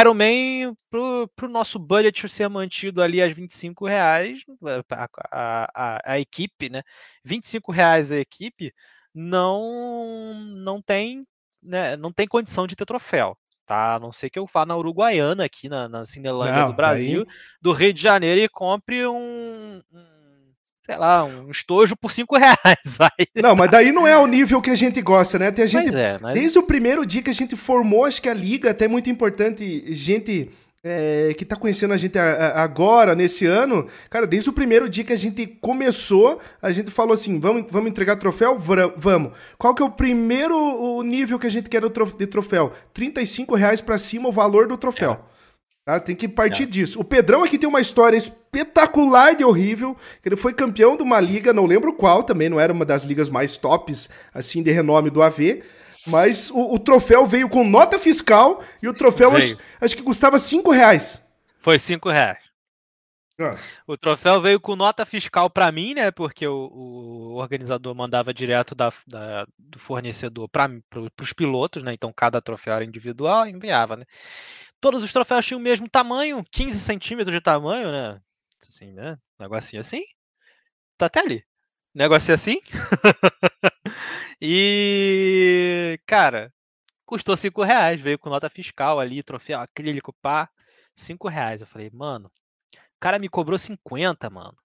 Iron 0.00 0.14
Man, 0.14 0.74
pro, 0.90 1.28
pro 1.36 1.48
nosso 1.48 1.78
budget 1.78 2.28
ser 2.28 2.48
mantido 2.48 3.02
ali 3.02 3.22
às 3.22 3.32
25 3.32 3.86
reais, 3.86 4.40
a, 4.90 5.08
a, 5.30 5.70
a, 5.74 6.12
a 6.14 6.20
equipe, 6.20 6.68
né? 6.68 6.82
25 7.24 7.70
reais 7.70 8.10
a 8.10 8.16
equipe 8.16 8.72
não 9.14 10.34
não 10.56 10.82
tem, 10.82 11.26
né, 11.62 11.96
não 11.96 12.12
tem 12.12 12.26
condição 12.26 12.66
de 12.66 12.74
ter 12.76 12.84
troféu. 12.84 13.36
Tá? 13.64 13.96
A 13.96 13.98
não 13.98 14.12
ser 14.12 14.30
que 14.30 14.38
eu 14.38 14.46
vá 14.46 14.64
na 14.64 14.76
Uruguaiana, 14.76 15.44
aqui 15.44 15.68
na, 15.68 15.88
na 15.88 16.04
Cinelândia 16.04 16.62
não, 16.62 16.68
do 16.68 16.76
Brasil, 16.76 17.22
aí... 17.22 17.34
do 17.60 17.72
Rio 17.72 17.92
de 17.92 18.00
Janeiro, 18.00 18.40
e 18.40 18.48
compre 18.48 19.06
um, 19.06 19.80
um 19.92 20.15
sei 20.86 20.96
lá, 20.96 21.24
um 21.24 21.50
estojo 21.50 21.96
por 21.96 22.10
cinco 22.10 22.36
reais. 22.38 22.98
Aí... 23.00 23.26
Não, 23.34 23.56
mas 23.56 23.70
daí 23.70 23.92
não 23.92 24.06
é 24.06 24.16
o 24.16 24.26
nível 24.26 24.62
que 24.62 24.70
a 24.70 24.76
gente 24.76 25.02
gosta, 25.02 25.38
né? 25.38 25.50
Tem 25.50 25.64
a 25.64 25.68
gente, 25.68 25.94
é, 25.96 26.18
mas... 26.20 26.34
Desde 26.34 26.58
o 26.58 26.62
primeiro 26.62 27.04
dia 27.04 27.20
que 27.20 27.30
a 27.30 27.34
gente 27.34 27.56
formou, 27.56 28.04
acho 28.04 28.22
que 28.22 28.28
a 28.28 28.34
liga, 28.34 28.70
até 28.70 28.86
muito 28.86 29.10
importante, 29.10 29.84
gente 29.92 30.50
é, 30.84 31.34
que 31.34 31.44
tá 31.44 31.56
conhecendo 31.56 31.92
a 31.92 31.96
gente 31.96 32.16
agora, 32.16 33.16
nesse 33.16 33.44
ano, 33.44 33.88
cara, 34.08 34.24
desde 34.24 34.48
o 34.48 34.52
primeiro 34.52 34.88
dia 34.88 35.02
que 35.02 35.12
a 35.12 35.18
gente 35.18 35.44
começou, 35.60 36.40
a 36.62 36.70
gente 36.70 36.92
falou 36.92 37.12
assim, 37.12 37.40
vamos, 37.40 37.64
vamos 37.68 37.90
entregar 37.90 38.14
troféu? 38.14 38.56
Vamos. 38.96 39.32
Qual 39.58 39.74
que 39.74 39.82
é 39.82 39.84
o 39.84 39.90
primeiro 39.90 41.02
nível 41.02 41.40
que 41.40 41.46
a 41.48 41.50
gente 41.50 41.68
quer 41.68 41.82
de 41.82 42.26
troféu? 42.28 42.72
35 42.94 43.56
reais 43.56 43.80
pra 43.80 43.98
cima 43.98 44.28
o 44.28 44.32
valor 44.32 44.68
do 44.68 44.76
troféu. 44.76 45.12
É. 45.32 45.35
Tá? 45.86 46.00
Tem 46.00 46.16
que 46.16 46.26
partir 46.26 46.64
é. 46.64 46.66
disso. 46.66 46.98
O 46.98 47.04
Pedrão 47.04 47.44
aqui 47.44 47.56
tem 47.56 47.68
uma 47.68 47.80
história 47.80 48.16
espetacular 48.16 49.36
de 49.36 49.44
horrível. 49.44 49.96
Ele 50.24 50.34
foi 50.34 50.52
campeão 50.52 50.96
de 50.96 51.04
uma 51.04 51.20
liga, 51.20 51.52
não 51.52 51.64
lembro 51.64 51.94
qual 51.94 52.24
também, 52.24 52.48
não 52.48 52.58
era 52.58 52.72
uma 52.72 52.84
das 52.84 53.04
ligas 53.04 53.30
mais 53.30 53.56
tops, 53.56 54.10
assim, 54.34 54.64
de 54.64 54.72
renome 54.72 55.10
do 55.10 55.22
AV. 55.22 55.62
Mas 56.08 56.50
o, 56.50 56.74
o 56.74 56.78
troféu 56.80 57.24
veio 57.24 57.48
com 57.48 57.62
nota 57.62 58.00
fiscal 58.00 58.64
e 58.82 58.88
o 58.88 58.92
troféu 58.92 59.36
acho, 59.36 59.56
acho, 59.80 59.96
que 59.96 60.02
custava 60.02 60.40
5 60.40 60.72
reais. 60.72 61.22
Foi 61.60 61.78
5 61.78 62.10
reais. 62.10 62.38
Ah. 63.38 63.56
O 63.86 63.96
troféu 63.96 64.40
veio 64.40 64.58
com 64.58 64.74
nota 64.74 65.04
fiscal 65.04 65.48
para 65.50 65.70
mim, 65.70 65.94
né? 65.94 66.10
Porque 66.10 66.46
o, 66.48 66.70
o, 66.72 67.34
organizador 67.34 67.94
mandava 67.94 68.32
direto 68.32 68.74
da, 68.74 68.90
da 69.06 69.46
do 69.58 69.78
fornecedor 69.78 70.48
para 70.48 70.70
os 71.20 71.32
pilotos, 71.32 71.82
né? 71.82 71.92
Então 71.92 72.12
cada 72.12 72.40
troféu 72.40 72.74
era 72.74 72.84
individual 72.84 73.46
e 73.46 73.50
enviava, 73.50 73.96
né? 73.96 74.04
Todos 74.86 75.02
os 75.02 75.12
troféus 75.12 75.44
tinham 75.44 75.58
o 75.58 75.62
mesmo 75.62 75.88
tamanho, 75.88 76.44
15 76.48 76.78
centímetros 76.78 77.34
de 77.34 77.40
tamanho, 77.40 77.90
né? 77.90 78.20
Assim, 78.64 78.92
né? 78.92 79.18
Negocinho 79.36 79.80
assim. 79.80 80.04
Tá 80.96 81.06
até 81.06 81.18
ali. 81.18 81.44
Negocinho 81.92 82.36
assim. 82.36 82.60
e, 84.40 85.98
cara, 86.06 86.54
custou 87.04 87.36
5 87.36 87.64
reais. 87.64 88.00
Veio 88.00 88.16
com 88.16 88.30
nota 88.30 88.48
fiscal 88.48 89.00
ali, 89.00 89.24
troféu 89.24 89.58
acrílico, 89.58 90.14
pá. 90.22 90.48
5 90.94 91.26
reais. 91.26 91.62
Eu 91.62 91.66
falei, 91.66 91.90
mano, 91.92 92.30
o 92.76 93.00
cara 93.00 93.18
me 93.18 93.28
cobrou 93.28 93.58
50, 93.58 94.30
mano. 94.30 94.56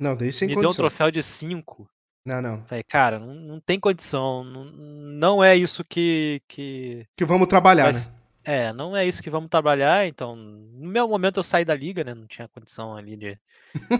Não, 0.00 0.16
daí 0.16 0.32
sem 0.32 0.48
Me 0.48 0.54
condição. 0.54 0.72
deu 0.72 0.86
um 0.86 0.88
troféu 0.88 1.10
de 1.10 1.22
5. 1.22 1.86
Não, 2.24 2.40
não. 2.40 2.64
Falei, 2.64 2.82
cara, 2.82 3.18
não, 3.18 3.34
não 3.34 3.60
tem 3.60 3.78
condição. 3.78 4.42
Não, 4.42 4.64
não 4.64 5.44
é 5.44 5.54
isso 5.54 5.84
que. 5.84 6.40
Que, 6.48 7.06
que 7.14 7.26
vamos 7.26 7.46
trabalhar, 7.46 7.92
Mas, 7.92 8.08
né? 8.08 8.16
É, 8.48 8.72
não 8.72 8.96
é 8.96 9.04
isso 9.04 9.20
que 9.20 9.28
vamos 9.28 9.50
trabalhar, 9.50 10.06
então, 10.06 10.36
no 10.36 10.88
meu 10.88 11.08
momento 11.08 11.38
eu 11.38 11.42
saí 11.42 11.64
da 11.64 11.74
liga, 11.74 12.04
né? 12.04 12.14
Não 12.14 12.28
tinha 12.28 12.46
condição 12.46 12.96
ali 12.96 13.16
de 13.16 13.36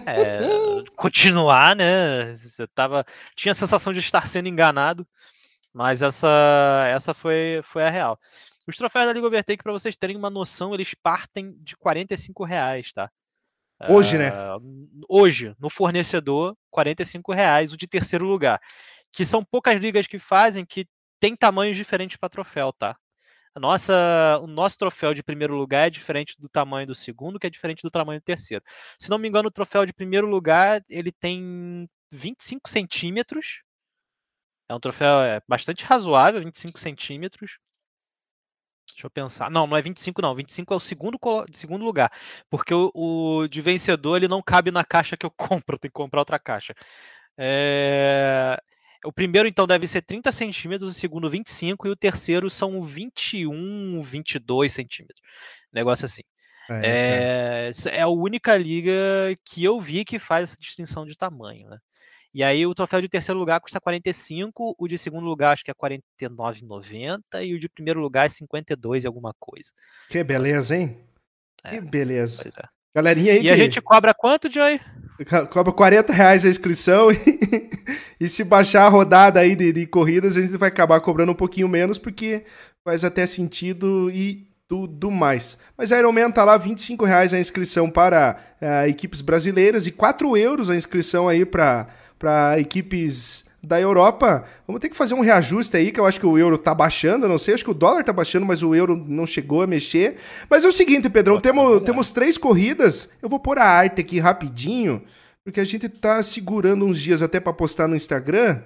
é, 0.05 0.39
continuar, 0.95 1.75
né? 1.75 2.31
Eu 2.57 2.65
tava, 2.69 3.05
tinha 3.35 3.51
a 3.51 3.55
sensação 3.55 3.91
de 3.91 3.99
estar 3.99 4.25
sendo 4.25 4.47
enganado, 4.47 5.05
mas 5.73 6.01
essa, 6.01 6.87
essa 6.89 7.13
foi, 7.13 7.59
foi 7.61 7.83
a 7.83 7.89
real. 7.89 8.17
Os 8.65 8.77
troféus 8.77 9.07
da 9.07 9.11
Liga 9.11 9.27
Overtake, 9.27 9.61
para 9.61 9.73
vocês 9.73 9.97
terem 9.97 10.15
uma 10.15 10.29
noção, 10.29 10.73
eles 10.73 10.93
partem 10.93 11.53
de 11.59 11.75
45 11.75 12.45
reais, 12.45 12.93
tá? 12.93 13.11
Hoje, 13.89 14.15
uh, 14.15 14.19
né? 14.19 14.31
Hoje, 15.09 15.53
no 15.59 15.69
fornecedor, 15.69 16.55
45 16.71 17.33
reais, 17.33 17.73
o 17.73 17.77
de 17.77 17.85
terceiro 17.85 18.25
lugar. 18.25 18.61
Que 19.11 19.25
são 19.25 19.43
poucas 19.43 19.77
ligas 19.77 20.07
que 20.07 20.19
fazem 20.19 20.65
que 20.65 20.87
tem 21.19 21.35
tamanhos 21.35 21.75
diferentes 21.75 22.15
para 22.15 22.29
troféu, 22.29 22.71
tá? 22.71 22.95
Nossa, 23.59 24.39
o 24.41 24.47
nosso 24.47 24.77
troféu 24.77 25.13
de 25.13 25.23
primeiro 25.23 25.55
lugar 25.55 25.87
é 25.87 25.89
diferente 25.89 26.35
do 26.39 26.49
tamanho 26.49 26.87
do 26.87 26.95
segundo, 26.95 27.39
que 27.39 27.47
é 27.47 27.49
diferente 27.49 27.81
do 27.81 27.91
tamanho 27.91 28.19
do 28.19 28.23
terceiro. 28.23 28.63
Se 28.99 29.09
não 29.09 29.17
me 29.17 29.27
engano, 29.27 29.49
o 29.49 29.51
troféu 29.51 29.85
de 29.85 29.93
primeiro 29.93 30.27
lugar 30.27 30.83
ele 30.89 31.11
tem 31.11 31.89
25 32.11 32.69
centímetros. 32.69 33.61
É 34.69 34.75
um 34.75 34.79
troféu 34.79 35.21
é, 35.21 35.41
bastante 35.47 35.85
razoável, 35.85 36.41
25 36.43 36.77
centímetros. 36.79 37.57
Deixa 38.89 39.05
eu 39.05 39.11
pensar. 39.11 39.51
Não, 39.51 39.67
não 39.67 39.77
é 39.77 39.81
25, 39.81 40.21
não. 40.21 40.33
25 40.35 40.73
é 40.73 40.77
o 40.77 40.79
segundo, 40.79 41.19
segundo 41.51 41.85
lugar. 41.85 42.11
Porque 42.49 42.73
o, 42.73 42.91
o 42.93 43.47
de 43.47 43.61
vencedor 43.61 44.17
ele 44.17 44.27
não 44.27 44.41
cabe 44.41 44.71
na 44.71 44.83
caixa 44.83 45.17
que 45.17 45.25
eu 45.25 45.31
compro. 45.37 45.75
Eu 45.75 45.79
tenho 45.79 45.91
que 45.91 45.95
comprar 45.95 46.21
outra 46.21 46.39
caixa. 46.39 46.73
É... 47.37 48.57
O 49.07 49.11
primeiro, 49.13 49.47
então, 49.47 49.65
deve 49.65 49.87
ser 49.87 50.01
30 50.01 50.33
centímetros, 50.33 50.89
o 50.89 50.93
segundo 50.93 51.29
25 51.29 51.87
e 51.87 51.89
o 51.89 51.95
terceiro 51.95 52.49
são 52.49 52.81
21, 52.83 54.01
22 54.01 54.73
centímetros. 54.73 55.21
Negócio 55.71 56.05
assim. 56.05 56.23
É, 56.69 57.71
é, 57.87 57.95
é, 57.97 58.01
a 58.01 58.09
única 58.09 58.57
liga 58.57 58.91
que 59.45 59.63
eu 59.63 59.79
vi 59.79 60.03
que 60.03 60.19
faz 60.19 60.49
essa 60.49 60.57
distinção 60.59 61.05
de 61.05 61.15
tamanho, 61.15 61.69
né? 61.69 61.77
E 62.33 62.43
aí 62.43 62.67
o 62.67 62.75
troféu 62.75 63.01
de 63.01 63.07
terceiro 63.07 63.39
lugar 63.39 63.61
custa 63.61 63.79
45, 63.79 64.75
o 64.77 64.87
de 64.89 64.97
segundo 64.97 65.25
lugar 65.25 65.53
acho 65.53 65.63
que 65.63 65.71
é 65.71 65.73
49,90 65.73 67.45
e 67.45 67.53
o 67.53 67.59
de 67.59 67.69
primeiro 67.69 68.01
lugar 68.01 68.25
é 68.25 68.29
52 68.29 69.05
e 69.05 69.07
alguma 69.07 69.33
coisa. 69.39 69.71
Que 70.09 70.21
beleza, 70.21 70.75
hein? 70.75 70.99
É, 71.63 71.69
que 71.69 71.81
beleza. 71.81 72.49
É. 72.49 72.67
Galerinha 72.93 73.31
aí 73.31 73.39
E 73.39 73.41
que... 73.43 73.51
a 73.51 73.55
gente 73.55 73.81
cobra 73.81 74.13
quanto, 74.13 74.51
Joy? 74.51 74.81
Cobra 75.49 75.73
40 75.73 76.13
reais 76.13 76.45
a 76.45 76.49
inscrição 76.49 77.09
e, 77.11 77.17
e 78.19 78.27
se 78.27 78.43
baixar 78.43 78.85
a 78.85 78.89
rodada 78.89 79.39
aí 79.39 79.55
de, 79.55 79.73
de, 79.73 79.85
corridas, 79.87 80.37
a 80.37 80.41
gente 80.41 80.55
vai 80.57 80.69
acabar 80.69 80.99
cobrando 80.99 81.31
um 81.31 81.35
pouquinho 81.35 81.67
menos, 81.67 81.97
porque 81.97 82.43
faz 82.83 83.03
até 83.03 83.25
sentido 83.25 84.11
e 84.11 84.47
tudo 84.67 85.09
mais. 85.09 85.57
Mas 85.77 85.91
a 85.91 85.97
Ironman 85.97 86.29
tá 86.29 86.43
lá, 86.43 86.57
25 86.57 87.05
reais 87.05 87.33
a 87.33 87.39
inscrição 87.39 87.89
para 87.89 88.37
uh, 88.61 88.87
equipes 88.87 89.21
brasileiras 89.21 89.87
e 89.87 89.91
4 89.91 90.37
euros 90.37 90.69
a 90.69 90.75
inscrição 90.75 91.27
aí 91.27 91.45
para 91.45 92.59
equipes 92.59 93.46
da 93.67 93.79
Europa, 93.79 94.45
vamos 94.65 94.81
ter 94.81 94.87
que 94.87 94.95
fazer 94.95 95.13
um 95.13 95.19
reajuste 95.19 95.75
aí, 95.75 95.91
que 95.91 95.99
eu 95.99 96.05
acho 96.05 96.19
que 96.19 96.25
o 96.25 96.37
euro 96.37 96.57
tá 96.57 96.73
baixando, 96.73 97.27
não 97.27 97.37
sei, 97.37 97.53
acho 97.53 97.65
que 97.65 97.71
o 97.71 97.73
dólar 97.73 98.03
tá 98.03 98.13
baixando, 98.13 98.45
mas 98.45 98.63
o 98.63 98.73
euro 98.73 98.95
não 98.95 99.27
chegou 99.27 99.61
a 99.61 99.67
mexer. 99.67 100.15
Mas 100.49 100.63
é 100.63 100.67
o 100.67 100.71
seguinte, 100.71 101.09
Pedrão, 101.09 101.39
temos, 101.39 101.83
temos 101.83 102.11
três 102.11 102.37
corridas, 102.37 103.09
eu 103.21 103.27
vou 103.27 103.39
pôr 103.39 103.59
a 103.59 103.65
arte 103.65 103.99
aqui 103.99 104.19
rapidinho, 104.19 105.03
porque 105.43 105.59
a 105.59 105.65
gente 105.65 105.89
tá 105.89 106.23
segurando 106.23 106.85
uns 106.85 107.01
dias 107.01 107.21
até 107.21 107.39
para 107.41 107.51
postar 107.51 107.87
no 107.87 107.95
Instagram, 107.95 108.61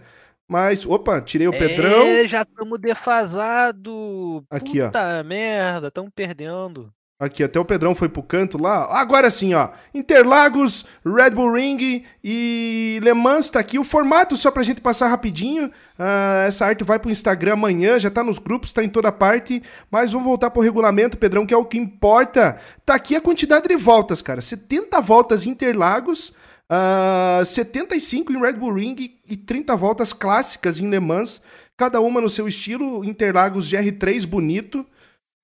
mas, 0.48 0.86
opa, 0.86 1.20
tirei 1.22 1.48
o 1.48 1.52
Pedrão. 1.52 2.06
É, 2.06 2.28
já 2.28 2.42
estamos 2.42 2.78
defasado. 2.78 4.44
Aqui, 4.50 4.82
Puta 4.82 5.22
ó. 5.22 5.24
merda, 5.24 5.88
estamos 5.88 6.12
perdendo. 6.14 6.94
Aqui, 7.22 7.44
até 7.44 7.60
o 7.60 7.64
Pedrão 7.64 7.94
foi 7.94 8.10
pro 8.10 8.24
canto 8.24 8.58
lá. 8.58 9.00
Agora 9.00 9.30
sim, 9.30 9.54
ó. 9.54 9.70
Interlagos, 9.94 10.84
Red 11.06 11.30
Bull 11.30 11.54
Ring 11.54 12.04
e 12.24 13.00
Le 13.04 13.14
Mans 13.14 13.52
tá 13.52 13.60
aqui. 13.60 13.78
O 13.78 13.84
formato, 13.84 14.36
só 14.36 14.50
pra 14.50 14.64
gente 14.64 14.82
passar 14.82 15.08
rapidinho. 15.08 15.68
Uh, 15.68 16.48
essa 16.48 16.66
arte 16.66 16.84
vai 16.84 16.98
pro 16.98 17.12
Instagram 17.12 17.54
amanhã, 17.54 18.00
já 18.00 18.10
tá 18.10 18.24
nos 18.24 18.40
grupos, 18.40 18.74
tá 18.74 18.84
em 18.84 18.90
toda 18.90 19.12
parte. 19.12 19.62
Mas 19.92 20.14
vamos 20.14 20.26
voltar 20.26 20.50
pro 20.50 20.64
regulamento, 20.64 21.16
Pedrão, 21.16 21.46
que 21.46 21.54
é 21.54 21.58
o 21.58 21.64
que 21.64 21.78
importa. 21.78 22.58
Tá 22.84 22.96
aqui 22.96 23.16
a 23.16 23.22
quantidade 23.22 23.68
de 23.68 23.76
voltas, 23.76 24.20
cara. 24.20 24.42
70 24.42 25.00
voltas 25.00 25.46
Interlagos. 25.46 26.34
Uh, 26.72 27.46
75 27.46 28.34
em 28.34 28.42
Red 28.42 28.54
Bull 28.54 28.74
Ring 28.74 28.96
e 29.30 29.38
30 29.38 29.76
voltas 29.76 30.12
clássicas 30.12 30.80
em 30.80 30.90
Le 30.90 31.00
Mans, 31.00 31.40
cada 31.78 32.02
uma 32.02 32.20
no 32.20 32.32
seu 32.32 32.48
estilo. 32.48 33.06
Interlagos 33.06 33.72
GR3 33.72 34.26
bonito, 34.26 34.84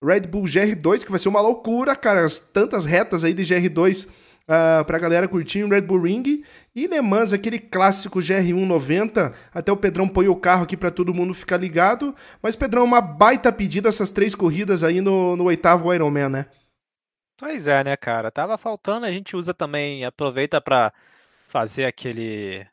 Red 0.04 0.22
Bull 0.22 0.44
GR2, 0.44 1.04
que 1.04 1.12
vai 1.12 1.20
ser 1.20 1.30
uma 1.30 1.42
loucura, 1.42 1.96
cara. 1.96 2.24
As 2.24 2.40
tantas 2.40 2.86
retas 2.86 3.24
aí 3.24 3.34
de 3.34 3.44
GR2 3.44 4.08
uh, 4.08 4.86
pra 4.86 5.00
galera 5.00 5.28
curtir 5.28 5.60
em 5.60 5.70
Red 5.70 5.82
Bull 5.82 6.02
Ring. 6.02 6.44
E 6.76 6.88
Le 6.88 7.02
Mans, 7.02 7.34
aquele 7.34 7.60
clássico 7.60 8.20
GR190. 8.20 9.34
Até 9.54 9.72
o 9.72 9.78
Pedrão 9.78 10.08
põe 10.08 10.28
o 10.28 10.36
carro 10.36 10.64
aqui 10.64 10.78
para 10.78 10.92
todo 10.92 11.14
mundo 11.14 11.34
ficar 11.34 11.58
ligado. 11.58 12.16
Mas, 12.42 12.56
Pedrão, 12.56 12.84
uma 12.84 13.02
baita 13.02 13.52
pedida 13.52 13.90
essas 13.90 14.12
três 14.12 14.36
corridas 14.36 14.84
aí 14.84 15.02
no, 15.02 15.36
no 15.36 15.46
oitavo 15.46 15.94
Ironman, 15.94 16.30
né? 16.30 16.46
Pois 17.38 17.68
é, 17.68 17.84
né, 17.84 17.96
cara? 17.96 18.32
Tava 18.32 18.58
faltando, 18.58 19.06
a 19.06 19.12
gente 19.12 19.36
usa 19.36 19.54
também, 19.54 20.04
aproveita 20.04 20.60
para 20.60 20.92
fazer 21.48 21.86
aquele 21.86 22.66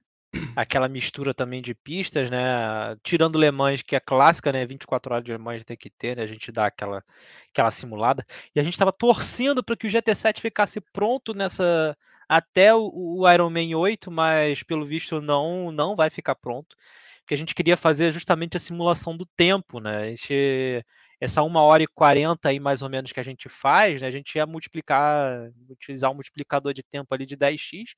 aquela 0.56 0.88
mistura 0.88 1.34
também 1.34 1.62
de 1.62 1.74
pistas, 1.74 2.30
né? 2.30 2.96
Tirando 3.02 3.38
Le 3.38 3.50
Mans, 3.50 3.82
que 3.82 3.96
é 3.96 4.00
clássica, 4.00 4.52
né? 4.52 4.64
24 4.66 5.12
horas 5.14 5.24
de 5.24 5.32
Le 5.32 5.38
Mans 5.38 5.64
tem 5.64 5.76
que 5.76 5.90
ter, 5.90 6.16
né? 6.16 6.22
A 6.22 6.26
gente 6.26 6.50
dá 6.52 6.66
aquela, 6.66 7.04
aquela 7.52 7.70
simulada. 7.70 8.24
E 8.54 8.60
a 8.60 8.62
gente 8.62 8.74
estava 8.74 8.92
torcendo 8.92 9.62
para 9.62 9.76
que 9.76 9.86
o 9.86 9.90
GT7 9.90 10.40
ficasse 10.40 10.80
pronto 10.80 11.34
nessa 11.34 11.96
até 12.28 12.74
o, 12.74 12.90
o 12.94 13.30
Ironman 13.30 13.74
8, 13.74 14.10
mas 14.10 14.62
pelo 14.62 14.86
visto 14.86 15.20
não 15.20 15.70
não 15.72 15.96
vai 15.96 16.10
ficar 16.10 16.34
pronto. 16.34 16.76
Porque 17.20 17.34
a 17.34 17.38
gente 17.38 17.54
queria 17.54 17.76
fazer 17.76 18.12
justamente 18.12 18.56
a 18.56 18.60
simulação 18.60 19.16
do 19.16 19.26
tempo, 19.26 19.80
né? 19.80 20.10
Gente, 20.10 20.84
essa 21.20 21.42
1 21.42 21.56
hora 21.56 21.82
e 21.82 21.86
40 21.86 22.48
aí 22.48 22.60
mais 22.60 22.82
ou 22.82 22.88
menos 22.90 23.12
que 23.12 23.20
a 23.20 23.24
gente 23.24 23.48
faz, 23.48 24.00
né? 24.00 24.08
A 24.08 24.10
gente 24.10 24.34
ia 24.36 24.46
multiplicar, 24.46 25.50
utilizar 25.70 26.10
um 26.10 26.14
multiplicador 26.14 26.74
de 26.74 26.82
tempo 26.82 27.14
ali 27.14 27.24
de 27.26 27.36
10x 27.36 27.94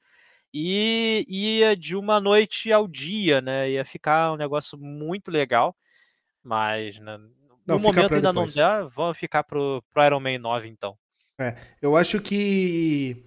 e 0.58 1.58
ia 1.58 1.76
de 1.76 1.94
uma 1.94 2.20
noite 2.20 2.72
ao 2.72 2.88
dia, 2.88 3.40
né? 3.40 3.70
Ia 3.70 3.84
ficar 3.84 4.32
um 4.32 4.36
negócio 4.36 4.78
muito 4.78 5.30
legal, 5.30 5.76
mas 6.42 6.98
né, 6.98 7.18
no 7.66 7.78
momento 7.78 8.14
ainda 8.14 8.32
depois. 8.32 8.54
não 8.54 8.62
dá, 8.62 8.82
vamos 8.84 9.18
ficar 9.18 9.44
pro, 9.44 9.82
pro 9.92 10.04
Iron 10.04 10.20
Man 10.20 10.38
9 10.38 10.68
então. 10.68 10.96
É, 11.38 11.54
eu 11.82 11.94
acho 11.96 12.20
que 12.20 13.22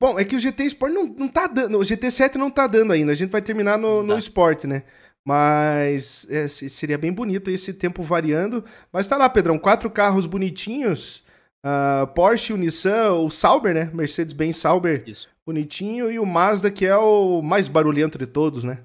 Bom, 0.00 0.18
é 0.18 0.24
que 0.24 0.34
o 0.34 0.40
GT 0.40 0.64
Sport 0.64 0.94
não, 0.94 1.04
não 1.04 1.28
tá 1.28 1.46
dando. 1.46 1.76
O 1.76 1.82
GT7 1.82 2.36
não 2.36 2.50
tá 2.50 2.66
dando 2.66 2.94
ainda. 2.94 3.12
A 3.12 3.14
gente 3.14 3.30
vai 3.30 3.42
terminar 3.42 3.76
no, 3.76 4.02
no 4.02 4.16
Sport, 4.16 4.64
né? 4.64 4.84
Mas 5.22 6.26
é, 6.30 6.48
seria 6.48 6.96
bem 6.96 7.12
bonito 7.12 7.50
esse 7.50 7.74
tempo 7.74 8.02
variando. 8.02 8.64
Mas 8.90 9.06
tá 9.06 9.18
lá, 9.18 9.28
Pedrão. 9.28 9.58
Quatro 9.58 9.90
carros 9.90 10.26
bonitinhos. 10.26 11.22
Uh, 11.64 12.06
Porsche, 12.14 12.52
o 12.52 12.56
Nissan, 12.56 13.12
o 13.14 13.30
Sauber, 13.30 13.74
né? 13.74 13.90
Mercedes-Benz 13.92 14.56
Sauber. 14.56 15.04
Isso 15.06 15.28
bonitinho, 15.50 16.10
e 16.10 16.18
o 16.18 16.24
Mazda, 16.24 16.70
que 16.70 16.86
é 16.86 16.96
o 16.96 17.42
mais 17.42 17.66
barulhento 17.66 18.16
de 18.16 18.26
todos, 18.26 18.62
né? 18.62 18.84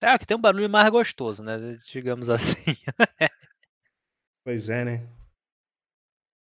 É, 0.00 0.16
que 0.16 0.24
tem 0.24 0.36
um 0.36 0.40
barulho 0.40 0.70
mais 0.70 0.88
gostoso, 0.88 1.42
né? 1.42 1.56
Digamos 1.90 2.30
assim. 2.30 2.76
pois 4.44 4.68
é, 4.68 4.84
né? 4.84 5.08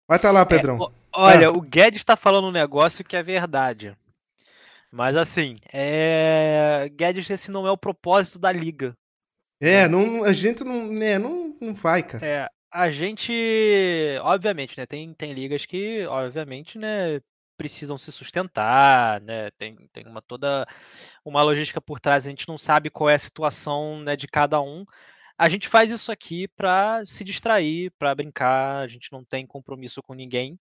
Vai 0.08 0.20
tá 0.20 0.30
lá, 0.30 0.42
é, 0.42 0.44
Pedrão. 0.44 0.76
É, 0.76 0.92
olha, 1.12 1.48
ah. 1.48 1.50
o 1.50 1.60
Guedes 1.60 2.00
está 2.00 2.16
falando 2.16 2.46
um 2.46 2.52
negócio 2.52 3.04
que 3.04 3.16
é 3.16 3.22
verdade. 3.22 3.96
Mas 4.92 5.16
assim, 5.16 5.56
é... 5.72 6.88
Guedes, 6.94 7.28
esse 7.28 7.50
não 7.50 7.66
é 7.66 7.70
o 7.70 7.76
propósito 7.76 8.38
da 8.38 8.52
liga. 8.52 8.96
É, 9.60 9.88
não, 9.88 10.22
a 10.22 10.32
gente 10.32 10.62
não, 10.62 10.86
né, 10.86 11.18
não, 11.18 11.56
não 11.60 11.74
vai, 11.74 12.02
cara. 12.02 12.24
É, 12.24 12.48
a 12.76 12.90
gente, 12.90 13.32
obviamente, 14.22 14.76
né, 14.78 14.84
tem, 14.86 15.14
tem 15.14 15.32
ligas 15.32 15.64
que, 15.64 16.06
obviamente, 16.06 16.78
né, 16.78 17.20
precisam 17.56 17.96
se 17.98 18.12
sustentar, 18.12 19.20
né? 19.22 19.50
Tem, 19.52 19.74
tem 19.92 20.06
uma 20.06 20.20
toda 20.22 20.66
uma 21.24 21.42
logística 21.42 21.80
por 21.80 21.98
trás, 22.00 22.26
a 22.26 22.30
gente 22.30 22.48
não 22.48 22.58
sabe 22.58 22.90
qual 22.90 23.08
é 23.10 23.14
a 23.14 23.18
situação 23.18 24.00
né, 24.00 24.16
de 24.16 24.28
cada 24.28 24.60
um. 24.60 24.84
A 25.38 25.48
gente 25.48 25.68
faz 25.68 25.90
isso 25.90 26.12
aqui 26.12 26.48
para 26.48 27.04
se 27.06 27.24
distrair, 27.24 27.92
para 27.98 28.14
brincar, 28.14 28.80
a 28.80 28.88
gente 28.88 29.10
não 29.12 29.24
tem 29.24 29.46
compromisso 29.46 30.02
com 30.02 30.14
ninguém, 30.14 30.58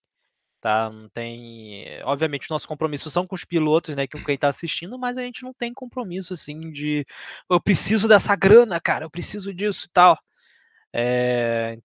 tá? 0.61 0.89
Não 0.89 1.09
tem. 1.09 1.85
Obviamente, 2.05 2.49
nossos 2.49 2.67
compromissos 2.67 3.13
são 3.13 3.27
com 3.27 3.35
os 3.35 3.45
pilotos, 3.45 3.95
né? 3.95 4.07
Com 4.07 4.23
quem 4.23 4.35
está 4.35 4.49
assistindo, 4.49 4.99
mas 4.99 5.17
a 5.17 5.21
gente 5.23 5.43
não 5.43 5.53
tem 5.53 5.73
compromisso 5.73 6.33
assim 6.33 6.71
de 6.71 7.05
eu 7.49 7.61
preciso 7.61 8.07
dessa 8.07 8.35
grana, 8.35 8.79
cara, 8.81 9.05
eu 9.05 9.11
preciso 9.11 9.53
disso 9.53 9.87
e 9.87 9.89
tal. 9.91 10.17
É, 10.93 11.77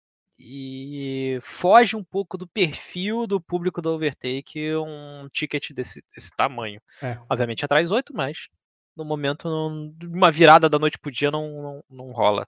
e 0.43 1.39
foge 1.43 1.95
um 1.95 2.03
pouco 2.03 2.39
do 2.39 2.47
perfil 2.47 3.27
do 3.27 3.39
público 3.39 3.83
do 3.83 3.91
Overtake 3.91 4.75
um 4.75 5.29
ticket 5.31 5.73
desse, 5.73 6.03
desse 6.15 6.31
tamanho. 6.35 6.81
É. 7.03 7.19
Obviamente 7.29 7.65
atrás 7.65 7.91
8, 7.91 8.15
mas 8.15 8.49
no 8.97 9.05
momento, 9.05 9.49
não, 9.49 9.95
uma 10.03 10.31
virada 10.31 10.69
da 10.69 10.79
noite 10.79 10.99
pro 10.99 11.11
dia 11.11 11.31
não, 11.31 11.63
não, 11.63 11.85
não 11.91 12.13
rola. 12.13 12.47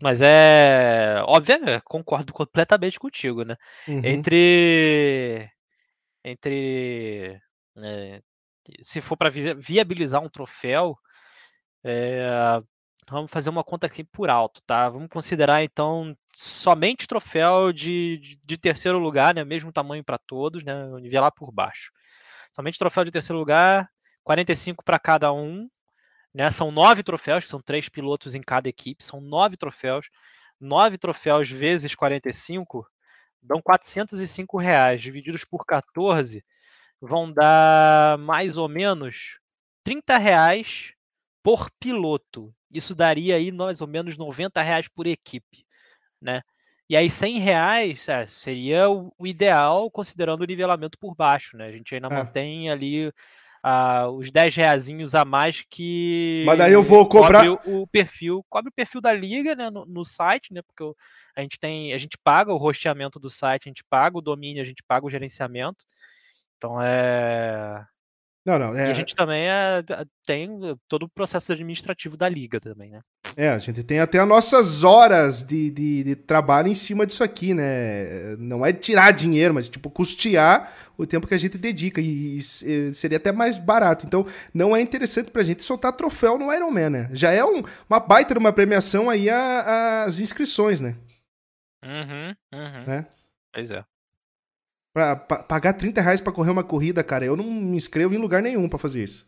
Mas 0.00 0.22
é. 0.22 1.22
Óbvio, 1.26 1.54
é, 1.68 1.80
concordo 1.80 2.32
completamente 2.32 2.98
contigo, 2.98 3.44
né? 3.44 3.56
Uhum. 3.86 4.04
Entre. 4.04 5.50
Entre. 6.24 7.40
É, 7.76 8.22
se 8.82 9.00
for 9.00 9.16
para 9.16 9.30
viabilizar 9.30 10.22
um 10.22 10.28
troféu, 10.28 10.96
é, 11.82 12.60
vamos 13.08 13.30
fazer 13.30 13.50
uma 13.50 13.64
conta 13.64 13.86
aqui 13.86 14.04
por 14.04 14.30
alto, 14.30 14.60
tá? 14.66 14.88
Vamos 14.88 15.08
considerar 15.08 15.62
então 15.62 16.16
somente 16.38 17.08
troféu 17.08 17.72
de, 17.72 18.18
de, 18.18 18.40
de 18.46 18.56
terceiro 18.56 18.96
lugar, 18.98 19.34
né? 19.34 19.44
Mesmo 19.44 19.72
tamanho 19.72 20.04
para 20.04 20.18
todos, 20.18 20.62
né? 20.62 20.86
Nivelar 21.00 21.32
por 21.32 21.50
baixo. 21.50 21.90
Somente 22.54 22.78
troféu 22.78 23.04
de 23.04 23.10
terceiro 23.10 23.38
lugar, 23.38 23.90
45 24.22 24.84
para 24.84 25.00
cada 25.00 25.32
um. 25.32 25.68
Né? 26.32 26.48
São 26.50 26.70
nove 26.70 27.02
troféus, 27.02 27.48
são 27.48 27.60
três 27.60 27.88
pilotos 27.88 28.36
em 28.36 28.40
cada 28.40 28.68
equipe, 28.68 29.04
são 29.04 29.20
nove 29.20 29.56
troféus. 29.56 30.08
Nove 30.60 30.96
troféus 30.96 31.50
vezes 31.50 31.94
45 31.96 32.86
dão 33.42 33.60
405 33.60 34.58
reais, 34.58 35.00
divididos 35.00 35.44
por 35.44 35.64
14, 35.64 36.44
vão 37.00 37.32
dar 37.32 38.18
mais 38.18 38.56
ou 38.56 38.68
menos 38.68 39.38
30 39.84 40.18
reais 40.18 40.92
por 41.42 41.70
piloto. 41.80 42.54
Isso 42.72 42.94
daria 42.94 43.36
aí 43.36 43.50
mais 43.50 43.80
ou 43.80 43.88
menos 43.88 44.16
90 44.16 44.62
reais 44.62 44.88
por 44.88 45.06
equipe 45.06 45.67
né? 46.20 46.42
E 46.88 46.96
aí 46.96 47.10
100 47.10 47.38
reais 47.38 48.08
é, 48.08 48.24
seria 48.24 48.88
o, 48.88 49.12
ideal 49.26 49.90
considerando 49.90 50.40
o 50.40 50.46
nivelamento 50.46 50.98
por 50.98 51.14
baixo, 51.14 51.56
né? 51.56 51.66
A 51.66 51.68
gente 51.68 51.94
ainda 51.94 52.08
é. 52.08 52.10
mantém 52.10 52.70
ali 52.70 53.08
uh, 53.08 54.08
os 54.16 54.30
10 54.30 54.56
reazinhos 54.56 55.14
a 55.14 55.24
mais 55.24 55.62
que 55.68 56.44
Mas 56.46 56.58
daí 56.58 56.72
eu 56.72 56.82
vou 56.82 57.06
cobrar 57.06 57.44
o 57.66 57.86
perfil, 57.86 58.44
cobre 58.48 58.70
o 58.70 58.74
perfil 58.74 59.02
da 59.02 59.12
liga, 59.12 59.54
né, 59.54 59.68
no, 59.68 59.84
no 59.84 60.02
site, 60.02 60.54
né? 60.54 60.62
Porque 60.62 60.82
a 61.36 61.42
gente 61.42 61.58
tem, 61.58 61.92
a 61.92 61.98
gente 61.98 62.16
paga 62.24 62.52
o 62.52 62.56
rosteamento 62.56 63.20
do 63.20 63.28
site, 63.28 63.68
a 63.68 63.70
gente 63.70 63.84
paga 63.84 64.16
o 64.16 64.22
domínio, 64.22 64.62
a 64.62 64.66
gente 64.66 64.82
paga 64.82 65.04
o 65.04 65.10
gerenciamento. 65.10 65.84
Então 66.56 66.80
é 66.80 67.84
não, 68.48 68.58
não. 68.58 68.74
É... 68.74 68.88
E 68.88 68.90
a 68.90 68.94
gente 68.94 69.14
também 69.14 69.46
é, 69.46 69.82
tem 70.24 70.48
todo 70.88 71.02
o 71.02 71.08
processo 71.08 71.52
administrativo 71.52 72.16
da 72.16 72.26
liga 72.26 72.58
também, 72.58 72.90
né? 72.90 73.02
É, 73.40 73.50
a 73.50 73.58
gente 73.58 73.84
tem 73.84 74.00
até 74.00 74.18
as 74.18 74.26
nossas 74.26 74.82
horas 74.82 75.44
de, 75.44 75.70
de, 75.70 76.02
de, 76.02 76.16
trabalho 76.16 76.66
em 76.66 76.74
cima 76.74 77.06
disso 77.06 77.22
aqui, 77.22 77.54
né? 77.54 78.34
Não 78.36 78.66
é 78.66 78.72
tirar 78.72 79.12
dinheiro, 79.12 79.54
mas 79.54 79.68
tipo 79.68 79.88
custear 79.88 80.74
o 80.96 81.06
tempo 81.06 81.24
que 81.24 81.34
a 81.34 81.38
gente 81.38 81.56
dedica. 81.56 82.00
E, 82.00 82.38
e 82.38 82.92
seria 82.92 83.16
até 83.16 83.30
mais 83.30 83.56
barato. 83.56 84.04
Então, 84.04 84.26
não 84.52 84.74
é 84.74 84.80
interessante 84.80 85.30
pra 85.30 85.44
gente 85.44 85.62
soltar 85.62 85.92
troféu 85.92 86.36
no 86.36 86.52
Ironman, 86.52 86.90
né? 86.90 87.10
Já 87.12 87.30
é 87.30 87.44
um, 87.44 87.62
uma 87.88 88.00
baita 88.00 88.34
de 88.34 88.40
uma 88.40 88.52
premiação 88.52 89.08
aí 89.08 89.30
a, 89.30 90.02
as 90.02 90.18
inscrições, 90.18 90.80
né? 90.80 90.96
Uhum, 91.84 92.34
uhum. 92.52 92.84
Né? 92.88 93.06
Pois 93.54 93.70
é. 93.70 93.84
Pra, 94.92 95.14
pra, 95.14 95.44
pagar 95.44 95.74
30 95.74 96.00
reais 96.00 96.20
pra 96.20 96.32
correr 96.32 96.50
uma 96.50 96.64
corrida, 96.64 97.04
cara, 97.04 97.24
eu 97.24 97.36
não 97.36 97.44
me 97.44 97.76
inscrevo 97.76 98.12
em 98.14 98.18
lugar 98.18 98.42
nenhum 98.42 98.68
para 98.68 98.80
fazer 98.80 99.04
isso. 99.04 99.24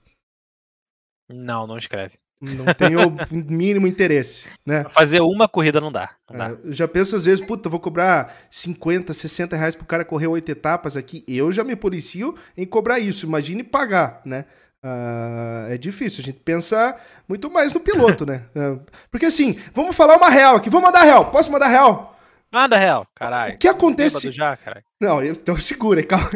Não, 1.29 1.65
não 1.65 1.79
escreve. 1.79 2.19
Não 2.41 2.73
tenho 2.73 3.07
o 3.07 3.13
mínimo 3.31 3.87
interesse, 3.87 4.47
né? 4.65 4.85
Fazer 4.95 5.21
uma 5.21 5.47
corrida 5.47 5.79
não 5.81 5.93
dá. 5.93 6.11
Não 6.31 6.39
dá. 6.39 6.49
É, 6.49 6.69
eu 6.69 6.73
já 6.73 6.89
penso 6.89 7.15
às 7.15 7.27
vezes, 7.27 7.45
puta, 7.45 7.69
vou 7.69 7.79
cobrar 7.79 8.35
50, 8.51 9.13
60 9.13 9.57
reais 9.57 9.77
pro 9.77 9.85
cara 9.85 10.05
correr 10.05 10.27
oito 10.27 10.51
etapas 10.51 10.97
aqui. 10.97 11.23
Eu 11.29 11.53
já 11.53 11.63
me 11.63 11.77
policio 11.77 12.35
em 12.57 12.65
cobrar 12.65 12.99
isso. 12.99 13.27
Imagine 13.27 13.63
pagar, 13.63 14.23
né? 14.25 14.47
Uh, 14.83 15.71
é 15.71 15.77
difícil, 15.77 16.23
a 16.23 16.25
gente 16.25 16.39
pensa 16.39 16.97
muito 17.29 17.51
mais 17.51 17.71
no 17.75 17.81
piloto, 17.81 18.25
né? 18.25 18.45
Uh, 18.57 18.81
porque 19.13 19.27
assim, 19.27 19.61
vamos 19.75 19.95
falar 19.95 20.17
uma 20.17 20.31
real 20.31 20.57
aqui. 20.57 20.71
Vamos 20.71 20.87
mandar 20.87 21.03
real. 21.03 21.31
Posso 21.31 21.53
mandar 21.53 21.69
real? 21.69 22.17
Manda 22.51 22.79
real, 22.79 23.07
caralho. 23.15 23.55
O 23.55 23.59
que 23.59 23.69
acontece. 23.69 24.33
Já, 24.33 24.59
Não, 24.99 25.21
eu 25.23 25.37
tô 25.37 25.57
seguro, 25.59 26.05
calma. 26.07 26.31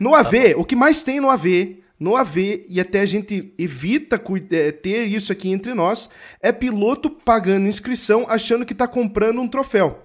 No 0.00 0.14
AV, 0.14 0.54
tá 0.54 0.58
o 0.58 0.64
que 0.64 0.74
mais 0.74 1.04
tem 1.04 1.20
no 1.20 1.30
AV 1.30 1.83
no 1.98 2.16
AV, 2.16 2.64
e 2.68 2.80
até 2.80 3.00
a 3.00 3.06
gente 3.06 3.54
evita 3.58 4.20
é, 4.50 4.72
ter 4.72 5.04
isso 5.04 5.32
aqui 5.32 5.50
entre 5.50 5.74
nós, 5.74 6.10
é 6.40 6.52
piloto 6.52 7.08
pagando 7.08 7.68
inscrição 7.68 8.26
achando 8.28 8.66
que 8.66 8.72
está 8.72 8.86
comprando 8.88 9.40
um 9.40 9.48
troféu. 9.48 10.04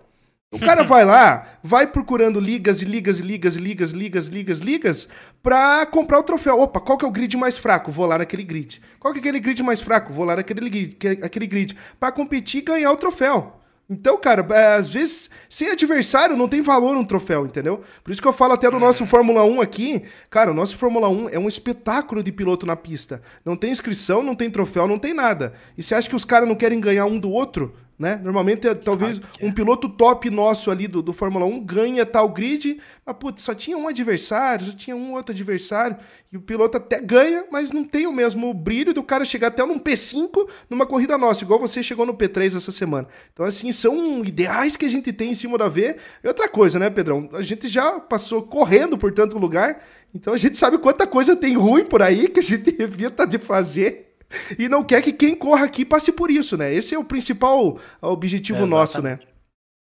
O 0.51 0.57
cara 0.57 0.81
vai 0.81 1.05
lá, 1.05 1.59
vai 1.63 1.85
procurando 1.85 2.39
ligas 2.39 2.81
e 2.81 2.85
ligas 2.85 3.19
e 3.19 3.21
ligas 3.21 3.55
e 3.55 3.59
ligas, 3.59 3.91
ligas, 3.91 4.27
ligas, 4.27 4.59
ligas, 4.59 5.07
pra 5.43 5.85
comprar 5.85 6.17
o 6.17 6.23
troféu. 6.23 6.59
Opa, 6.59 6.79
qual 6.79 6.97
que 6.97 7.05
é 7.05 7.07
o 7.07 7.11
grid 7.11 7.37
mais 7.37 7.55
fraco? 7.55 7.91
Vou 7.91 8.07
lá 8.07 8.17
naquele 8.17 8.43
grid. 8.43 8.81
Qual 8.99 9.13
que 9.13 9.19
é 9.19 9.21
aquele 9.21 9.39
grid 9.39 9.61
mais 9.61 9.79
fraco? 9.79 10.11
Vou 10.11 10.25
lá 10.25 10.35
naquele 10.35 10.67
grid, 10.67 10.97
aquele 11.21 11.45
grid. 11.45 11.77
Pra 11.99 12.11
competir 12.11 12.61
e 12.61 12.65
ganhar 12.65 12.91
o 12.91 12.97
troféu. 12.97 13.58
Então, 13.89 14.19
cara, 14.19 14.45
é, 14.53 14.75
às 14.75 14.87
vezes, 14.87 15.31
sem 15.49 15.67
adversário 15.71 16.37
não 16.37 16.47
tem 16.47 16.61
valor 16.61 16.95
um 16.95 17.03
troféu, 17.03 17.47
entendeu? 17.47 17.81
Por 18.03 18.11
isso 18.11 18.21
que 18.21 18.27
eu 18.27 18.33
falo 18.33 18.53
até 18.53 18.69
do 18.69 18.79
nosso 18.79 19.03
Fórmula 19.07 19.43
1 19.43 19.61
aqui. 19.61 20.03
Cara, 20.29 20.51
o 20.51 20.53
nosso 20.53 20.77
Fórmula 20.77 21.09
1 21.09 21.29
é 21.29 21.39
um 21.39 21.47
espetáculo 21.47 22.21
de 22.21 22.31
piloto 22.31 22.67
na 22.67 22.75
pista. 22.75 23.19
Não 23.43 23.55
tem 23.55 23.71
inscrição, 23.71 24.21
não 24.21 24.35
tem 24.35 24.51
troféu, 24.51 24.87
não 24.87 24.99
tem 24.99 25.11
nada. 25.11 25.55
E 25.75 25.81
você 25.81 25.95
acha 25.95 26.07
que 26.07 26.15
os 26.15 26.23
caras 26.23 26.47
não 26.47 26.55
querem 26.55 26.79
ganhar 26.79 27.07
um 27.07 27.17
do 27.17 27.31
outro? 27.31 27.73
Né? 27.99 28.17
Normalmente, 28.23 28.65
é, 28.65 28.73
talvez 28.73 29.19
ah, 29.21 29.27
um 29.41 29.51
piloto 29.51 29.89
top 29.89 30.29
nosso 30.29 30.71
ali 30.71 30.87
do, 30.87 31.01
do 31.01 31.11
Fórmula 31.11 31.45
1 31.45 31.65
ganha 31.65 32.05
tal 32.05 32.29
grid, 32.29 32.79
mas 33.05 33.15
putz, 33.17 33.43
só 33.43 33.53
tinha 33.53 33.77
um 33.77 33.89
adversário, 33.89 34.67
só 34.67 34.71
tinha 34.71 34.95
um 34.95 35.15
outro 35.15 35.33
adversário, 35.33 35.97
e 36.31 36.37
o 36.37 36.41
piloto 36.41 36.77
até 36.77 37.01
ganha, 37.01 37.43
mas 37.51 37.73
não 37.73 37.83
tem 37.83 38.07
o 38.07 38.13
mesmo 38.13 38.53
brilho 38.53 38.93
do 38.93 39.03
cara 39.03 39.25
chegar 39.25 39.47
até 39.47 39.65
num 39.65 39.77
P5 39.77 40.49
numa 40.69 40.85
corrida 40.85 41.17
nossa, 41.17 41.43
igual 41.43 41.59
você 41.59 41.83
chegou 41.83 42.05
no 42.05 42.13
P3 42.13 42.55
essa 42.55 42.71
semana. 42.71 43.05
Então, 43.33 43.45
assim, 43.45 43.69
são 43.73 44.23
ideais 44.23 44.77
que 44.77 44.85
a 44.85 44.89
gente 44.89 45.11
tem 45.11 45.31
em 45.31 45.33
cima 45.33 45.57
da 45.57 45.67
V. 45.67 45.97
E 46.23 46.27
outra 46.29 46.47
coisa, 46.47 46.79
né, 46.79 46.89
Pedrão? 46.89 47.27
A 47.33 47.41
gente 47.41 47.67
já 47.67 47.99
passou 47.99 48.43
correndo 48.43 48.97
por 48.97 49.11
tanto 49.11 49.37
lugar, 49.37 49.83
então 50.15 50.33
a 50.33 50.37
gente 50.37 50.57
sabe 50.57 50.77
quanta 50.77 51.05
coisa 51.05 51.35
tem 51.35 51.57
ruim 51.57 51.83
por 51.83 52.01
aí 52.01 52.29
que 52.29 52.39
a 52.39 52.43
gente 52.43 52.73
evita 52.81 53.27
de 53.27 53.37
fazer 53.37 54.08
e 54.57 54.69
não 54.69 54.83
quer 54.83 55.01
que 55.01 55.11
quem 55.11 55.35
corra 55.35 55.65
aqui 55.65 55.83
passe 55.83 56.11
por 56.11 56.29
isso, 56.29 56.57
né? 56.57 56.73
Esse 56.73 56.95
é 56.95 56.99
o 56.99 57.03
principal 57.03 57.79
objetivo 58.01 58.63
é, 58.63 58.65
nosso, 58.65 59.01
né? 59.01 59.19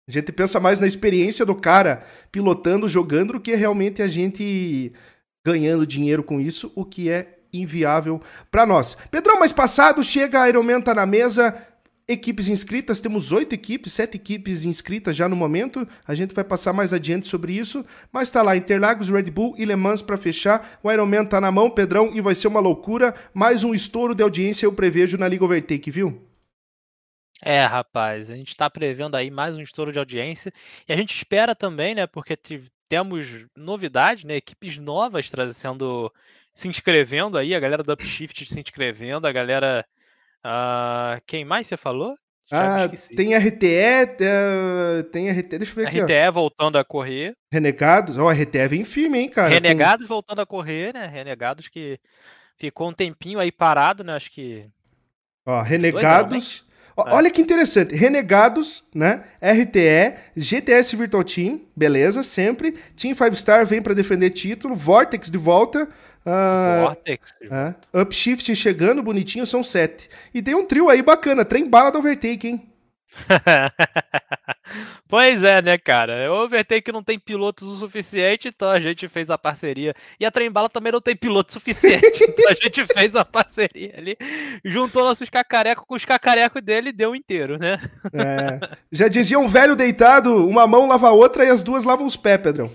A 0.09 0.13
gente 0.13 0.33
pensa 0.33 0.59
mais 0.59 0.81
na 0.81 0.87
experiência 0.87 1.45
do 1.45 1.55
cara 1.55 2.03
pilotando, 2.33 2.89
jogando, 2.89 3.35
do 3.35 3.41
que 3.41 3.55
realmente 3.55 4.01
a 4.01 4.09
gente 4.09 4.93
ganhando 5.45 5.87
dinheiro 5.87 6.23
com 6.23 6.41
isso, 6.41 6.73
o 6.75 6.85
que 6.85 7.11
é 7.11 7.39
inviável 7.53 8.21
para 8.51 8.67
nós. 8.67 8.97
Pedrão, 9.11 9.39
mais 9.39 9.53
passado, 9.53 10.03
chega 10.03 10.43
a 10.43 10.49
Ironman 10.49 10.81
tá 10.81 10.95
na 10.95 11.07
mesa, 11.07 11.55
equipes 12.09 12.49
inscritas, 12.49 13.01
temos 13.01 13.31
oito 13.33 13.55
equipes, 13.55 13.93
sete 13.93 14.17
equipes 14.17 14.65
inscritas 14.65 15.15
já 15.15 15.29
no 15.29 15.37
momento. 15.37 15.87
A 16.07 16.15
gente 16.15 16.35
vai 16.35 16.43
passar 16.43 16.73
mais 16.73 16.95
adiante 16.95 17.27
sobre 17.27 17.53
isso. 17.53 17.85
Mas 18.11 18.31
tá 18.31 18.41
lá, 18.43 18.57
Interlagos, 18.57 19.11
Red 19.11 19.31
Bull 19.31 19.55
e 19.59 19.65
Le 19.67 19.77
Mans 19.77 20.01
para 20.01 20.17
fechar. 20.17 20.79
O 20.83 20.91
Ironman 20.91 21.27
tá 21.27 21.39
na 21.39 21.53
mão, 21.53 21.69
Pedrão, 21.69 22.11
e 22.15 22.21
vai 22.23 22.35
ser 22.35 22.49
uma 22.49 22.61
loucura. 22.61 23.15
Mais 23.35 23.63
um 23.63 23.75
estouro 23.75 24.15
de 24.15 24.23
audiência 24.23 24.65
eu 24.65 24.73
prevejo 24.73 25.19
na 25.19 25.29
Liga 25.29 25.45
Overtake, 25.45 25.91
viu? 25.91 26.27
É, 27.43 27.63
rapaz, 27.65 28.31
a 28.31 28.35
gente 28.35 28.49
está 28.49 28.69
prevendo 28.69 29.15
aí 29.15 29.31
mais 29.31 29.57
um 29.57 29.61
estouro 29.61 29.93
de 29.93 29.99
audiência. 29.99 30.51
E 30.89 30.93
a 30.93 30.97
gente 30.97 31.15
espera 31.15 31.55
também, 31.55 31.95
né? 31.95 32.07
Porque 32.07 32.37
temos 32.89 33.45
novidades, 33.55 34.25
né? 34.25 34.37
Equipes 34.37 34.79
novas 34.79 35.31
trazendo, 35.31 36.11
se 36.55 36.67
inscrevendo 36.69 37.37
aí, 37.37 37.55
a 37.55 37.61
galera 37.61 37.83
do 37.83 37.93
Upshift 37.93 38.47
se 38.47 38.59
inscrevendo, 38.59 39.27
a 39.27 39.33
galera 39.33 39.85
Uh, 40.49 41.21
quem 41.27 41.45
mais 41.45 41.67
você 41.67 41.77
falou? 41.77 42.15
ah, 42.51 42.89
tem 43.15 43.37
RTE, 43.37 43.67
uh, 44.23 45.03
tem 45.13 45.31
RTE, 45.31 45.59
deixa 45.59 45.73
eu 45.73 45.77
ver 45.77 45.87
aqui. 45.89 46.01
RTE 46.01 46.31
voltando 46.33 46.79
a 46.79 46.85
correr. 46.85 47.35
Renegados, 47.53 48.17
ó, 48.17 48.25
oh, 48.25 48.31
RTE 48.31 48.67
vem 48.69 48.85
firme, 48.85 49.19
hein, 49.19 49.29
cara. 49.29 49.53
Renegados 49.53 50.07
tem... 50.07 50.09
voltando 50.09 50.41
a 50.41 50.47
correr, 50.47 50.95
né? 50.95 51.07
Renegados 51.07 51.69
que 51.69 52.01
ficou 52.57 52.89
um 52.89 52.95
tempinho 52.95 53.39
aí 53.39 53.53
parado, 53.53 54.03
né? 54.03 54.15
Acho 54.15 54.31
que. 54.31 54.65
Ó, 55.47 55.61
Renegados. 55.61 56.65
É. 57.07 57.15
Olha 57.15 57.31
que 57.31 57.41
interessante. 57.41 57.95
Renegados, 57.95 58.85
né? 58.93 59.25
RTE, 59.41 60.17
GTS 60.37 60.97
Virtual 60.97 61.23
Team, 61.23 61.61
beleza, 61.77 62.23
sempre. 62.23 62.73
Team 62.97 63.15
5 63.15 63.37
Star 63.37 63.65
vem 63.67 63.81
para 63.81 63.95
defender 63.95 64.31
título. 64.31 64.75
Vortex 64.75 65.31
de 65.31 65.39
volta. 65.39 65.89
Uh, 66.27 66.87
Vortex. 66.87 67.35
É. 67.43 68.01
Upshift 68.01 68.55
chegando, 68.55 69.03
bonitinho, 69.03 69.47
são 69.47 69.63
sete. 69.63 70.11
E 70.35 70.43
tem 70.43 70.55
um 70.55 70.67
trio 70.67 70.89
aí 70.89 71.03
bacana, 71.03 71.45
trem 71.45 71.69
bala 71.69 71.91
da 71.91 71.99
Overtake, 71.99 72.49
hein? 72.49 72.69
pois 75.09 75.43
é, 75.43 75.63
né, 75.63 75.79
cara? 75.79 76.31
O 76.31 76.45
Overtake 76.45 76.93
não 76.93 77.03
tem 77.03 77.19
pilotos 77.19 77.67
o 77.67 77.77
suficiente, 77.77 78.49
então 78.49 78.71
a 78.71 78.79
gente 78.79 79.09
fez 79.09 79.31
a 79.31 79.39
parceria. 79.39 79.95
E 80.21 80.27
a 80.27 80.31
Trembala 80.31 80.69
também 80.69 80.93
não 80.93 81.01
tem 81.01 81.17
piloto 81.17 81.53
suficiente, 81.53 82.07
então 82.23 82.51
a 82.51 82.55
gente 82.55 82.85
fez 82.87 83.17
a 83.17 83.25
parceria 83.25 83.95
ali. 83.97 84.17
Juntou 84.65 85.05
nossos 85.05 85.31
cacarecos 85.31 85.85
com 85.87 85.95
os 85.95 86.05
cacarecos 86.05 86.63
dele 86.63 86.91
e 86.91 86.93
deu 86.93 87.15
inteiro, 87.15 87.59
né? 87.59 87.81
É. 88.13 88.77
Já 88.93 89.09
dizia 89.09 89.39
um 89.39 89.49
velho 89.49 89.75
deitado: 89.75 90.47
uma 90.47 90.67
mão 90.67 90.87
lava 90.87 91.09
a 91.09 91.13
outra 91.13 91.45
e 91.45 91.49
as 91.49 91.63
duas 91.63 91.85
lavam 91.85 92.07
os 92.07 92.17
pés, 92.17 92.41
Pedrão. 92.41 92.71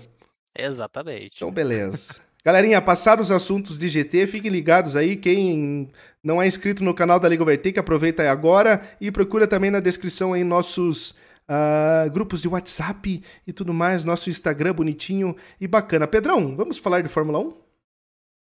Exatamente. 0.56 1.36
Então, 1.36 1.50
beleza. 1.50 2.23
Galerinha, 2.44 2.82
passaram 2.82 3.22
os 3.22 3.30
assuntos 3.30 3.78
de 3.78 3.88
GT, 3.88 4.26
fiquem 4.26 4.50
ligados 4.50 4.96
aí. 4.96 5.16
Quem 5.16 5.90
não 6.22 6.42
é 6.42 6.46
inscrito 6.46 6.84
no 6.84 6.92
canal 6.92 7.18
da 7.18 7.26
Liga 7.26 7.42
Overtake, 7.42 7.78
aproveita 7.78 8.22
aí 8.22 8.28
agora 8.28 8.86
e 9.00 9.10
procura 9.10 9.46
também 9.46 9.70
na 9.70 9.80
descrição 9.80 10.34
aí 10.34 10.44
nossos 10.44 11.12
uh, 11.48 12.10
grupos 12.12 12.42
de 12.42 12.48
WhatsApp 12.48 13.22
e 13.46 13.52
tudo 13.52 13.72
mais, 13.72 14.04
nosso 14.04 14.28
Instagram 14.28 14.74
bonitinho 14.74 15.34
e 15.58 15.66
bacana. 15.66 16.06
Pedrão, 16.06 16.54
vamos 16.54 16.76
falar 16.76 17.00
de 17.00 17.08
Fórmula 17.08 17.38
1? 17.38 17.52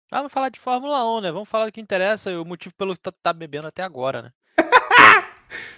Vamos 0.09 0.31
falar 0.31 0.47
de 0.47 0.59
Fórmula 0.59 1.17
1, 1.17 1.21
né? 1.21 1.31
Vamos 1.33 1.49
falar 1.49 1.65
do 1.65 1.71
que 1.73 1.81
interessa 1.81 2.31
e 2.31 2.37
o 2.37 2.45
motivo 2.45 2.73
pelo 2.75 2.95
que 2.95 3.01
tá, 3.01 3.11
tá 3.11 3.33
bebendo 3.33 3.67
até 3.67 3.83
agora, 3.83 4.21
né? 4.21 4.31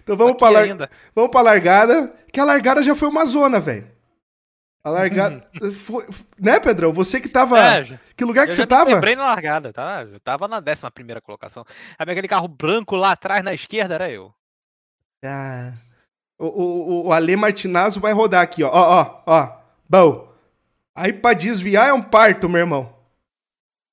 então 0.04 0.16
vamos 0.16 0.38
para 0.38 0.50
lar... 0.50 0.90
vamos 1.16 1.32
pra 1.32 1.42
largada, 1.42 2.14
que 2.32 2.40
a 2.40 2.46
largada 2.46 2.84
já 2.84 2.94
foi 2.96 3.08
uma 3.08 3.26
zona, 3.26 3.60
velho. 3.60 3.93
A 4.84 4.90
largada. 4.90 5.48
foi, 5.72 6.06
né, 6.38 6.60
Pedrão? 6.60 6.92
Você 6.92 7.22
que 7.22 7.30
tava. 7.30 7.58
É, 7.58 8.00
que 8.16 8.26
lugar 8.26 8.46
que 8.46 8.54
você 8.54 8.68
tava? 8.68 8.90
Eu 8.90 8.96
lembrei 8.96 9.16
na 9.16 9.26
largada, 9.26 9.72
tá? 9.72 10.04
Eu 10.04 10.20
tava 10.20 10.48
na 10.48 10.58
11 10.58 10.92
primeira 10.92 11.22
colocação. 11.22 11.66
Sabe 11.98 12.12
aquele 12.12 12.28
carro 12.28 12.48
branco 12.48 12.96
lá 12.96 13.12
atrás 13.12 13.44
na 13.44 13.54
esquerda? 13.54 13.96
Era 13.96 14.12
eu. 14.12 14.34
Ah. 15.24 15.72
O, 16.38 16.48
o, 16.48 17.08
o 17.08 17.14
Ale 17.14 17.36
Martinazzo 17.38 18.02
vai 18.02 18.12
rodar 18.12 18.42
aqui, 18.42 18.64
ó. 18.64 18.70
Ó, 18.70 19.02
ó, 19.02 19.24
ó. 19.26 19.58
Bom. 19.88 20.34
Aí 20.94 21.14
pra 21.14 21.34
desviar 21.34 21.88
é 21.88 21.94
um 21.94 22.02
parto, 22.02 22.50
meu 22.50 22.60
irmão. 22.60 22.94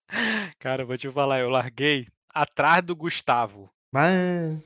Cara, 0.58 0.84
vou 0.84 0.98
te 0.98 1.10
falar, 1.10 1.38
eu 1.38 1.48
larguei 1.48 2.08
atrás 2.34 2.82
do 2.82 2.96
Gustavo. 2.96 3.70
Mas... 3.92 4.58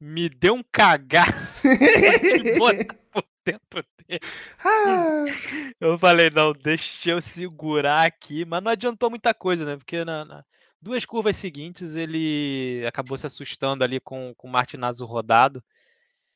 Me 0.00 0.28
deu 0.28 0.54
um 0.54 0.62
cagar. 0.62 1.28
por 2.58 3.24
dentro 3.44 3.84
dele. 4.08 4.20
Ah. 4.66 5.24
Eu 5.80 5.98
falei, 5.98 6.30
não, 6.30 6.52
deixa 6.52 7.10
eu 7.10 7.20
segurar 7.20 8.06
aqui, 8.06 8.44
mas 8.44 8.62
não 8.62 8.70
adiantou 8.70 9.10
muita 9.10 9.34
coisa, 9.34 9.64
né? 9.64 9.76
Porque 9.76 10.04
na, 10.04 10.24
na 10.24 10.44
duas 10.80 11.04
curvas 11.04 11.36
seguintes 11.36 11.94
ele 11.96 12.84
acabou 12.86 13.16
se 13.16 13.26
assustando 13.26 13.82
ali 13.82 13.98
com, 14.00 14.34
com 14.36 14.48
o 14.48 14.50
Martinazo 14.50 15.04
rodado 15.06 15.62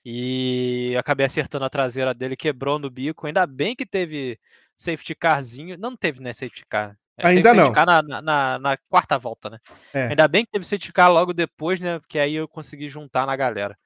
e 0.04 0.94
acabei 0.98 1.26
acertando 1.26 1.64
a 1.64 1.70
traseira 1.70 2.14
dele, 2.14 2.36
quebrou 2.36 2.78
no 2.78 2.90
bico. 2.90 3.26
Ainda 3.26 3.46
bem 3.46 3.76
que 3.76 3.84
teve 3.84 4.38
safety 4.76 5.14
carzinho. 5.14 5.76
Não 5.76 5.96
teve, 5.96 6.22
né, 6.22 6.32
safety 6.32 6.64
car. 6.66 6.96
É, 7.18 7.26
Ainda 7.26 7.52
não. 7.52 7.72
Na, 7.72 8.22
na, 8.22 8.58
na, 8.58 8.76
quarta 8.88 9.18
volta, 9.18 9.50
né? 9.50 9.58
É. 9.92 10.06
Ainda 10.06 10.28
bem 10.28 10.44
que 10.44 10.52
teve 10.52 10.64
safety 10.64 10.92
car 10.92 11.12
logo 11.12 11.34
depois, 11.34 11.80
né? 11.80 11.98
Porque 11.98 12.18
aí 12.18 12.34
eu 12.34 12.46
consegui 12.46 12.88
juntar 12.88 13.26
na 13.26 13.36
galera. 13.36 13.76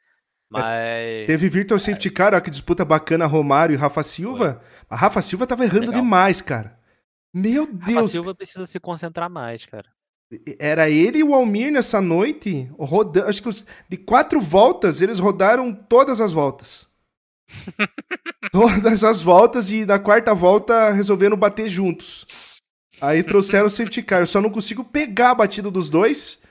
Mas. 0.52 1.26
Teve 1.26 1.48
Virtual 1.48 1.80
Safety 1.80 2.10
Car, 2.10 2.34
ó, 2.34 2.40
que 2.40 2.50
disputa 2.50 2.84
bacana 2.84 3.24
Romário 3.24 3.72
e 3.72 3.76
Rafa 3.76 4.02
Silva. 4.02 4.60
Foi. 4.60 4.86
A 4.90 4.96
Rafa 4.96 5.22
Silva 5.22 5.46
tava 5.46 5.64
errando 5.64 5.86
Legal. 5.86 6.02
demais, 6.02 6.42
cara. 6.42 6.78
Meu 7.32 7.66
Deus. 7.66 7.96
Rafa 7.96 8.08
Silva 8.08 8.34
precisa 8.34 8.66
se 8.66 8.78
concentrar 8.78 9.30
mais, 9.30 9.64
cara. 9.64 9.86
Era 10.58 10.90
ele 10.90 11.18
e 11.18 11.24
o 11.24 11.34
Almir 11.34 11.72
nessa 11.72 12.00
noite, 12.00 12.70
rodando. 12.78 13.28
Acho 13.28 13.42
que 13.42 13.48
os, 13.48 13.64
de 13.88 13.96
quatro 13.96 14.40
voltas, 14.40 15.00
eles 15.00 15.18
rodaram 15.18 15.72
todas 15.72 16.20
as 16.20 16.32
voltas. 16.32 16.88
todas 18.52 19.04
as 19.04 19.22
voltas 19.22 19.72
e 19.72 19.86
na 19.86 19.98
quarta 19.98 20.34
volta 20.34 20.90
resolveram 20.90 21.36
bater 21.36 21.68
juntos. 21.68 22.26
Aí 23.00 23.22
trouxeram 23.22 23.66
o 23.66 23.70
safety 23.70 24.02
car. 24.02 24.20
Eu 24.20 24.26
só 24.26 24.40
não 24.40 24.50
consigo 24.50 24.84
pegar 24.84 25.30
a 25.30 25.34
batida 25.34 25.70
dos 25.70 25.88
dois. 25.88 26.42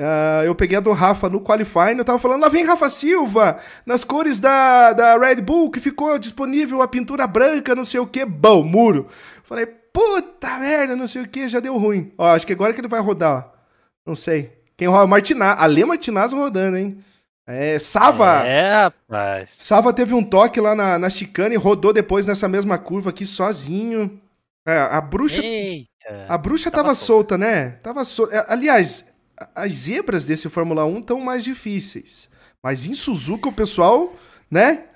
Uh, 0.00 0.44
eu 0.46 0.54
peguei 0.54 0.78
a 0.78 0.80
do 0.80 0.92
Rafa 0.92 1.28
no 1.28 1.42
qualifying, 1.42 1.98
eu 1.98 2.04
tava 2.06 2.18
falando, 2.18 2.40
lá 2.40 2.48
vem 2.48 2.64
Rafa 2.64 2.88
Silva, 2.88 3.58
nas 3.84 4.02
cores 4.02 4.40
da, 4.40 4.94
da 4.94 5.18
Red 5.18 5.42
Bull, 5.42 5.70
que 5.70 5.78
ficou 5.78 6.18
disponível 6.18 6.80
a 6.80 6.88
pintura 6.88 7.26
branca, 7.26 7.74
não 7.74 7.84
sei 7.84 8.00
o 8.00 8.06
que, 8.06 8.24
bom, 8.24 8.64
muro. 8.64 9.08
Falei, 9.44 9.66
puta 9.66 10.58
merda, 10.58 10.96
não 10.96 11.06
sei 11.06 11.20
o 11.20 11.28
que, 11.28 11.50
já 11.50 11.60
deu 11.60 11.76
ruim. 11.76 12.10
Ó, 12.16 12.26
acho 12.26 12.46
que 12.46 12.52
agora 12.54 12.72
que 12.72 12.80
ele 12.80 12.88
vai 12.88 13.00
rodar, 13.00 13.44
ó. 13.44 13.60
Não 14.06 14.14
sei. 14.14 14.50
Quem 14.74 14.88
roda? 14.88 15.06
Martinaz, 15.06 15.60
Ale 15.60 15.84
Martinaz 15.84 16.32
rodando, 16.32 16.78
hein? 16.78 17.04
É, 17.46 17.78
Sava. 17.78 18.46
É, 18.46 18.84
rapaz. 18.84 19.50
Sava 19.58 19.92
teve 19.92 20.14
um 20.14 20.24
toque 20.24 20.62
lá 20.62 20.74
na, 20.74 20.98
na 20.98 21.10
chicane 21.10 21.56
e 21.56 21.58
rodou 21.58 21.92
depois 21.92 22.26
nessa 22.26 22.48
mesma 22.48 22.78
curva 22.78 23.10
aqui 23.10 23.26
sozinho. 23.26 24.18
É, 24.66 24.78
a 24.78 25.00
bruxa. 25.02 25.44
Eita. 25.44 26.26
A 26.26 26.38
bruxa 26.38 26.70
tava, 26.70 26.84
tava 26.84 26.94
solta, 26.94 27.34
solta, 27.34 27.38
né? 27.38 27.70
Tava 27.82 28.04
solta. 28.04 28.34
É, 28.34 28.46
aliás, 28.48 29.09
as 29.54 29.72
zebras 29.72 30.24
desse 30.24 30.48
Fórmula 30.48 30.84
1 30.84 31.00
estão 31.00 31.20
mais 31.20 31.44
difíceis. 31.44 32.30
Mas 32.62 32.86
em 32.86 32.94
Suzuka 32.94 33.48
o 33.48 33.52
pessoal, 33.52 34.14
né, 34.50 34.88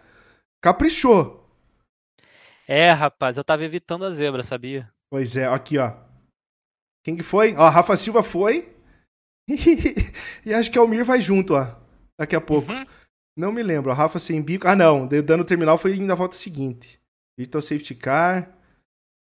caprichou. 0.63 1.49
É, 2.67 2.91
rapaz, 2.91 3.37
eu 3.37 3.45
tava 3.45 3.65
evitando 3.65 4.05
a 4.05 4.11
zebra, 4.11 4.43
sabia? 4.43 4.91
Pois 5.11 5.37
é, 5.37 5.47
aqui, 5.47 5.79
ó. 5.79 5.93
Quem 7.05 7.17
que 7.17 7.23
foi? 7.23 7.55
Ó, 7.55 7.69
Rafa 7.69 7.97
Silva 7.97 8.23
foi. 8.23 8.75
e 10.45 10.55
acho 10.55 10.71
que 10.71 10.79
o 10.79 10.83
Almir 10.83 11.05
vai 11.05 11.21
junto, 11.21 11.55
ó. 11.55 11.77
Daqui 12.19 12.35
a 12.35 12.41
pouco. 12.41 12.73
Uhum. 12.73 12.85
Não 13.37 13.53
me 13.53 13.63
lembro. 13.63 13.91
A 13.91 13.95
Rafa 13.95 14.19
sem 14.19 14.41
bico. 14.41 14.67
Ah, 14.67 14.75
não. 14.75 15.07
Dando 15.07 15.45
terminal 15.45 15.77
foi 15.77 15.99
na 15.99 16.15
volta 16.15 16.37
seguinte. 16.37 16.99
Vitor 17.39 17.63
Safety 17.63 17.95
Car. 17.95 18.51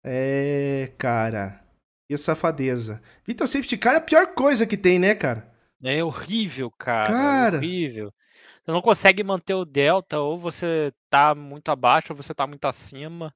É, 0.05 0.93
cara. 0.99 1.65
Que 2.11 2.17
safadeza. 2.17 3.01
Vitor 3.25 3.47
Safety 3.47 3.79
Car 3.79 3.95
é 3.95 3.99
a 3.99 4.01
pior 4.01 4.35
coisa 4.35 4.67
que 4.67 4.77
tem, 4.77 4.99
né, 4.99 5.15
cara? 5.15 5.49
É 5.81 6.03
horrível, 6.03 6.69
cara. 6.69 7.09
É 7.09 7.13
cara. 7.13 7.55
É 7.55 7.59
horrível. 7.59 8.13
Você 8.65 8.73
não 8.73 8.83
consegue 8.83 9.23
manter 9.23 9.55
o 9.55 9.65
delta, 9.65 10.19
ou 10.19 10.37
você 10.37 10.93
tá 11.09 11.37
muito 11.37 11.71
abaixo, 11.71 12.13
ou 12.13 12.17
você 12.17 12.35
tá 12.35 12.49
muito 12.49 12.65
acima. 12.65 13.33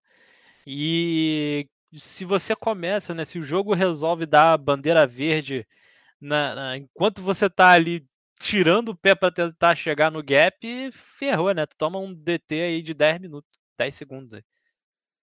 E 0.66 1.68
se 1.96 2.24
você 2.24 2.56
começa, 2.56 3.14
né? 3.14 3.24
Se 3.24 3.38
o 3.38 3.44
jogo 3.44 3.74
resolve 3.74 4.26
dar 4.26 4.58
bandeira 4.58 5.06
verde 5.06 5.64
na, 6.20 6.56
na, 6.56 6.76
enquanto 6.76 7.22
você 7.22 7.48
tá 7.48 7.70
ali 7.70 8.04
tirando 8.40 8.88
o 8.88 8.96
pé 8.96 9.14
para 9.14 9.30
tentar 9.30 9.76
chegar 9.76 10.10
no 10.10 10.20
gap, 10.20 10.90
ferrou, 10.92 11.54
né? 11.54 11.64
Tu 11.64 11.76
toma 11.78 12.00
um 12.00 12.12
DT 12.12 12.60
aí 12.60 12.82
de 12.82 12.92
10 12.92 13.20
minutos, 13.20 13.48
10 13.78 13.94
segundos 13.94 14.34
aí. 14.34 14.42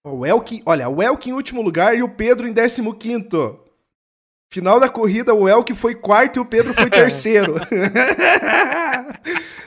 O 0.03 0.25
Elkin, 0.25 0.63
olha, 0.65 0.89
o 0.89 1.01
Elkin 1.01 1.29
em 1.29 1.33
último 1.33 1.61
lugar 1.61 1.95
e 1.95 2.01
o 2.01 2.09
Pedro 2.09 2.47
em 2.47 2.53
15 2.53 2.81
quinto. 2.93 3.59
Final 4.49 4.79
da 4.79 4.89
corrida, 4.89 5.33
o 5.33 5.47
Elkin 5.47 5.75
foi 5.75 5.95
quarto 5.95 6.37
e 6.37 6.39
o 6.39 6.45
Pedro 6.45 6.73
foi 6.73 6.89
terceiro. 6.93 7.55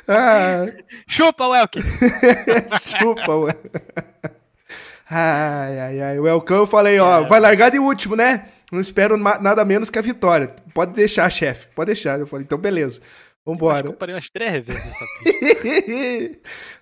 ah. 0.09 0.66
Chupa, 1.07 1.47
o 1.47 1.55
Elkin! 1.55 1.82
Chupa, 2.85 3.32
o 3.32 3.49
Ai, 5.09 5.78
ai, 5.78 6.01
ai. 6.01 6.18
O 6.18 6.26
Elkin, 6.26 6.55
eu 6.55 6.66
falei, 6.66 6.99
ó, 6.99 7.22
é. 7.22 7.28
vai 7.28 7.39
largar 7.39 7.70
de 7.70 7.78
último, 7.78 8.16
né? 8.16 8.49
Não 8.72 8.80
espero 8.80 9.16
nada 9.16 9.64
menos 9.64 9.89
que 9.89 9.99
a 9.99 10.03
vitória. 10.03 10.53
Pode 10.74 10.95
deixar, 10.95 11.30
chefe. 11.30 11.68
Pode 11.76 11.87
deixar. 11.87 12.18
Eu 12.18 12.26
falei, 12.26 12.45
então 12.45 12.59
beleza. 12.59 13.01
Vambora. 13.47 13.88
Eu 13.88 13.92
parei 13.92 14.14
umas 14.14 14.30
três 14.30 14.64
vezes 14.64 14.82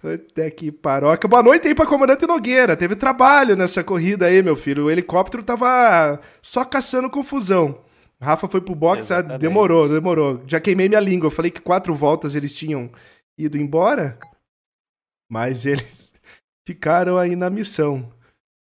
Até 0.02 0.48
que 0.50 0.70
paroca. 0.70 1.26
Boa 1.26 1.42
noite 1.42 1.66
aí 1.66 1.74
pra 1.74 1.86
comandante 1.86 2.24
Nogueira. 2.24 2.76
Teve 2.76 2.94
trabalho 2.94 3.56
nessa 3.56 3.82
corrida 3.82 4.26
aí, 4.26 4.42
meu 4.44 4.54
filho. 4.54 4.84
O 4.84 4.90
helicóptero 4.90 5.42
tava 5.42 6.20
só 6.40 6.64
caçando 6.64 7.10
confusão. 7.10 7.84
Rafa 8.20 8.46
foi 8.46 8.60
pro 8.60 8.76
box, 8.76 9.10
ah, 9.10 9.20
demorou, 9.20 9.88
demorou. 9.88 10.40
Já 10.46 10.60
queimei 10.60 10.88
minha 10.88 11.00
língua. 11.00 11.26
Eu 11.26 11.32
falei 11.32 11.50
que 11.50 11.60
quatro 11.60 11.92
voltas 11.92 12.36
eles 12.36 12.52
tinham 12.52 12.92
ido 13.36 13.58
embora. 13.58 14.16
Mas 15.28 15.66
eles 15.66 16.14
ficaram 16.64 17.18
aí 17.18 17.34
na 17.34 17.50
missão. 17.50 18.12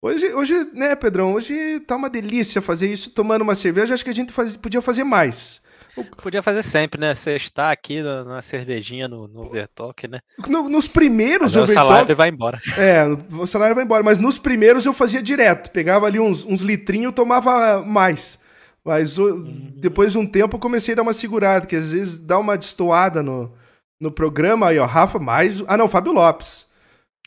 Hoje, 0.02 0.34
hoje, 0.34 0.56
né, 0.74 0.96
Pedrão? 0.96 1.34
Hoje 1.34 1.80
tá 1.82 1.96
uma 1.96 2.10
delícia 2.10 2.60
fazer 2.60 2.92
isso 2.92 3.12
tomando 3.12 3.44
uma 3.44 3.54
cerveja. 3.54 3.94
Acho 3.94 4.04
que 4.04 4.10
a 4.10 4.16
gente 4.16 4.34
faz, 4.34 4.58
podia 4.58 4.82
fazer 4.82 5.04
mais. 5.04 5.62
Podia 6.22 6.42
fazer 6.42 6.64
sempre, 6.64 7.00
né? 7.00 7.14
Você 7.14 7.36
está 7.36 7.72
aqui 7.72 8.02
na, 8.02 8.24
na 8.24 8.42
cervejinha 8.42 9.08
no, 9.08 9.28
no 9.28 9.42
Overtalk, 9.42 10.08
né? 10.08 10.22
No, 10.48 10.68
nos 10.68 10.88
primeiros 10.88 11.56
Overtalk... 11.56 11.88
O 11.88 11.90
salário 11.90 12.16
vai 12.16 12.30
embora. 12.30 12.60
É, 12.78 13.06
o 13.36 13.46
salário 13.46 13.76
vai 13.76 13.84
embora. 13.84 14.04
Mas 14.04 14.18
nos 14.18 14.40
primeiros 14.40 14.86
eu 14.86 14.94
fazia 14.94 15.22
direto. 15.22 15.70
Pegava 15.70 16.08
ali 16.08 16.20
uns, 16.20 16.44
uns 16.46 16.62
litrinhos 16.62 17.14
tomava 17.14 17.84
mais. 17.86 18.40
Mas 18.84 19.20
uhum. 19.20 19.72
depois 19.76 20.14
de 20.14 20.18
um 20.18 20.26
tempo 20.26 20.56
eu 20.56 20.60
comecei 20.60 20.94
a 20.94 20.96
dar 20.96 21.04
uma 21.04 21.14
segurada, 21.14 21.68
que 21.68 21.76
às 21.76 21.92
vezes 21.92 22.18
dá 22.18 22.40
uma 22.40 22.58
destoada 22.58 23.22
no, 23.22 23.54
no 24.00 24.12
programa. 24.12 24.70
Aí, 24.70 24.80
ó, 24.80 24.86
Rafa, 24.86 25.20
mais... 25.20 25.64
Ah, 25.68 25.78
não, 25.78 25.88
Fábio 25.88 26.12
Lopes. 26.12 26.68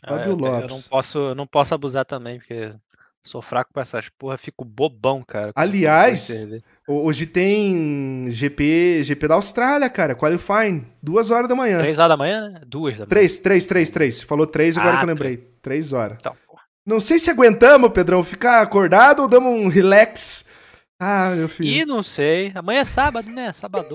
Ah, 0.02 0.16
Fábio 0.16 0.34
Lopes. 0.34 0.70
Eu 0.70 0.76
não 0.76 0.82
posso, 0.82 1.34
não 1.36 1.46
posso 1.46 1.74
abusar 1.74 2.04
também, 2.04 2.38
porque 2.38 2.72
sou 3.22 3.40
fraco 3.40 3.70
com 3.72 3.80
essas 3.80 4.08
porra, 4.08 4.36
fico 4.36 4.64
bobão, 4.64 5.22
cara. 5.22 5.52
Aliás... 5.54 6.28
Hoje 6.88 7.26
tem 7.26 8.26
GP, 8.28 9.02
GP 9.02 9.26
da 9.26 9.34
Austrália, 9.34 9.90
cara, 9.90 10.14
qualifying, 10.14 10.86
duas 11.02 11.32
horas 11.32 11.48
da 11.48 11.54
manhã. 11.54 11.78
Três 11.78 11.98
horas 11.98 12.10
da 12.10 12.16
manhã, 12.16 12.48
né? 12.48 12.60
Duas 12.64 12.94
da 12.94 12.98
manhã. 13.00 13.08
Três, 13.08 13.40
três, 13.40 13.66
três, 13.66 13.90
três. 13.90 14.22
Falou 14.22 14.46
três, 14.46 14.78
agora 14.78 14.94
ah, 14.94 14.98
que 14.98 15.04
eu 15.04 15.08
lembrei. 15.08 15.36
Três, 15.36 15.50
três 15.62 15.92
horas. 15.92 16.18
Então, 16.20 16.36
não 16.86 17.00
sei 17.00 17.18
se 17.18 17.28
aguentamos, 17.28 17.90
Pedrão, 17.90 18.22
ficar 18.22 18.62
acordado 18.62 19.22
ou 19.22 19.28
damos 19.28 19.52
um 19.52 19.66
relax. 19.66 20.44
Ah, 21.00 21.32
meu 21.34 21.48
filho. 21.48 21.68
Ih, 21.68 21.84
não 21.84 22.04
sei. 22.04 22.52
Amanhã 22.54 22.82
é 22.82 22.84
sábado, 22.84 23.28
né? 23.32 23.52
Sábado. 23.52 23.92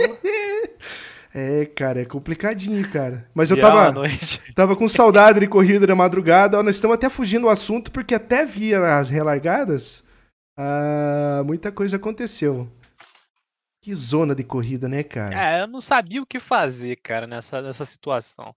é, 1.33 1.65
cara, 1.67 2.01
é 2.01 2.05
complicadinho, 2.05 2.85
cara. 2.89 3.25
Mas 3.33 3.49
eu 3.49 3.57
tava, 3.57 3.93
tava 4.53 4.75
com 4.75 4.89
saudade 4.89 5.39
de 5.39 5.47
corrida 5.47 5.87
da 5.87 5.95
madrugada. 5.95 6.61
Nós 6.61 6.75
estamos 6.75 6.95
até 6.95 7.09
fugindo 7.09 7.43
do 7.43 7.49
assunto, 7.49 7.89
porque 7.89 8.13
até 8.13 8.45
via 8.45 8.97
as 8.97 9.09
relargadas, 9.09 10.03
ah, 10.59 11.41
muita 11.45 11.71
coisa 11.71 11.95
aconteceu. 11.95 12.67
Que 13.81 13.93
zona 13.93 14.33
de 14.35 14.43
corrida, 14.43 14.87
né, 14.87 15.03
cara? 15.03 15.35
É, 15.35 15.61
eu 15.61 15.67
não 15.67 15.81
sabia 15.81 16.21
o 16.21 16.25
que 16.25 16.39
fazer, 16.39 16.97
cara, 16.97 17.25
nessa, 17.25 17.61
nessa 17.61 17.85
situação. 17.85 18.53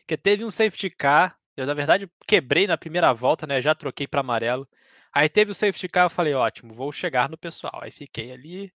Porque 0.00 0.16
teve 0.16 0.44
um 0.44 0.50
safety 0.50 0.90
car, 0.90 1.38
eu 1.56 1.66
na 1.66 1.74
verdade 1.74 2.10
quebrei 2.26 2.66
na 2.66 2.76
primeira 2.78 3.12
volta, 3.12 3.46
né? 3.46 3.60
Já 3.62 3.74
troquei 3.74 4.06
para 4.06 4.20
amarelo. 4.20 4.68
Aí 5.12 5.28
teve 5.28 5.50
o 5.52 5.54
safety 5.54 5.88
car, 5.88 6.04
eu 6.04 6.10
falei, 6.10 6.34
ótimo, 6.34 6.74
vou 6.74 6.92
chegar 6.92 7.28
no 7.30 7.38
pessoal. 7.38 7.80
Aí 7.82 7.90
fiquei 7.90 8.32
ali 8.32 8.72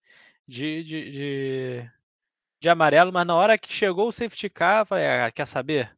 de, 0.49 0.85
de, 0.85 1.11
de, 1.13 1.91
de 2.61 2.69
amarelo, 2.69 3.13
mas 3.13 3.27
na 3.27 3.37
hora 3.37 3.59
que 3.59 3.73
chegou 3.73 4.09
o 4.09 4.13
safety 4.13 4.51
car, 4.51 4.81
eu 4.83 4.87
falei, 4.87 5.07
ah, 5.07 5.33
quer 5.33 5.47
saber? 5.47 5.97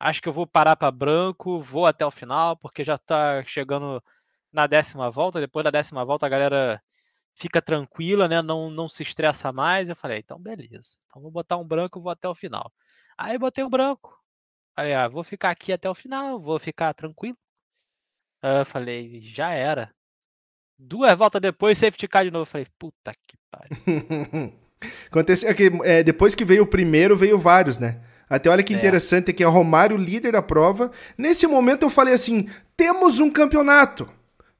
Acho 0.00 0.22
que 0.22 0.28
eu 0.28 0.32
vou 0.32 0.46
parar 0.46 0.76
para 0.76 0.90
branco, 0.90 1.60
vou 1.60 1.86
até 1.86 2.06
o 2.06 2.10
final, 2.10 2.56
porque 2.58 2.84
já 2.84 2.98
tá 2.98 3.44
chegando 3.44 4.02
na 4.52 4.66
décima 4.66 5.10
volta. 5.10 5.40
Depois 5.40 5.64
da 5.64 5.70
décima 5.70 6.04
volta, 6.04 6.26
a 6.26 6.28
galera 6.28 6.82
fica 7.34 7.60
tranquila, 7.60 8.28
né? 8.28 8.40
Não, 8.40 8.70
não 8.70 8.88
se 8.88 9.02
estressa 9.02 9.52
mais. 9.52 9.88
Eu 9.88 9.96
falei, 9.96 10.18
então 10.18 10.38
beleza. 10.38 10.96
Então 11.08 11.20
vou 11.20 11.30
botar 11.30 11.56
um 11.56 11.66
branco 11.66 11.98
e 11.98 12.02
vou 12.02 12.10
até 12.10 12.28
o 12.28 12.34
final. 12.34 12.72
Aí 13.18 13.38
botei 13.38 13.64
um 13.64 13.70
branco. 13.70 14.18
Falei, 14.74 14.94
ah, 14.94 15.08
vou 15.08 15.22
ficar 15.22 15.50
aqui 15.50 15.72
até 15.72 15.88
o 15.88 15.94
final, 15.94 16.40
vou 16.40 16.58
ficar 16.58 16.92
tranquilo. 16.94 17.36
Aí 18.42 18.60
eu 18.60 18.66
falei, 18.66 19.20
já 19.20 19.52
era. 19.52 19.92
Duas 20.76 21.16
voltas 21.16 21.40
depois, 21.40 21.78
safety 21.78 22.08
car 22.08 22.24
de 22.24 22.30
novo. 22.30 22.42
Eu 22.42 22.46
falei, 22.46 22.66
puta 22.78 23.12
que 23.14 23.36
pariu. 23.50 24.52
Aconteceu 25.06 25.54
que 25.54 25.70
é, 25.84 26.02
depois 26.02 26.34
que 26.34 26.44
veio 26.44 26.64
o 26.64 26.66
primeiro, 26.66 27.16
veio 27.16 27.38
vários, 27.38 27.78
né? 27.78 28.02
Até 28.28 28.50
olha 28.50 28.62
que 28.62 28.74
é. 28.74 28.76
interessante 28.76 29.30
é 29.30 29.32
que 29.32 29.44
é 29.44 29.46
Romário, 29.46 29.96
líder 29.96 30.32
da 30.32 30.42
prova. 30.42 30.90
Nesse 31.16 31.46
momento 31.46 31.84
eu 31.84 31.90
falei 31.90 32.14
assim: 32.14 32.48
temos 32.76 33.20
um 33.20 33.30
campeonato. 33.30 34.08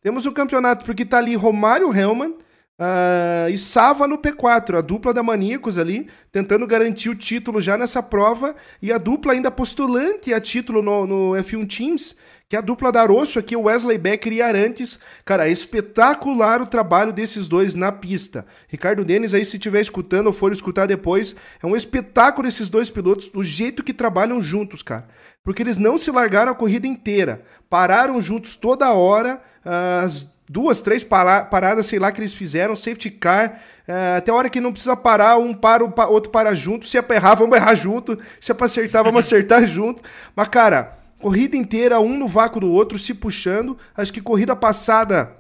Temos 0.01 0.27
um 0.27 0.33
campeonato, 0.33 0.85
porque 0.85 1.05
tá 1.05 1.19
ali 1.19 1.35
Romário 1.35 1.93
Helman, 1.95 2.37
Uh, 2.77 3.49
e 3.51 3.57
Sava 3.57 4.09
no 4.09 4.19
P4, 4.19 4.79
a 4.79 4.81
dupla 4.81 5.15
da 5.15 5.23
Maníacos 5.23 5.79
ali, 5.79 6.09
tentando 6.33 6.67
garantir 6.67 7.09
o 7.09 7.15
título 7.15 7.61
já 7.61 7.79
nessa 7.79 8.03
prova, 8.03 8.57
e 8.83 8.93
a 8.93 8.99
dupla 8.99 9.33
ainda 9.33 9.49
postulante 9.49 10.35
a 10.35 10.41
título 10.41 10.83
no, 10.83 11.07
no 11.07 11.31
F1 11.41 11.69
Teams, 11.69 12.17
que 12.49 12.57
é 12.57 12.59
a 12.59 12.63
dupla 12.63 12.91
da 12.91 13.01
Arosso 13.01 13.39
aqui, 13.39 13.57
Wesley 13.57 13.97
Becker 13.97 14.33
e 14.33 14.43
Arantes. 14.43 14.99
Cara, 15.25 15.49
espetacular 15.49 16.61
o 16.61 16.67
trabalho 16.67 17.13
desses 17.13 17.49
dois 17.49 17.75
na 17.75 17.93
pista. 17.93 18.45
Ricardo 18.69 19.05
Denis 19.05 19.35
aí, 19.35 19.45
se 19.45 19.57
estiver 19.57 19.81
escutando 19.81 20.27
ou 20.27 20.33
for 20.33 20.53
escutar 20.53 20.87
depois, 20.87 21.35
é 21.63 21.67
um 21.67 21.77
espetáculo 21.77 22.49
esses 22.49 22.69
dois 22.69 22.91
pilotos, 22.91 23.31
o 23.35 23.43
jeito 23.43 23.85
que 23.85 23.95
trabalham 23.95 24.43
juntos, 24.43 24.83
cara. 24.83 25.09
Porque 25.45 25.63
eles 25.63 25.79
não 25.79 25.97
se 25.97 26.11
largaram 26.11 26.53
a 26.53 26.55
corrida 26.57 26.87
inteira, 26.87 27.43
pararam 27.71 28.21
juntos 28.21 28.57
toda 28.57 28.93
hora, 28.93 29.41
uh, 29.65 30.05
as 30.05 30.34
duas, 30.49 30.81
três 30.81 31.03
paradas, 31.05 31.87
sei 31.87 31.99
lá, 31.99 32.13
que 32.13 32.21
eles 32.21 32.35
fizeram, 32.35 32.77
safety 32.77 33.11
car, 33.11 33.61
é, 33.87 34.17
até 34.17 34.31
a 34.31 34.35
hora 34.35 34.51
que 34.51 34.61
não 34.61 34.73
precisa 34.73 34.97
parar, 34.97 35.39
um 35.39 35.53
para, 35.53 35.85
o 35.85 35.93
outro 36.13 36.31
para 36.31 36.55
junto, 36.55 36.87
se 36.87 36.99
é 36.99 37.03
pra 37.03 37.17
errar, 37.17 37.35
vamos 37.35 37.57
errar 37.57 37.75
junto, 37.75 38.19
se 38.41 38.51
é 38.51 38.55
pra 38.55 38.67
acertar, 38.67 39.05
vamos 39.05 39.25
acertar 39.27 39.67
junto. 39.67 40.03
Mas, 40.35 40.49
cara, 40.49 40.99
corrida 41.21 41.57
inteira, 41.57 42.01
um 42.01 42.17
no 42.17 42.29
vácuo 42.29 42.61
do 42.61 42.71
outro, 42.71 42.99
se 42.99 43.15
puxando. 43.15 43.77
Acho 43.97 44.13
que 44.13 44.21
corrida 44.21 44.55
passada 44.55 45.33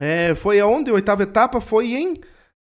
é, 0.00 0.34
foi 0.34 0.60
aonde? 0.60 0.90
A 0.90 0.94
oitava 0.94 1.22
etapa 1.22 1.60
foi 1.60 1.94
em... 1.94 2.14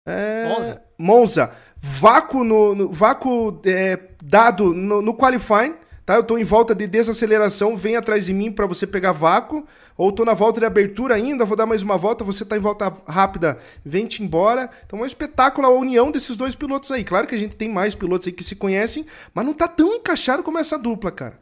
É, 0.06 0.48
Monza. 0.50 0.82
Monza. 0.98 1.52
Vácuo, 1.78 2.44
no, 2.44 2.76
no 2.76 2.92
vácuo 2.92 3.62
é, 3.66 4.00
dado 4.24 4.74
no, 4.74 5.02
no 5.02 5.14
qualifying, 5.14 5.74
tá? 6.06 6.16
Eu 6.16 6.24
tô 6.24 6.38
em 6.38 6.44
volta 6.44 6.74
de 6.76 6.88
desaceleração, 6.88 7.78
vem 7.78 7.96
atrás 7.96 8.26
de 8.26 8.34
mim 8.34 8.52
para 8.52 8.66
você 8.66 8.86
pegar 8.86 9.12
vácuo, 9.12 9.66
ou 9.98 10.12
tô 10.12 10.26
na 10.26 10.34
volta 10.34 10.60
de 10.60 10.66
abertura 10.66 11.16
ainda, 11.16 11.46
vou 11.46 11.56
dar 11.56 11.66
mais 11.66 11.82
uma 11.84 11.98
volta, 11.98 12.24
você 12.24 12.44
tá 12.44 12.58
em 12.58 12.60
volta 12.60 12.92
rápida, 13.08 13.58
vem-te 13.86 14.24
embora. 14.24 14.70
Então 14.86 15.00
é 15.00 15.04
um 15.04 15.06
espetáculo 15.06 15.68
a 15.68 15.70
união 15.70 16.12
desses 16.12 16.36
dois 16.36 16.56
pilotos 16.56 16.92
aí. 16.92 17.04
Claro 17.04 17.28
que 17.28 17.36
a 17.36 17.38
gente 17.38 17.56
tem 17.56 17.70
mais 17.70 17.96
pilotos 17.96 18.28
aí 18.28 18.34
que 18.34 18.44
se 18.44 18.56
conhecem, 18.56 19.06
mas 19.34 19.46
não 19.46 19.54
tá 19.54 19.68
tão 19.68 19.96
encaixado 19.96 20.44
como 20.44 20.58
essa 20.58 20.78
dupla, 20.78 21.12
cara. 21.12 21.40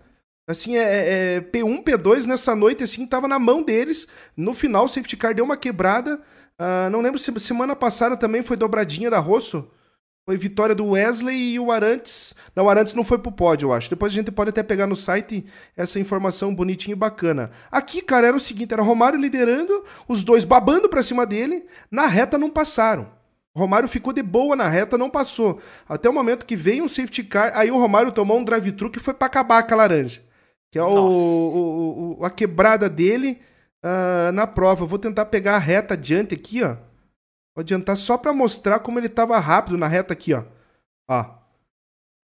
Assim, 0.48 0.76
é, 0.76 0.82
é, 0.82 1.36
é 1.36 1.42
P1, 1.42 1.84
P2 1.84 2.26
nessa 2.26 2.56
noite, 2.56 2.84
assim, 2.84 3.06
tava 3.06 3.28
na 3.28 3.40
mão 3.40 3.64
deles. 3.64 4.08
No 4.36 4.54
final, 4.54 4.86
o 4.86 4.88
safety 4.88 5.16
car 5.16 5.34
deu 5.34 5.46
uma 5.46 5.56
quebrada. 5.56 6.20
Uh, 6.60 6.90
não 6.92 7.02
lembro 7.02 7.18
se 7.18 7.32
semana 7.40 7.76
passada 7.76 8.18
também 8.18 8.44
foi 8.44 8.58
dobradinha 8.58 9.10
da 9.10 9.20
Rosso. 9.20 9.70
Foi 10.26 10.38
vitória 10.38 10.76
do 10.76 10.90
Wesley 10.90 11.54
e 11.54 11.60
o 11.60 11.72
Arantes. 11.72 12.36
Não, 12.56 12.66
o 12.66 12.70
Arantes 12.70 12.94
não 12.94 13.04
foi 13.04 13.18
pro 13.18 13.32
pódio, 13.32 13.68
eu 13.68 13.74
acho. 13.74 13.90
Depois 13.90 14.12
a 14.12 14.16
gente 14.16 14.32
pode 14.32 14.52
até 14.52 14.62
pegar 14.62 14.86
no 14.86 14.96
site 14.96 15.46
essa 15.76 16.00
informação 16.00 16.54
bonitinha 16.54 16.94
e 16.94 16.98
bacana. 16.98 17.52
Aqui, 17.72 18.02
cara, 18.02 18.28
era 18.28 18.38
o 18.38 18.40
seguinte: 18.40 18.74
era 18.74 18.84
Romário 18.84 19.20
liderando, 19.20 19.84
os 20.08 20.24
dois 20.24 20.46
babando 20.46 20.88
pra 20.88 21.02
cima 21.02 21.26
dele, 21.26 21.66
na 21.90 22.06
reta 22.06 22.38
não 22.38 22.52
passaram. 22.52 23.10
O 23.54 23.60
Romário 23.60 23.90
ficou 23.90 24.14
de 24.14 24.24
boa 24.24 24.56
na 24.56 24.68
reta, 24.70 24.98
não 24.98 25.10
passou. 25.10 25.60
Até 25.90 26.08
o 26.08 26.14
momento 26.14 26.46
que 26.46 26.56
veio 26.56 26.84
um 26.84 26.88
safety 26.88 27.24
car, 27.24 27.52
aí 27.54 27.70
o 27.70 27.78
Romário 27.78 28.12
tomou 28.12 28.38
um 28.38 28.44
drive-thru 28.44 28.90
que 28.90 29.00
foi 29.00 29.14
para 29.14 29.28
acabar 29.28 29.64
com 29.64 29.74
a 29.74 29.78
laranja. 29.78 30.22
Que 30.72 30.80
é 30.80 30.84
o, 30.84 30.88
o, 30.88 32.18
o, 32.20 32.26
a 32.26 32.30
quebrada 32.30 32.88
dele 32.88 33.40
uh, 33.84 34.32
na 34.32 34.48
prova. 34.48 34.86
vou 34.86 34.98
tentar 34.98 35.26
pegar 35.26 35.56
a 35.56 35.60
reta 35.60 35.96
adiante 35.96 36.34
aqui, 36.34 36.64
ó. 36.64 36.78
Vou 37.56 37.62
adiantar 37.62 37.98
só 37.98 38.18
para 38.18 38.34
mostrar 38.34 38.80
como 38.80 39.00
ele 39.00 39.10
tava 39.10 39.38
rápido 39.40 39.78
na 39.78 39.88
reta 39.88 40.14
aqui, 40.14 40.34
ó. 40.34 40.44
Ó. 41.10 41.42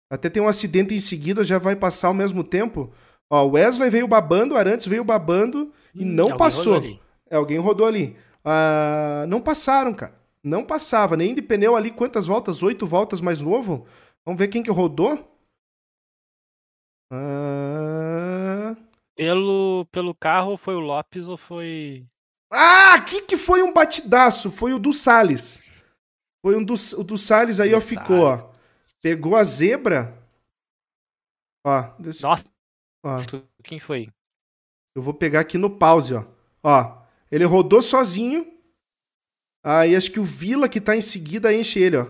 Até 0.09 0.29
tem 0.29 0.41
um 0.41 0.47
acidente 0.47 0.93
em 0.93 0.99
seguida, 0.99 1.43
já 1.43 1.57
vai 1.57 1.75
passar 1.75 2.07
ao 2.07 2.13
mesmo 2.13 2.43
tempo. 2.43 2.93
Ó, 3.29 3.45
o 3.45 3.51
Wesley 3.51 3.89
veio 3.89 4.07
babando, 4.07 4.55
o 4.55 4.57
Arantes 4.57 4.87
veio 4.87 5.03
babando 5.03 5.73
e 5.93 6.03
hum, 6.03 6.07
não 6.07 6.37
passou. 6.37 6.81
É, 7.29 7.35
alguém 7.35 7.57
rodou 7.57 7.85
ali. 7.85 8.15
Uh, 8.45 9.27
não 9.27 9.41
passaram, 9.41 9.93
cara. 9.93 10.15
Não 10.41 10.63
passava, 10.63 11.17
nem 11.17 11.35
de 11.35 11.41
pneu 11.41 11.75
ali, 11.75 11.91
quantas 11.91 12.27
voltas? 12.27 12.63
Oito 12.63 12.87
voltas 12.87 13.19
mais 13.19 13.41
novo? 13.41 13.85
Vamos 14.25 14.39
ver 14.39 14.47
quem 14.47 14.63
que 14.63 14.71
rodou? 14.71 15.15
Uh... 17.11 18.75
Pelo, 19.15 19.85
pelo 19.91 20.15
carro 20.15 20.55
foi 20.55 20.75
o 20.75 20.79
Lopes 20.79 21.27
ou 21.27 21.35
foi 21.35 22.05
ah, 22.51 22.93
aqui 22.95 23.21
que 23.21 23.37
foi 23.37 23.61
um 23.61 23.73
batidaço. 23.73 24.49
Foi 24.51 24.73
o 24.73 24.79
do 24.79 24.93
Salles. 24.93 25.61
Foi 26.41 26.55
um 26.55 26.63
do, 26.63 26.73
o 26.97 27.03
do 27.03 27.17
Salles 27.17 27.59
aí, 27.59 27.71
do 27.71 27.77
ó, 27.77 27.79
ficou, 27.79 28.21
ó. 28.21 28.51
Pegou 29.01 29.35
a 29.35 29.43
zebra. 29.43 30.17
Ó. 31.63 31.93
Nossa. 32.21 32.49
Ó. 33.03 33.15
Quem 33.63 33.79
foi? 33.79 34.09
Eu 34.95 35.01
vou 35.01 35.13
pegar 35.13 35.41
aqui 35.41 35.57
no 35.57 35.69
pause, 35.69 36.13
ó. 36.13 36.25
Ó. 36.63 36.97
Ele 37.31 37.43
rodou 37.43 37.81
sozinho. 37.81 38.53
Aí 39.63 39.95
acho 39.95 40.11
que 40.11 40.19
o 40.19 40.23
Vila 40.23 40.69
que 40.69 40.79
tá 40.79 40.95
em 40.95 41.01
seguida 41.01 41.53
enche 41.53 41.79
ele, 41.79 41.97
ó. 41.97 42.07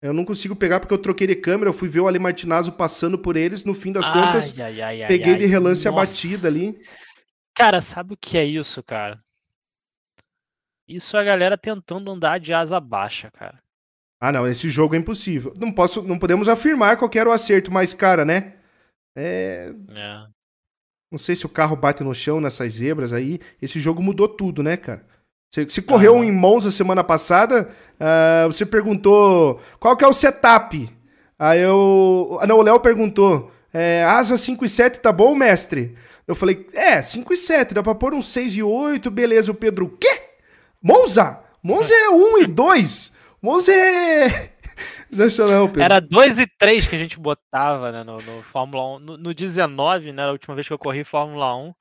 Eu 0.00 0.12
não 0.12 0.24
consigo 0.24 0.54
pegar 0.54 0.78
porque 0.78 0.94
eu 0.94 0.98
troquei 0.98 1.26
de 1.26 1.34
câmera, 1.34 1.70
eu 1.70 1.74
fui 1.74 1.88
ver 1.88 2.00
o 2.00 2.06
Ali 2.06 2.20
Martinazzo 2.20 2.72
passando 2.72 3.18
por 3.18 3.36
eles, 3.36 3.64
no 3.64 3.74
fim 3.74 3.92
das 3.92 4.06
ai, 4.06 4.12
contas, 4.12 4.58
ai, 4.58 4.80
ai, 4.80 5.08
peguei 5.08 5.36
de 5.36 5.46
relance 5.46 5.84
Nossa. 5.84 5.88
a 5.88 5.92
batida 5.92 6.46
ali. 6.46 6.80
Cara, 7.52 7.80
sabe 7.80 8.14
o 8.14 8.16
que 8.16 8.38
é 8.38 8.44
isso, 8.44 8.80
cara? 8.82 9.20
Isso 10.88 11.16
é 11.16 11.20
a 11.20 11.24
galera 11.24 11.58
tentando 11.58 12.10
andar 12.10 12.40
de 12.40 12.52
asa 12.54 12.80
baixa, 12.80 13.30
cara. 13.30 13.58
Ah, 14.20 14.32
não, 14.32 14.48
esse 14.48 14.68
jogo 14.68 14.94
é 14.94 14.98
impossível. 14.98 15.52
Não 15.58 15.70
posso, 15.70 16.02
não 16.02 16.18
podemos 16.18 16.48
afirmar 16.48 16.96
qual 16.96 17.10
era 17.14 17.28
o 17.28 17.32
acerto, 17.32 17.70
mas 17.70 17.94
cara, 17.94 18.24
né? 18.24 18.54
É... 19.16 19.72
é. 19.90 20.26
Não 21.10 21.18
sei 21.18 21.36
se 21.36 21.46
o 21.46 21.48
carro 21.48 21.76
bate 21.76 22.02
no 22.02 22.14
chão 22.14 22.40
nessas 22.40 22.74
zebras 22.74 23.12
aí. 23.12 23.38
Esse 23.62 23.78
jogo 23.78 24.02
mudou 24.02 24.28
tudo, 24.28 24.62
né, 24.62 24.76
cara? 24.76 25.06
Você, 25.50 25.64
você 25.64 25.80
correu 25.80 26.16
uhum. 26.16 26.24
em 26.24 26.32
Monza 26.32 26.70
semana 26.70 27.02
passada, 27.02 27.70
uh, 27.94 28.46
você 28.46 28.66
perguntou 28.66 29.60
qual 29.80 29.96
que 29.96 30.04
é 30.04 30.08
o 30.08 30.12
setup. 30.12 30.88
Aí 31.38 31.60
eu. 31.60 32.36
Ah, 32.40 32.46
não, 32.46 32.58
o 32.58 32.62
Léo 32.62 32.80
perguntou: 32.80 33.50
é, 33.72 34.04
asa 34.04 34.36
5 34.36 34.64
e 34.64 34.68
7 34.68 35.00
tá 35.00 35.12
bom, 35.12 35.34
mestre? 35.34 35.96
Eu 36.26 36.34
falei: 36.34 36.66
é, 36.74 37.02
5 37.02 37.32
e 37.32 37.36
7, 37.36 37.72
dá 37.72 37.82
pra 37.82 37.94
pôr 37.94 38.12
um 38.12 38.20
6 38.20 38.56
e 38.56 38.62
8, 38.62 39.10
beleza. 39.10 39.50
O 39.50 39.54
Pedro, 39.54 39.86
o 39.86 39.96
quê? 39.96 40.17
Monza! 40.82 41.42
Monza 41.62 41.92
é 41.92 42.08
1 42.08 42.38
e 42.42 42.46
2. 42.46 43.12
Monza 43.42 43.72
é. 43.72 44.52
Deixa 45.10 45.46
não, 45.46 45.66
Pedro. 45.66 45.82
Era 45.82 46.00
2 46.00 46.38
e 46.38 46.46
3 46.46 46.86
que 46.86 46.96
a 46.96 46.98
gente 46.98 47.18
botava 47.18 47.90
né, 47.90 48.04
no, 48.04 48.16
no 48.16 48.42
Fórmula 48.42 48.96
1. 48.96 48.98
No, 49.00 49.16
no 49.16 49.34
19, 49.34 50.12
né? 50.12 50.24
A 50.24 50.30
última 50.30 50.54
vez 50.54 50.66
que 50.66 50.72
eu 50.72 50.78
corri 50.78 51.04
Fórmula 51.04 51.54
1. 51.56 51.74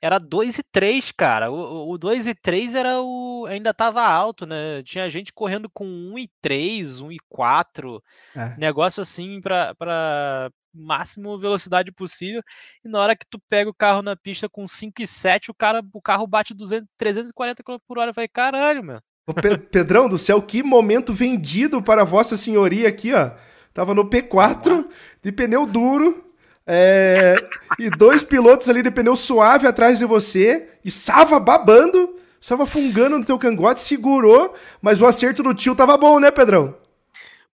Era 0.00 0.18
2 0.18 0.58
e 0.58 0.62
3, 0.64 1.12
cara. 1.12 1.50
O, 1.50 1.92
o 1.92 1.96
2 1.98 2.26
e 2.26 2.34
3 2.34 2.74
era 2.74 3.00
o. 3.00 3.46
ainda 3.48 3.72
tava 3.72 4.02
alto, 4.02 4.44
né? 4.44 4.82
Tinha 4.82 5.08
gente 5.08 5.32
correndo 5.32 5.70
com 5.70 5.84
1 5.84 6.18
e 6.18 6.30
3, 6.40 7.00
1 7.00 7.12
e 7.12 7.18
4. 7.28 8.02
É. 8.34 8.56
Negócio 8.58 9.00
assim 9.00 9.40
pra, 9.40 9.74
pra 9.76 10.50
máximo 10.74 11.38
velocidade 11.38 11.92
possível. 11.92 12.42
E 12.84 12.88
na 12.88 12.98
hora 13.00 13.16
que 13.16 13.26
tu 13.28 13.38
pega 13.48 13.70
o 13.70 13.74
carro 13.74 14.02
na 14.02 14.16
pista 14.16 14.48
com 14.48 14.66
5 14.66 15.02
e 15.02 15.06
7, 15.06 15.50
o, 15.50 15.54
cara, 15.54 15.82
o 15.92 16.02
carro 16.02 16.26
bate 16.26 16.54
200, 16.54 16.88
340 16.96 17.62
km 17.62 17.76
por 17.86 17.98
hora. 17.98 18.10
Eu 18.10 18.14
falei, 18.14 18.28
caralho, 18.28 18.82
meu. 18.82 19.00
Ô, 19.26 19.32
Pedrão 19.34 20.08
do 20.08 20.18
céu, 20.18 20.42
que 20.42 20.62
momento 20.62 21.12
vendido 21.12 21.82
para 21.82 22.04
Vossa 22.04 22.36
Senhoria 22.36 22.88
aqui, 22.88 23.12
ó. 23.12 23.30
Tava 23.72 23.94
no 23.94 24.08
P4, 24.08 24.86
de 25.22 25.32
pneu 25.32 25.64
duro, 25.64 26.32
é, 26.66 27.36
e 27.78 27.88
dois 27.90 28.22
pilotos 28.22 28.68
ali 28.68 28.82
de 28.82 28.90
pneu 28.90 29.16
suave 29.16 29.66
atrás 29.66 29.98
de 29.98 30.04
você. 30.04 30.68
E 30.84 30.90
Sava 30.90 31.38
babando. 31.40 32.16
Sava 32.40 32.66
fungando 32.66 33.18
no 33.18 33.24
teu 33.24 33.38
cangote, 33.38 33.80
segurou. 33.80 34.54
Mas 34.80 35.00
o 35.00 35.06
acerto 35.06 35.42
do 35.42 35.54
tio 35.54 35.76
tava 35.76 35.96
bom, 35.96 36.18
né, 36.18 36.30
Pedrão? 36.30 36.74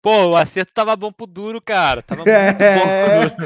Pô, 0.06 0.26
o 0.26 0.36
acerto 0.36 0.72
tava 0.72 0.94
bom 0.94 1.10
pro 1.10 1.26
duro, 1.26 1.60
cara. 1.60 2.00
Tava 2.00 2.22
muito 2.24 2.30
é... 2.30 3.28
bom. 3.28 3.36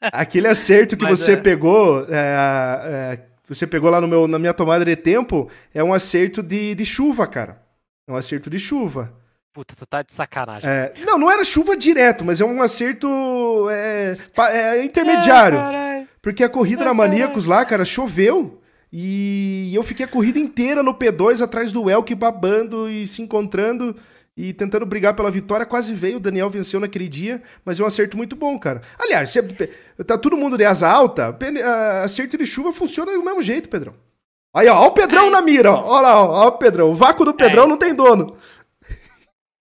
Aquele 0.00 0.48
acerto 0.48 0.96
que 0.96 1.04
mas 1.04 1.18
você 1.18 1.32
é... 1.32 1.36
pegou. 1.36 2.06
É, 2.08 2.16
é, 2.16 3.20
você 3.46 3.66
pegou 3.66 3.90
lá 3.90 4.00
no 4.00 4.08
meu, 4.08 4.26
na 4.26 4.38
minha 4.38 4.54
tomada 4.54 4.82
de 4.82 4.96
tempo. 4.96 5.50
É 5.74 5.84
um 5.84 5.92
acerto 5.92 6.42
de, 6.42 6.74
de 6.74 6.86
chuva, 6.86 7.26
cara. 7.26 7.60
É 8.06 8.12
um 8.12 8.16
acerto 8.16 8.48
de 8.48 8.58
chuva. 8.58 9.12
Puta, 9.52 9.74
tu 9.76 9.84
tá 9.84 10.00
de 10.00 10.14
sacanagem. 10.14 10.66
É, 10.66 10.94
não, 11.04 11.18
não 11.18 11.30
era 11.30 11.44
chuva 11.44 11.76
direto, 11.76 12.24
mas 12.24 12.40
é 12.40 12.46
um 12.46 12.62
acerto 12.62 13.68
é, 13.70 14.16
é 14.50 14.82
intermediário. 14.82 15.58
porque 16.22 16.42
a 16.42 16.48
corrida 16.48 16.82
na 16.82 16.94
Maníacos 16.94 17.44
lá, 17.44 17.62
cara, 17.66 17.84
choveu. 17.84 18.58
E 18.90 19.70
eu 19.74 19.82
fiquei 19.82 20.06
a 20.06 20.08
corrida 20.08 20.38
inteira 20.38 20.82
no 20.82 20.94
P2 20.94 21.44
atrás 21.44 21.72
do 21.72 21.90
Elk 21.90 22.14
babando 22.14 22.88
e 22.88 23.06
se 23.06 23.20
encontrando 23.20 23.94
e 24.38 24.52
tentando 24.52 24.86
brigar 24.86 25.14
pela 25.14 25.32
vitória. 25.32 25.66
Quase 25.66 25.92
veio, 25.92 26.18
o 26.18 26.20
Daniel 26.20 26.48
venceu 26.48 26.78
naquele 26.78 27.08
dia, 27.08 27.42
mas 27.64 27.80
é 27.80 27.82
um 27.82 27.86
acerto 27.86 28.16
muito 28.16 28.36
bom, 28.36 28.56
cara. 28.56 28.82
Aliás, 28.96 29.30
se 29.30 29.42
tá 30.06 30.16
todo 30.16 30.36
mundo 30.36 30.56
de 30.56 30.64
asa 30.64 30.88
alta, 30.88 31.36
acerto 32.04 32.38
de 32.38 32.46
chuva 32.46 32.72
funciona 32.72 33.12
do 33.12 33.24
mesmo 33.24 33.42
jeito, 33.42 33.68
Pedrão. 33.68 33.94
Aí, 34.54 34.68
ó, 34.68 34.76
ó 34.76 34.86
o 34.86 34.92
Pedrão 34.92 35.28
na 35.28 35.42
mira, 35.42 35.72
ó. 35.72 35.84
Olha 35.84 36.02
lá, 36.02 36.22
ó, 36.22 36.44
ó 36.44 36.48
o 36.48 36.52
Pedrão. 36.52 36.90
O 36.92 36.94
vácuo 36.94 37.24
do 37.24 37.34
Pedrão 37.34 37.64
é. 37.64 37.66
não 37.66 37.76
tem 37.76 37.92
dono. 37.92 38.26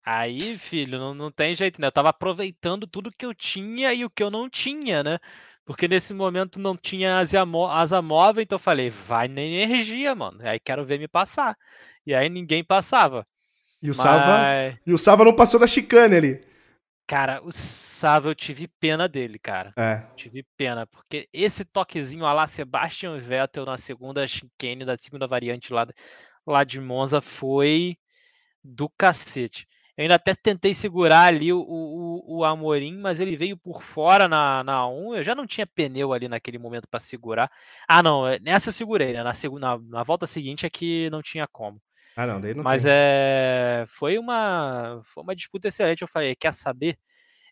Aí, 0.05 0.57
filho, 0.59 0.99
não, 0.99 1.13
não 1.13 1.31
tem 1.31 1.55
jeito, 1.55 1.81
né? 1.81 1.87
Eu 1.87 1.91
tava 1.91 2.09
aproveitando 2.09 2.87
tudo 2.87 3.11
que 3.11 3.25
eu 3.25 3.33
tinha 3.33 3.93
e 3.93 4.05
o 4.05 4.09
que 4.09 4.23
eu 4.23 4.29
não 4.29 4.47
tinha, 4.47 5.03
né? 5.03 5.17
Porque 5.65 5.87
nesse 5.87 6.13
momento 6.13 6.59
não 6.59 6.77
tinha 6.77 7.17
asa, 7.17 7.43
asa 7.71 8.01
móvel, 8.01 8.43
então 8.43 8.55
eu 8.55 8.59
falei, 8.59 8.89
vai 8.89 9.27
na 9.27 9.41
energia, 9.41 10.15
mano. 10.15 10.39
Aí 10.43 10.59
quero 10.59 10.85
ver 10.85 10.99
me 10.99 11.07
passar. 11.07 11.57
E 12.05 12.13
aí 12.13 12.29
ninguém 12.29 12.63
passava. 12.63 13.25
E 13.81 13.87
o, 13.87 13.89
Mas... 13.89 13.97
Sava, 13.97 14.79
e 14.85 14.93
o 14.93 14.97
Sava 14.97 15.23
não 15.23 15.35
passou 15.35 15.59
da 15.59 15.67
chicane 15.67 16.15
ali. 16.15 16.41
Cara, 17.07 17.41
o 17.41 17.53
Sava 17.53 18.29
eu 18.29 18.35
tive 18.35 18.67
pena 18.67 19.07
dele, 19.07 19.39
cara. 19.39 19.73
É. 19.77 20.05
Tive 20.15 20.43
pena, 20.57 20.85
porque 20.85 21.29
esse 21.31 21.63
toquezinho 21.63 22.23
lá, 22.23 22.45
Sebastian 22.47 23.17
Vettel 23.17 23.65
na 23.65 23.77
segunda 23.77 24.27
chicane, 24.27 24.83
da 24.83 24.97
segunda 24.99 25.25
variante 25.25 25.71
lá, 25.71 25.87
lá 26.45 26.63
de 26.65 26.81
Monza, 26.81 27.21
foi 27.21 27.97
do 28.63 28.89
cacete. 28.89 29.67
Eu 29.97 30.03
ainda 30.03 30.15
até 30.15 30.35
tentei 30.35 30.73
segurar 30.75 31.23
ali 31.23 31.51
o, 31.51 31.59
o, 31.59 32.37
o 32.39 32.43
Amorim, 32.43 32.97
mas 32.97 33.19
ele 33.19 33.35
veio 33.35 33.57
por 33.57 33.81
fora 33.81 34.27
na, 34.27 34.63
na 34.63 34.87
1. 34.87 35.15
Eu 35.15 35.23
já 35.23 35.33
não 35.33 35.47
tinha 35.47 35.65
pneu 35.65 36.13
ali 36.13 36.27
naquele 36.27 36.59
momento 36.59 36.87
para 36.87 36.99
segurar. 36.99 37.49
Ah, 37.87 38.03
não, 38.03 38.27
é, 38.27 38.37
nessa 38.39 38.69
eu 38.69 38.73
segurei, 38.73 39.13
né? 39.13 39.23
Na, 39.23 39.33
segunda, 39.33 39.75
na, 39.77 39.79
na 39.79 40.03
volta 40.03 40.27
seguinte 40.27 40.65
é 40.67 40.69
que 40.69 41.09
não 41.09 41.21
tinha 41.23 41.47
como. 41.47 41.81
Ah, 42.17 42.25
não, 42.25 42.41
daí 42.41 42.53
não 42.55 42.63
Mas 42.63 42.81
tem. 42.81 42.91
é, 42.93 43.85
foi 43.87 44.17
uma, 44.17 45.01
foi 45.03 45.21
uma 45.23 45.35
disputa 45.35 45.67
excelente. 45.67 46.01
Eu 46.01 46.07
falei, 46.07 46.35
quer 46.35 46.51
saber? 46.51 46.97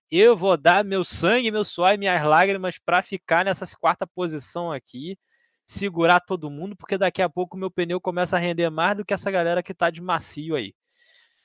Eu 0.09 0.36
vou 0.36 0.57
dar 0.57 0.84
meu 0.84 1.03
sangue, 1.03 1.51
meu 1.51 1.63
suor 1.63 1.93
e 1.93 1.97
minhas 1.97 2.24
lágrimas 2.26 2.80
para 2.80 3.01
ficar 3.03 3.45
nessa 3.45 3.66
quarta 3.78 4.07
posição 4.07 4.72
aqui, 4.72 5.18
segurar 5.66 6.20
todo 6.20 6.49
mundo, 6.49 6.76
porque 6.76 6.97
daqui 6.97 7.22
a 7.22 7.30
pouco 7.30 7.55
meu 7.55 7.70
pneu 7.70 8.01
começa 8.01 8.38
a 8.38 8.39
render 8.39 8.70
mais 8.72 8.97
do 8.97 9.05
que 9.05 9.13
essa 9.13 9.30
galera 9.30 9.61
que 9.61 9.74
tá 9.74 9.91
de 9.91 10.01
macio 10.01 10.55
aí. 10.55 10.74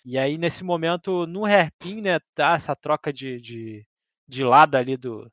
E 0.04 0.16
aí, 0.16 0.38
nesse 0.38 0.64
momento, 0.64 1.26
no 1.26 1.44
hairpin, 1.44 2.00
né, 2.00 2.20
tá 2.34 2.54
essa 2.54 2.74
troca 2.74 3.12
de, 3.12 3.38
de, 3.38 3.86
de 4.26 4.42
lado 4.44 4.76
ali 4.76 4.96
do, 4.96 5.30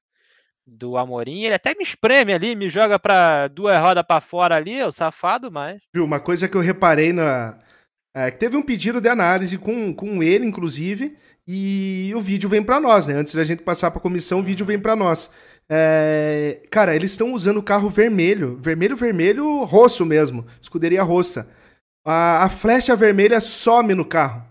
do 0.66 0.98
Amorim. 0.98 1.44
Ele 1.44 1.56
até 1.56 1.74
me 1.74 1.84
espreme 1.84 2.34
ali, 2.34 2.54
me 2.54 2.70
joga 2.70 3.00
para 3.00 3.48
duas 3.48 3.80
rodas 3.80 4.04
para 4.06 4.20
fora 4.20 4.56
ali, 4.58 4.84
o 4.84 4.92
safado, 4.92 5.50
mas. 5.50 5.82
Viu, 5.94 6.04
uma 6.04 6.20
coisa 6.20 6.50
que 6.50 6.56
eu 6.58 6.62
reparei 6.62 7.14
na. 7.14 7.58
É, 8.20 8.32
teve 8.32 8.58
um 8.58 8.64
pedido 8.64 9.00
de 9.00 9.08
análise 9.08 9.60
com, 9.60 9.94
com 9.94 10.24
ele, 10.24 10.44
inclusive, 10.44 11.16
e 11.48 12.12
o 12.16 12.20
vídeo 12.20 12.50
vem 12.50 12.64
para 12.64 12.80
nós, 12.80 13.06
né? 13.06 13.14
Antes 13.14 13.36
da 13.36 13.44
gente 13.44 13.62
passar 13.62 13.92
para 13.92 14.02
comissão, 14.02 14.40
o 14.40 14.44
vídeo 14.44 14.66
vem 14.66 14.80
para 14.80 14.96
nós. 14.96 15.30
É, 15.70 16.64
cara, 16.72 16.96
eles 16.96 17.12
estão 17.12 17.32
usando 17.32 17.58
o 17.58 17.64
carro 17.64 17.92
vermelho, 17.92 18.58
vermelho, 18.58 18.98
vermelho, 18.98 19.64
rosso 19.66 20.04
mesmo, 20.04 20.48
escuderia 20.60 21.04
roça. 21.04 21.54
A, 22.04 22.46
a 22.46 22.50
flecha 22.50 22.96
vermelha 22.96 23.40
some 23.40 23.94
no 23.94 24.04
carro. 24.04 24.44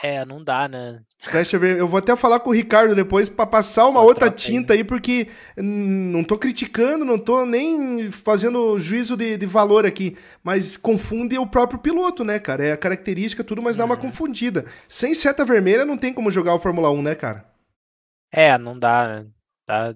É, 0.00 0.24
não 0.24 0.44
dá, 0.44 0.68
né? 0.68 1.02
Deixa 1.32 1.56
eu 1.56 1.60
ver. 1.60 1.76
Eu 1.76 1.88
vou 1.88 1.98
até 1.98 2.14
falar 2.14 2.40
com 2.40 2.50
o 2.50 2.54
Ricardo 2.54 2.94
depois 2.94 3.28
para 3.28 3.46
passar 3.46 3.86
uma 3.86 4.00
outra 4.00 4.30
tinta 4.30 4.74
aí, 4.74 4.84
porque 4.84 5.28
não 5.56 6.22
tô 6.22 6.38
criticando, 6.38 7.04
não 7.04 7.18
tô 7.18 7.44
nem 7.44 8.10
fazendo 8.10 8.78
juízo 8.78 9.16
de, 9.16 9.36
de, 9.36 9.46
valor 9.46 9.84
aqui, 9.84 10.16
mas 10.42 10.76
confunde 10.76 11.36
o 11.38 11.46
próprio 11.46 11.80
piloto, 11.80 12.24
né, 12.24 12.38
cara? 12.38 12.66
É 12.66 12.72
a 12.72 12.76
característica, 12.76 13.42
tudo, 13.42 13.62
mas 13.62 13.76
dá 13.76 13.84
uma 13.84 13.94
uhum. 13.94 14.02
confundida. 14.02 14.66
Sem 14.88 15.14
seta 15.14 15.44
vermelha 15.44 15.84
não 15.84 15.96
tem 15.96 16.12
como 16.12 16.30
jogar 16.30 16.54
o 16.54 16.60
Fórmula 16.60 16.90
1, 16.90 17.02
né, 17.02 17.14
cara? 17.14 17.44
É, 18.30 18.56
não 18.58 18.78
dá, 18.78 19.08
né? 19.08 19.26
Dá, 19.66 19.94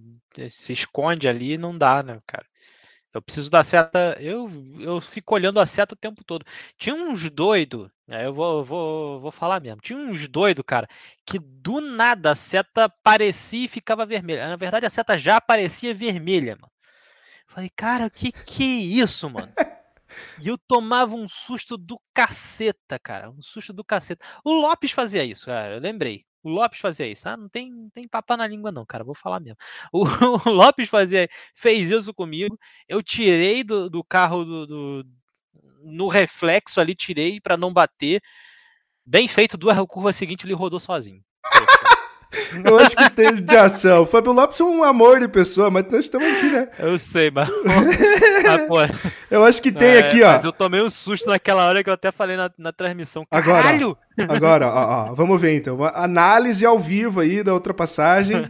se 0.50 0.72
esconde 0.72 1.28
ali 1.28 1.56
não 1.56 1.76
dá, 1.76 2.02
né, 2.02 2.18
cara? 2.26 2.46
Eu 3.12 3.20
preciso 3.22 3.50
da 3.50 3.62
seta. 3.62 4.16
Eu, 4.20 4.48
eu 4.78 5.00
fico 5.00 5.34
olhando 5.34 5.58
a 5.60 5.66
seta 5.66 5.94
o 5.94 5.98
tempo 5.98 6.22
todo. 6.24 6.44
Tinha 6.78 6.94
uns 6.94 7.28
doido, 7.30 7.90
né, 8.06 8.26
eu 8.26 8.32
vou, 8.34 8.64
vou, 8.64 9.20
vou 9.20 9.32
falar 9.32 9.60
mesmo. 9.60 9.80
Tinha 9.80 9.98
uns 9.98 10.28
doido, 10.28 10.62
cara, 10.62 10.88
que 11.26 11.38
do 11.38 11.80
nada 11.80 12.30
a 12.30 12.34
seta 12.34 12.88
parecia 13.02 13.64
e 13.64 13.68
ficava 13.68 14.06
vermelha. 14.06 14.48
Na 14.48 14.56
verdade, 14.56 14.86
a 14.86 14.90
seta 14.90 15.18
já 15.18 15.40
parecia 15.40 15.94
vermelha, 15.94 16.56
mano. 16.60 16.72
Falei, 17.48 17.70
cara, 17.74 18.08
que 18.08 18.30
que 18.32 18.62
é 18.62 19.02
isso, 19.04 19.28
mano? 19.28 19.52
E 20.40 20.48
eu 20.48 20.58
tomava 20.58 21.14
um 21.14 21.28
susto 21.28 21.76
do 21.76 22.00
caceta, 22.14 22.98
cara. 22.98 23.30
Um 23.30 23.42
susto 23.42 23.72
do 23.72 23.84
caceta. 23.84 24.24
O 24.44 24.52
Lopes 24.52 24.90
fazia 24.92 25.24
isso, 25.24 25.46
cara. 25.46 25.74
Eu 25.74 25.80
lembrei. 25.80 26.24
O 26.42 26.48
Lopes 26.48 26.80
fazia 26.80 27.06
isso. 27.06 27.28
Ah, 27.28 27.36
não 27.36 27.48
tem, 27.48 27.90
tem 27.94 28.08
papo 28.08 28.36
na 28.36 28.46
língua, 28.46 28.72
não, 28.72 28.86
cara. 28.86 29.04
Vou 29.04 29.14
falar 29.14 29.40
mesmo. 29.40 29.58
O, 29.92 30.04
o 30.48 30.50
Lopes 30.50 30.88
fazia, 30.88 31.28
fez 31.54 31.90
isso 31.90 32.14
comigo. 32.14 32.58
Eu 32.88 33.02
tirei 33.02 33.62
do, 33.62 33.90
do 33.90 34.02
carro 34.02 34.44
do, 34.44 34.66
do, 34.66 35.06
no 35.82 36.08
reflexo 36.08 36.80
ali, 36.80 36.94
tirei 36.94 37.40
para 37.40 37.56
não 37.56 37.72
bater. 37.72 38.22
Bem 39.04 39.28
feito, 39.28 39.58
duas 39.58 39.78
curvas 39.88 40.16
seguintes, 40.16 40.44
ele 40.44 40.54
rodou 40.54 40.80
sozinho. 40.80 41.22
Eu 42.64 42.78
acho 42.78 42.96
que 42.96 43.10
tem 43.10 43.34
de 43.34 43.56
ação. 43.56 44.02
O 44.02 44.06
Fábio 44.06 44.32
Lopes 44.32 44.60
é 44.60 44.64
um 44.64 44.82
amor 44.82 45.20
de 45.20 45.28
pessoa, 45.28 45.70
mas 45.70 45.84
nós 45.90 46.04
estamos 46.04 46.26
aqui, 46.26 46.50
né? 46.50 46.68
Eu 46.78 46.98
sei, 46.98 47.30
mas. 47.30 47.48
eu 49.30 49.44
acho 49.44 49.62
que 49.62 49.72
tem 49.72 49.96
é, 49.96 49.98
aqui, 50.00 50.22
ó. 50.22 50.32
Mas 50.32 50.44
eu 50.44 50.52
tomei 50.52 50.80
um 50.80 50.90
susto 50.90 51.28
naquela 51.28 51.66
hora 51.66 51.82
que 51.82 51.90
eu 51.90 51.94
até 51.94 52.10
falei 52.10 52.36
na, 52.36 52.50
na 52.58 52.72
transmissão. 52.72 53.24
Caralho! 53.30 53.96
Agora, 54.18 54.36
agora 54.36 54.68
ó, 54.68 55.10
ó, 55.10 55.14
vamos 55.14 55.40
ver 55.40 55.56
então. 55.56 55.76
Uma 55.76 55.90
análise 55.90 56.64
ao 56.66 56.78
vivo 56.78 57.20
aí 57.20 57.42
da 57.42 57.54
ultrapassagem. 57.54 58.48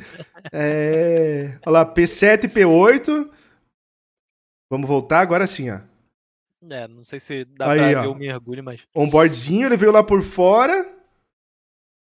É... 0.53 1.57
Olha 1.67 1.73
lá, 1.73 1.87
P7 1.87 2.45
e 2.45 2.49
P8. 2.49 3.31
Vamos 4.71 4.89
voltar 4.89 5.21
agora 5.21 5.47
sim, 5.47 5.71
ó. 5.71 5.81
É, 6.69 6.87
não 6.87 7.03
sei 7.03 7.19
se 7.19 7.45
dá 7.45 7.73
aí, 7.73 7.93
pra 7.93 8.01
ó. 8.01 8.03
ver 8.03 8.09
o 8.09 8.15
mergulho, 8.15 8.63
mas. 8.63 8.81
Onboardzinho, 8.95 9.67
ele 9.67 9.77
veio 9.77 9.93
lá 9.93 10.03
por 10.05 10.23
fora. 10.23 10.87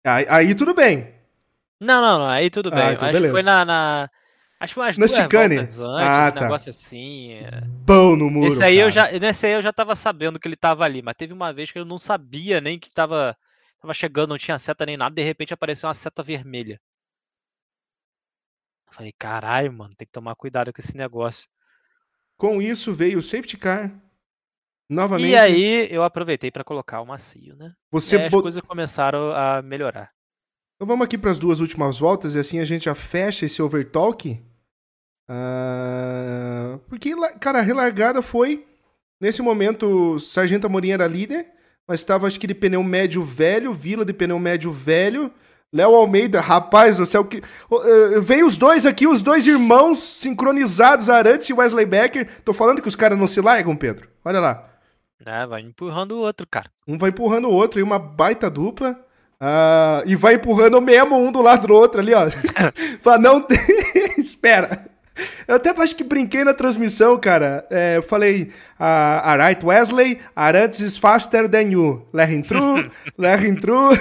Aí, 0.05 0.27
aí 0.29 0.55
tudo 0.55 0.75
bem. 0.75 1.22
Não, 1.83 2.01
não, 2.01 2.19
não. 2.21 2.29
Aí 2.29 2.49
tudo 2.49 2.71
ah, 2.73 2.77
bem. 2.77 2.93
então 2.93 3.09
acho 3.09 3.13
beleza. 3.13 3.35
que 3.35 3.43
foi 3.43 3.43
na, 3.43 3.65
na. 3.65 4.11
Acho 4.61 4.71
que 4.71 4.75
foi 4.75 4.85
umas 4.85 4.99
na 4.99 5.07
duas 5.07 5.17
chicane? 5.17 5.57
antes, 5.59 5.81
ah, 5.81 5.85
um 5.85 6.35
tá. 6.35 6.41
negócio 6.43 6.71
assim. 6.71 7.33
É. 7.33 7.61
Bom 7.85 8.15
no 8.15 8.31
muro. 8.31 8.53
Esse 8.53 8.63
aí 8.63 8.79
eu 8.79 8.91
já, 8.91 9.11
nesse 9.19 9.47
aí 9.47 9.53
eu 9.55 9.63
já 9.63 9.73
tava 9.73 9.97
sabendo 9.97 10.39
que 10.39 10.47
ele 10.47 10.55
tava 10.55 10.85
ali, 10.85 11.03
mas 11.03 11.17
teve 11.17 11.33
uma 11.33 11.53
vez 11.53 11.73
que 11.73 11.79
eu 11.81 11.85
não 11.85 11.99
sabia 11.99 12.61
nem 12.61 12.79
que 12.79 12.89
tava, 12.89 13.37
tava 13.81 13.93
chegando, 13.93 14.31
não 14.31 14.39
tinha 14.39 14.57
seta 14.59 14.87
nem 14.87 14.97
nada, 14.97 15.13
de 15.13 15.23
repente 15.23 15.53
apareceu 15.53 15.89
uma 15.89 15.95
seta 15.95 16.23
vermelha. 16.23 16.81
Eu 18.87 18.93
falei, 18.93 19.13
caralho, 19.19 19.73
mano, 19.73 19.95
tem 19.97 20.07
que 20.07 20.13
tomar 20.13 20.37
cuidado 20.37 20.73
com 20.73 20.81
esse 20.81 20.97
negócio. 20.97 21.49
Com 22.37 22.63
isso 22.63 22.95
veio 22.95 23.19
o 23.19 23.23
safety 23.23 23.57
car. 23.57 23.93
Novamente. 24.89 25.31
E 25.31 25.37
aí 25.37 25.89
eu 25.91 26.05
aproveitei 26.05 26.53
para 26.53 26.63
colocar 26.63 27.01
o 27.01 27.07
macio, 27.07 27.57
né? 27.57 27.73
Você 27.91 28.17
e 28.17 28.21
aí 28.21 28.27
as 28.27 28.31
coisas 28.33 28.63
começaram 28.63 29.33
a 29.33 29.61
melhorar. 29.63 30.13
Então 30.83 30.89
vamos 30.89 31.05
aqui 31.05 31.17
para 31.17 31.31
as 31.31 31.39
duas 31.39 31.61
últimas 31.61 32.01
voltas 32.01 32.35
e 32.35 32.41
assim 32.41 32.59
a 32.59 32.65
gente 32.65 32.87
já 32.87 32.95
fecha 32.97 33.47
esse 33.47 33.63
overtalk. 33.63 34.43
Uh, 35.31 36.77
porque, 36.89 37.15
cara, 37.39 37.61
a 37.61 37.63
relargada 37.63 38.21
foi. 38.21 38.67
Nesse 39.21 39.41
momento, 39.43 39.87
o 39.87 40.19
Sargento 40.19 40.67
Amorim 40.67 40.91
era 40.91 41.07
líder, 41.07 41.47
mas 41.87 42.01
estava 42.01 42.27
acho 42.27 42.41
que 42.41 42.49
de 42.49 42.55
pneu 42.57 42.83
médio 42.83 43.23
velho, 43.23 43.73
Vila 43.73 44.05
de 44.05 44.13
pneu 44.13 44.41
médio 44.41 44.73
velho. 44.73 45.33
Léo 45.73 45.95
Almeida, 45.95 46.41
rapaz 46.41 46.97
do 46.97 47.07
céu, 47.07 47.25
que. 47.27 47.41
Uh, 47.71 48.21
vem 48.21 48.43
os 48.43 48.57
dois 48.57 48.85
aqui, 48.85 49.07
os 49.07 49.23
dois 49.23 49.47
irmãos 49.47 50.03
sincronizados, 50.03 51.09
Arantes 51.09 51.49
e 51.49 51.53
Wesley 51.53 51.87
Becker. 51.87 52.29
Tô 52.45 52.53
falando 52.53 52.83
que 52.83 52.89
os 52.89 52.97
caras 52.97 53.17
não 53.17 53.29
se 53.29 53.41
largam, 53.41 53.77
Pedro. 53.77 54.09
Olha 54.25 54.41
lá. 54.41 54.69
É, 55.25 55.47
vai 55.47 55.61
empurrando 55.61 56.17
o 56.17 56.23
outro, 56.23 56.45
cara. 56.45 56.69
Um 56.89 56.99
vai 56.99 57.11
empurrando 57.11 57.47
o 57.47 57.53
outro 57.53 57.79
e 57.79 57.85
uma 57.85 58.01
baita 58.01 58.51
dupla. 58.51 58.99
Uh, 59.43 60.07
e 60.07 60.15
vai 60.15 60.35
empurrando 60.35 60.81
mesmo 60.81 61.19
um 61.19 61.33
do 61.33 61.43
lado 61.43 61.67
do 61.67 61.75
outro 61.75 62.01
ali, 62.01 62.15
ó. 62.15 62.27
pra 63.03 63.19
não. 63.19 63.45
Espera. 64.17 64.87
Eu 65.49 65.57
até 65.57 65.71
acho 65.71 65.97
que 65.97 66.05
brinquei 66.05 66.45
na 66.45 66.55
transmissão, 66.55 67.19
cara. 67.19 67.67
É, 67.69 67.97
eu 67.97 68.03
falei, 68.05 68.53
uh, 68.81 69.21
alright, 69.25 69.67
Wesley, 69.67 70.21
Arantes 70.35 70.81
is 70.81 70.97
faster 70.97 71.49
than 71.49 71.73
you. 71.73 72.07
Let 72.13 72.47
through, 72.47 72.89
let 73.19 73.61
through. 73.61 73.99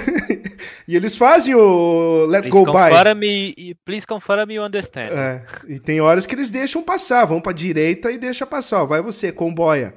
e 0.86 0.94
eles 0.96 1.16
fazem 1.16 1.56
o 1.56 2.24
let 2.26 2.42
please 2.42 2.64
go 2.64 2.72
by. 2.72 3.14
Me, 3.14 3.76
please 3.84 4.06
confirm 4.06 4.46
me 4.46 4.54
you 4.54 4.62
understand. 4.62 5.08
É, 5.10 5.42
e 5.68 5.80
tem 5.80 6.00
horas 6.00 6.24
que 6.24 6.36
eles 6.36 6.52
deixam 6.52 6.82
passar, 6.82 7.24
vão 7.24 7.40
pra 7.40 7.52
direita 7.52 8.12
e 8.12 8.16
deixa 8.16 8.46
passar. 8.46 8.84
Ó, 8.84 8.86
vai 8.86 9.02
você, 9.02 9.32
comboia. 9.32 9.92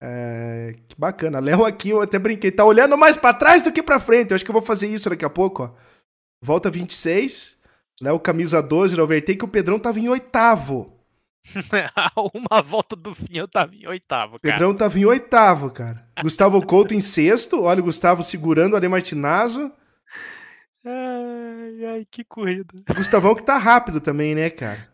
É, 0.00 0.74
que 0.88 0.96
bacana. 0.98 1.40
Léo 1.40 1.64
aqui, 1.64 1.90
eu 1.90 2.00
até 2.00 2.18
brinquei, 2.18 2.50
tá 2.50 2.64
olhando 2.64 2.96
mais 2.96 3.16
para 3.16 3.34
trás 3.34 3.62
do 3.62 3.72
que 3.72 3.82
para 3.82 4.00
frente. 4.00 4.30
Eu 4.30 4.34
acho 4.36 4.44
que 4.44 4.50
eu 4.50 4.54
vou 4.54 4.62
fazer 4.62 4.86
isso 4.86 5.10
daqui 5.10 5.24
a 5.24 5.30
pouco, 5.30 5.64
ó. 5.64 5.70
Volta 6.42 6.70
26. 6.70 7.58
Léo, 8.00 8.20
camisa 8.20 8.62
12, 8.62 8.96
no 8.96 9.02
overtake, 9.02 9.44
o 9.44 9.48
Pedrão 9.48 9.78
tava 9.78 9.98
em 9.98 10.08
oitavo. 10.08 10.96
Uma 12.34 12.62
volta 12.62 12.94
do 12.94 13.14
fim 13.14 13.38
eu 13.38 13.48
tava 13.48 13.74
em 13.74 13.86
oitavo, 13.86 14.38
cara. 14.38 14.54
Pedrão 14.54 14.74
tava 14.74 14.98
em 14.98 15.04
oitavo, 15.04 15.70
cara. 15.70 16.06
Gustavo 16.22 16.64
Couto 16.64 16.94
em 16.94 17.00
sexto. 17.00 17.62
Olha 17.62 17.80
o 17.80 17.84
Gustavo 17.84 18.22
segurando 18.22 18.74
o 18.74 18.76
Ale 18.76 18.88
Martinazo. 18.88 19.72
Ai, 20.84 21.84
ai, 21.86 22.06
que 22.10 22.22
corrida. 22.22 22.72
Gustavão 22.94 23.34
que 23.34 23.42
tá 23.42 23.58
rápido 23.58 24.00
também, 24.00 24.34
né, 24.34 24.48
cara? 24.48 24.88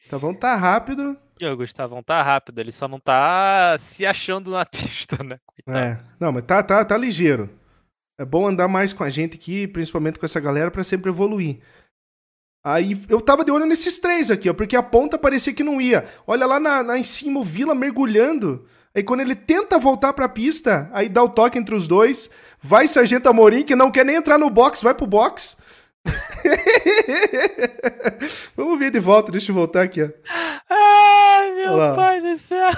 Gustavão 0.00 0.34
tá 0.34 0.54
rápido. 0.56 1.16
O 1.46 1.56
Gustavão 1.56 2.02
tá 2.02 2.22
rápido, 2.22 2.58
ele 2.58 2.72
só 2.72 2.88
não 2.88 2.98
tá 2.98 3.76
se 3.78 4.04
achando 4.06 4.50
na 4.50 4.64
pista, 4.66 5.22
né? 5.22 5.38
Coitado. 5.46 5.78
É, 5.78 6.00
não, 6.18 6.32
mas 6.32 6.44
tá, 6.44 6.62
tá, 6.62 6.84
tá 6.84 6.96
ligeiro. 6.96 7.50
É 8.18 8.24
bom 8.24 8.46
andar 8.48 8.66
mais 8.66 8.92
com 8.92 9.04
a 9.04 9.10
gente 9.10 9.36
aqui, 9.36 9.68
principalmente 9.68 10.18
com 10.18 10.26
essa 10.26 10.40
galera, 10.40 10.70
para 10.70 10.82
sempre 10.82 11.10
evoluir. 11.10 11.58
Aí 12.64 13.00
eu 13.08 13.20
tava 13.20 13.44
de 13.44 13.50
olho 13.52 13.64
nesses 13.64 13.98
três 13.98 14.30
aqui, 14.30 14.50
ó, 14.50 14.54
porque 14.54 14.76
a 14.76 14.82
ponta 14.82 15.16
parecia 15.16 15.54
que 15.54 15.62
não 15.62 15.80
ia. 15.80 16.04
Olha 16.26 16.44
lá 16.44 16.58
na, 16.58 16.82
na 16.82 16.98
em 16.98 17.04
cima 17.04 17.40
o 17.40 17.44
Vila 17.44 17.74
mergulhando. 17.74 18.66
Aí 18.94 19.02
quando 19.02 19.20
ele 19.20 19.36
tenta 19.36 19.78
voltar 19.78 20.12
pra 20.12 20.28
pista, 20.28 20.90
aí 20.92 21.08
dá 21.08 21.22
o 21.22 21.28
toque 21.28 21.58
entre 21.58 21.74
os 21.74 21.86
dois. 21.86 22.28
Vai 22.60 22.88
Sargento 22.88 23.28
Amorim, 23.28 23.62
que 23.62 23.76
não 23.76 23.90
quer 23.90 24.04
nem 24.04 24.16
entrar 24.16 24.38
no 24.38 24.50
box, 24.50 24.82
vai 24.82 24.94
pro 24.94 25.06
box. 25.06 25.56
Vamos 28.56 28.78
ver 28.78 28.90
de 28.90 29.00
volta, 29.00 29.32
deixa 29.32 29.50
eu 29.50 29.54
voltar 29.54 29.82
aqui, 29.82 30.02
ó. 30.02 30.08
Ai, 30.70 31.52
meu 31.52 31.94
pai 31.94 32.20
do 32.20 32.36
céu. 32.36 32.70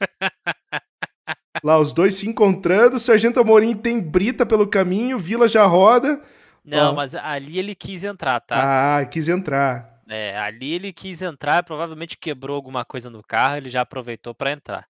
Lá, 1.62 1.78
os 1.78 1.92
dois 1.92 2.14
se 2.14 2.28
encontrando, 2.28 2.96
o 2.96 2.98
Sargento 2.98 3.38
Amorim 3.38 3.74
tem 3.74 4.00
brita 4.00 4.44
pelo 4.44 4.66
caminho, 4.66 5.18
Vila 5.18 5.46
já 5.46 5.64
roda. 5.64 6.22
Não, 6.64 6.92
ó. 6.92 6.94
mas 6.94 7.14
ali 7.14 7.58
ele 7.58 7.74
quis 7.74 8.04
entrar, 8.04 8.40
tá? 8.40 8.98
Ah, 8.98 9.04
quis 9.04 9.28
entrar. 9.28 10.00
É, 10.08 10.36
ali 10.38 10.72
ele 10.72 10.92
quis 10.92 11.22
entrar, 11.22 11.62
provavelmente 11.62 12.18
quebrou 12.18 12.56
alguma 12.56 12.84
coisa 12.84 13.08
no 13.08 13.22
carro, 13.22 13.56
ele 13.56 13.70
já 13.70 13.82
aproveitou 13.82 14.34
para 14.34 14.52
entrar. 14.52 14.86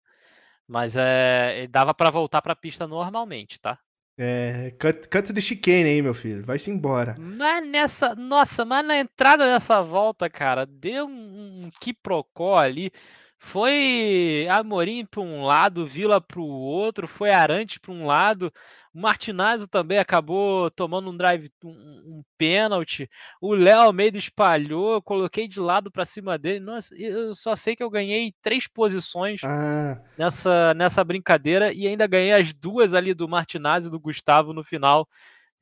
Mas 0.66 0.96
é, 0.96 1.66
dava 1.68 1.92
para 1.92 2.10
voltar 2.10 2.40
para 2.40 2.54
a 2.54 2.56
pista 2.56 2.86
normalmente, 2.86 3.60
tá? 3.60 3.78
É, 4.24 4.70
cut, 4.78 5.08
cut 5.08 5.32
the 5.32 5.40
chicane 5.40 5.82
aí, 5.82 6.00
meu 6.00 6.14
filho. 6.14 6.44
Vai-se 6.44 6.70
embora. 6.70 7.16
Mas 7.18 7.66
nessa. 7.66 8.14
Nossa, 8.14 8.64
mas 8.64 8.86
na 8.86 8.96
entrada 8.96 9.44
dessa 9.44 9.82
volta, 9.82 10.30
cara, 10.30 10.64
deu 10.64 11.06
um, 11.06 11.64
um 11.64 11.70
quiprocó 11.80 12.56
ali. 12.56 12.92
Foi 13.36 14.46
Amorim 14.48 15.04
para 15.04 15.20
um 15.20 15.42
lado, 15.42 15.84
Vila 15.84 16.20
para 16.20 16.38
o 16.38 16.44
outro, 16.44 17.08
foi 17.08 17.30
Arante 17.32 17.80
para 17.80 17.90
um 17.90 18.06
lado. 18.06 18.52
O 18.94 19.00
Martinazzo 19.00 19.66
também 19.66 19.98
acabou 19.98 20.70
tomando 20.70 21.10
um 21.10 21.16
drive, 21.16 21.50
um, 21.64 21.70
um 21.70 22.24
pênalti. 22.36 23.08
O 23.40 23.54
Léo 23.54 23.80
Almeida 23.80 24.18
espalhou, 24.18 24.94
eu 24.94 25.02
coloquei 25.02 25.48
de 25.48 25.58
lado 25.58 25.90
para 25.90 26.04
cima 26.04 26.36
dele. 26.36 26.60
Nossa, 26.60 26.94
eu 26.96 27.34
só 27.34 27.56
sei 27.56 27.74
que 27.74 27.82
eu 27.82 27.88
ganhei 27.88 28.34
três 28.42 28.66
posições 28.66 29.40
ah. 29.44 29.98
nessa, 30.18 30.74
nessa 30.74 31.02
brincadeira 31.02 31.72
e 31.72 31.86
ainda 31.86 32.06
ganhei 32.06 32.32
as 32.32 32.52
duas 32.52 32.92
ali 32.92 33.14
do 33.14 33.26
Martinazzi 33.26 33.88
e 33.88 33.90
do 33.90 33.98
Gustavo 33.98 34.52
no 34.52 34.62
final. 34.62 35.08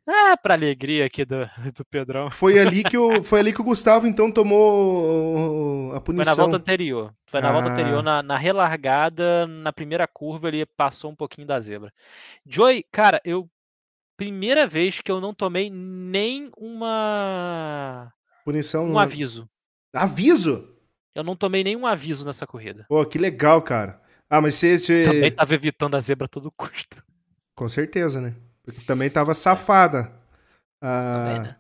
Ah, 0.06 0.36
pra 0.36 0.54
alegria 0.54 1.06
aqui 1.06 1.24
do, 1.24 1.36
do 1.76 1.84
Pedrão. 1.84 2.30
Foi 2.30 2.58
ali 2.58 2.82
que 2.82 2.98
o, 2.98 3.22
foi 3.22 3.40
ali 3.40 3.52
que 3.52 3.60
o 3.60 3.64
Gustavo 3.64 4.06
então 4.06 4.30
tomou 4.30 5.92
a 5.94 6.00
punição. 6.00 6.24
Foi 6.24 6.36
na 6.36 6.42
volta 6.42 6.56
anterior. 6.56 7.14
Foi 7.26 7.40
na 7.40 7.48
ah. 7.48 7.52
volta 7.52 7.68
anterior, 7.68 8.02
na, 8.02 8.22
na, 8.22 8.36
relargada, 8.36 9.46
na 9.46 9.72
primeira 9.72 10.08
curva, 10.08 10.48
ele 10.48 10.66
passou 10.66 11.10
um 11.10 11.16
pouquinho 11.16 11.46
da 11.46 11.60
zebra. 11.60 11.92
Joey, 12.44 12.84
cara, 12.90 13.20
eu 13.24 13.48
primeira 14.16 14.66
vez 14.66 15.00
que 15.00 15.10
eu 15.10 15.20
não 15.20 15.32
tomei 15.32 15.70
nem 15.70 16.50
uma. 16.56 18.12
Punição. 18.44 18.90
Um 18.90 18.98
aviso. 18.98 19.48
Aviso? 19.94 20.68
Eu 21.14 21.24
não 21.24 21.34
tomei 21.34 21.64
nenhum 21.64 21.86
aviso 21.86 22.26
nessa 22.26 22.46
corrida. 22.46 22.84
Pô, 22.88 23.04
que 23.06 23.18
legal, 23.18 23.62
cara. 23.62 24.00
Ah, 24.28 24.40
mas 24.40 24.56
você. 24.56 24.76
você... 24.76 25.04
Também 25.06 25.32
tava 25.32 25.54
evitando 25.54 25.94
a 25.96 26.00
zebra 26.00 26.26
a 26.26 26.28
todo 26.28 26.52
custo. 26.52 27.02
Com 27.54 27.66
certeza, 27.66 28.20
né? 28.20 28.34
Porque 28.72 28.86
também 28.86 29.10
tava 29.10 29.34
safada. 29.34 30.12
Ah... 30.82 31.00
Também, 31.02 31.40
né? 31.40 31.56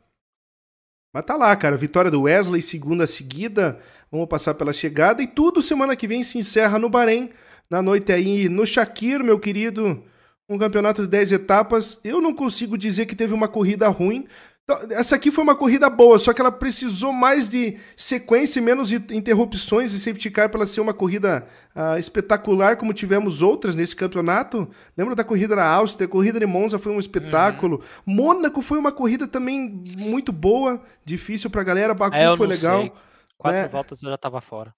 Mas 1.12 1.24
tá 1.24 1.36
lá, 1.36 1.54
cara. 1.56 1.76
Vitória 1.76 2.10
do 2.10 2.22
Wesley, 2.22 2.62
segunda 2.62 3.06
seguida. 3.06 3.80
Vamos 4.10 4.28
passar 4.28 4.54
pela 4.54 4.72
chegada. 4.72 5.22
E 5.22 5.26
tudo 5.26 5.60
semana 5.60 5.96
que 5.96 6.06
vem 6.06 6.22
se 6.22 6.38
encerra 6.38 6.78
no 6.78 6.88
Bahrein. 6.88 7.30
Na 7.68 7.82
noite 7.82 8.12
aí 8.12 8.48
no 8.48 8.64
Shakir, 8.64 9.22
meu 9.22 9.38
querido. 9.38 10.04
Um 10.48 10.58
campeonato 10.58 11.02
de 11.02 11.08
10 11.08 11.32
etapas. 11.32 12.00
Eu 12.04 12.20
não 12.20 12.34
consigo 12.34 12.78
dizer 12.78 13.06
que 13.06 13.16
teve 13.16 13.34
uma 13.34 13.48
corrida 13.48 13.88
ruim. 13.88 14.26
Então, 14.64 14.78
essa 14.96 15.16
aqui 15.16 15.32
foi 15.32 15.42
uma 15.42 15.56
corrida 15.56 15.90
boa, 15.90 16.18
só 16.18 16.32
que 16.32 16.40
ela 16.40 16.52
precisou 16.52 17.12
mais 17.12 17.48
de 17.48 17.76
sequência 17.96 18.60
e 18.60 18.62
menos 18.62 18.92
interrupções 18.92 19.92
e 19.92 19.98
safety 19.98 20.30
car 20.30 20.48
para 20.48 20.64
ser 20.64 20.80
uma 20.80 20.94
corrida 20.94 21.44
uh, 21.74 21.98
espetacular, 21.98 22.76
como 22.76 22.94
tivemos 22.94 23.42
outras 23.42 23.74
nesse 23.74 23.96
campeonato. 23.96 24.70
Lembra 24.96 25.16
da 25.16 25.24
corrida 25.24 25.56
na 25.56 25.66
Áustria? 25.66 26.06
A 26.06 26.10
corrida 26.10 26.38
de 26.38 26.46
Monza 26.46 26.78
foi 26.78 26.92
um 26.92 27.00
espetáculo. 27.00 27.82
Uhum. 28.06 28.14
Mônaco 28.14 28.62
foi 28.62 28.78
uma 28.78 28.92
corrida 28.92 29.26
também 29.26 29.82
muito 29.98 30.30
boa, 30.30 30.80
difícil 31.04 31.50
para 31.50 31.62
a 31.62 31.64
galera. 31.64 31.92
Baku 31.92 32.16
é, 32.16 32.36
foi 32.36 32.46
legal. 32.46 32.82
Sei. 32.82 32.92
Quatro 33.36 33.62
né? 33.62 33.68
voltas 33.68 34.02
eu 34.02 34.08
já 34.08 34.14
estava 34.14 34.40
fora. 34.40 34.72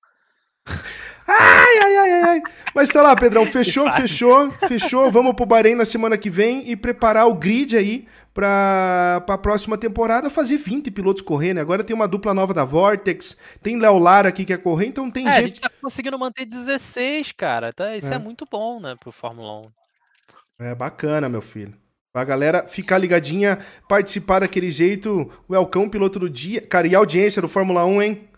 Ai, 1.26 1.78
ai, 1.78 1.96
ai, 1.96 2.22
ai. 2.22 2.40
Mas 2.74 2.90
tá 2.90 3.02
lá, 3.02 3.14
Pedrão. 3.14 3.46
Fechou, 3.50 3.90
fechou, 3.92 4.50
fechou. 4.68 5.10
Vamos 5.10 5.34
pro 5.34 5.46
Bahrein 5.46 5.74
na 5.74 5.84
semana 5.84 6.16
que 6.18 6.30
vem 6.30 6.70
e 6.70 6.76
preparar 6.76 7.26
o 7.26 7.34
grid 7.34 7.76
aí 7.76 8.06
pra, 8.32 9.22
pra 9.26 9.38
próxima 9.38 9.76
temporada 9.76 10.30
fazer 10.30 10.56
20 10.56 10.90
pilotos 10.90 11.22
correndo. 11.22 11.58
Agora 11.58 11.84
tem 11.84 11.94
uma 11.94 12.08
dupla 12.08 12.34
nova 12.34 12.54
da 12.54 12.64
Vortex, 12.64 13.38
tem 13.62 13.78
Léo 13.78 13.98
Lara 13.98 14.28
aqui 14.28 14.44
que 14.44 14.56
quer 14.56 14.62
correr, 14.62 14.86
então 14.86 15.10
tem 15.10 15.26
é, 15.26 15.30
gente. 15.30 15.40
A 15.40 15.46
gente 15.46 15.60
tá 15.60 15.70
conseguindo 15.80 16.18
manter 16.18 16.44
16, 16.44 17.32
cara. 17.32 17.72
Tá, 17.72 17.96
isso 17.96 18.12
é. 18.12 18.16
é 18.16 18.18
muito 18.18 18.46
bom, 18.50 18.80
né, 18.80 18.96
pro 18.98 19.12
Fórmula 19.12 19.66
1. 20.58 20.66
É 20.66 20.74
bacana, 20.74 21.28
meu 21.28 21.42
filho. 21.42 21.74
A 22.14 22.24
galera 22.24 22.68
ficar 22.68 22.98
ligadinha, 22.98 23.58
participar 23.88 24.40
daquele 24.40 24.70
jeito. 24.70 25.30
O 25.48 25.54
Elcão, 25.54 25.88
piloto 25.88 26.18
do 26.18 26.28
dia. 26.28 26.60
Cara, 26.60 26.86
e 26.86 26.94
a 26.94 26.98
audiência 26.98 27.40
do 27.40 27.48
Fórmula 27.48 27.86
1, 27.86 28.02
hein? 28.02 28.28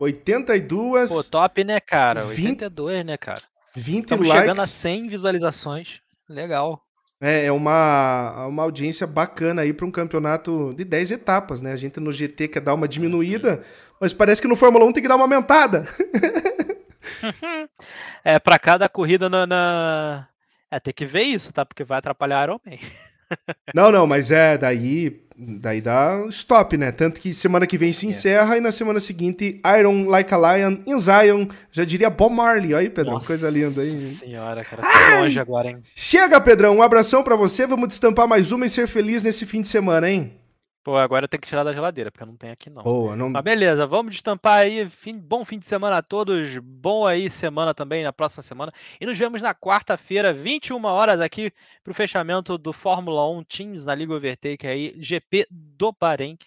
82. 0.00 1.10
Pô, 1.10 1.22
top, 1.22 1.62
né, 1.62 1.78
cara? 1.78 2.22
20, 2.22 2.64
82, 2.64 3.06
né, 3.06 3.16
cara? 3.16 3.42
20 3.76 4.04
Estamos 4.04 4.26
likes. 4.26 4.42
chegando 4.42 4.62
a 4.62 4.66
100 4.66 5.08
visualizações. 5.08 6.00
Legal. 6.28 6.85
É, 7.26 7.46
é 7.46 7.52
uma, 7.52 8.46
uma 8.46 8.62
audiência 8.62 9.04
bacana 9.04 9.62
aí 9.62 9.72
para 9.72 9.84
um 9.84 9.90
campeonato 9.90 10.72
de 10.74 10.84
10 10.84 11.10
etapas, 11.10 11.60
né? 11.60 11.72
A 11.72 11.76
gente 11.76 11.98
no 11.98 12.12
GT 12.12 12.46
quer 12.46 12.60
dar 12.60 12.74
uma 12.74 12.86
diminuída, 12.86 13.64
mas 14.00 14.12
parece 14.12 14.40
que 14.40 14.46
no 14.46 14.54
Fórmula 14.54 14.84
1 14.84 14.92
tem 14.92 15.02
que 15.02 15.08
dar 15.08 15.16
uma 15.16 15.24
aumentada. 15.24 15.88
é, 18.22 18.38
para 18.38 18.60
cada 18.60 18.88
corrida 18.88 19.28
na, 19.28 19.44
na, 19.44 20.28
É, 20.70 20.78
tem 20.78 20.94
que 20.94 21.04
ver 21.04 21.22
isso, 21.22 21.52
tá? 21.52 21.66
Porque 21.66 21.82
vai 21.82 21.98
atrapalhar 21.98 22.44
Iron 22.44 22.60
Man. 22.64 22.78
Não, 23.74 23.90
não, 23.90 24.06
mas 24.06 24.30
é, 24.30 24.56
daí 24.56 25.26
Daí 25.38 25.82
dá 25.82 26.24
stop, 26.30 26.78
né? 26.78 26.90
Tanto 26.90 27.20
que 27.20 27.34
semana 27.34 27.66
que 27.66 27.76
vem 27.76 27.92
se 27.92 28.06
é. 28.06 28.08
encerra 28.08 28.54
é. 28.54 28.58
e 28.58 28.60
na 28.60 28.72
semana 28.72 28.98
seguinte 28.98 29.60
Iron 29.78 30.08
Like 30.08 30.32
a 30.32 30.56
Lion 30.56 30.78
in 30.86 30.98
Zion, 30.98 31.46
já 31.70 31.84
diria 31.84 32.08
Bob 32.08 32.34
Marley. 32.34 32.74
Aí, 32.74 32.88
Pedrão, 32.88 33.14
Nossa 33.14 33.26
coisa 33.26 33.50
linda 33.50 33.82
aí. 33.82 34.00
Senhora, 34.00 34.64
cara, 34.64 34.82
tô 34.82 35.20
longe 35.20 35.38
agora, 35.38 35.68
hein? 35.68 35.78
Chega, 35.94 36.40
Pedrão, 36.40 36.78
um 36.78 36.82
abração 36.82 37.22
para 37.22 37.36
você, 37.36 37.66
vamos 37.66 37.88
destampar 37.88 38.26
mais 38.26 38.50
uma 38.50 38.64
e 38.64 38.70
ser 38.70 38.88
feliz 38.88 39.22
nesse 39.22 39.44
fim 39.44 39.60
de 39.60 39.68
semana, 39.68 40.10
hein? 40.10 40.32
Pô, 40.86 40.96
agora 40.96 41.24
eu 41.24 41.28
tenho 41.28 41.40
que 41.40 41.48
tirar 41.48 41.64
da 41.64 41.72
geladeira, 41.72 42.12
porque 42.12 42.24
não 42.24 42.36
tenho 42.36 42.52
aqui 42.52 42.70
não. 42.70 42.84
Boa, 42.84 43.16
não... 43.16 43.28
Mas 43.28 43.42
beleza, 43.42 43.84
vamos 43.88 44.12
destampar 44.12 44.60
aí. 44.60 44.88
Fim, 44.88 45.18
bom 45.18 45.44
fim 45.44 45.58
de 45.58 45.66
semana 45.66 45.98
a 45.98 46.02
todos. 46.02 46.58
Bom 46.58 47.04
aí 47.04 47.28
semana 47.28 47.74
também, 47.74 48.04
na 48.04 48.12
próxima 48.12 48.40
semana. 48.40 48.70
E 49.00 49.04
nos 49.04 49.18
vemos 49.18 49.42
na 49.42 49.52
quarta-feira, 49.52 50.32
21 50.32 50.84
horas, 50.84 51.20
aqui 51.20 51.50
para 51.82 51.90
o 51.90 51.94
fechamento 51.94 52.56
do 52.56 52.72
Fórmula 52.72 53.28
1 53.28 53.42
Teams 53.42 53.84
na 53.84 53.96
Liga 53.96 54.14
Overtake 54.14 54.64
aí, 54.64 54.94
GP 54.98 55.48
do 55.50 55.92
Bahrein, 56.00 56.38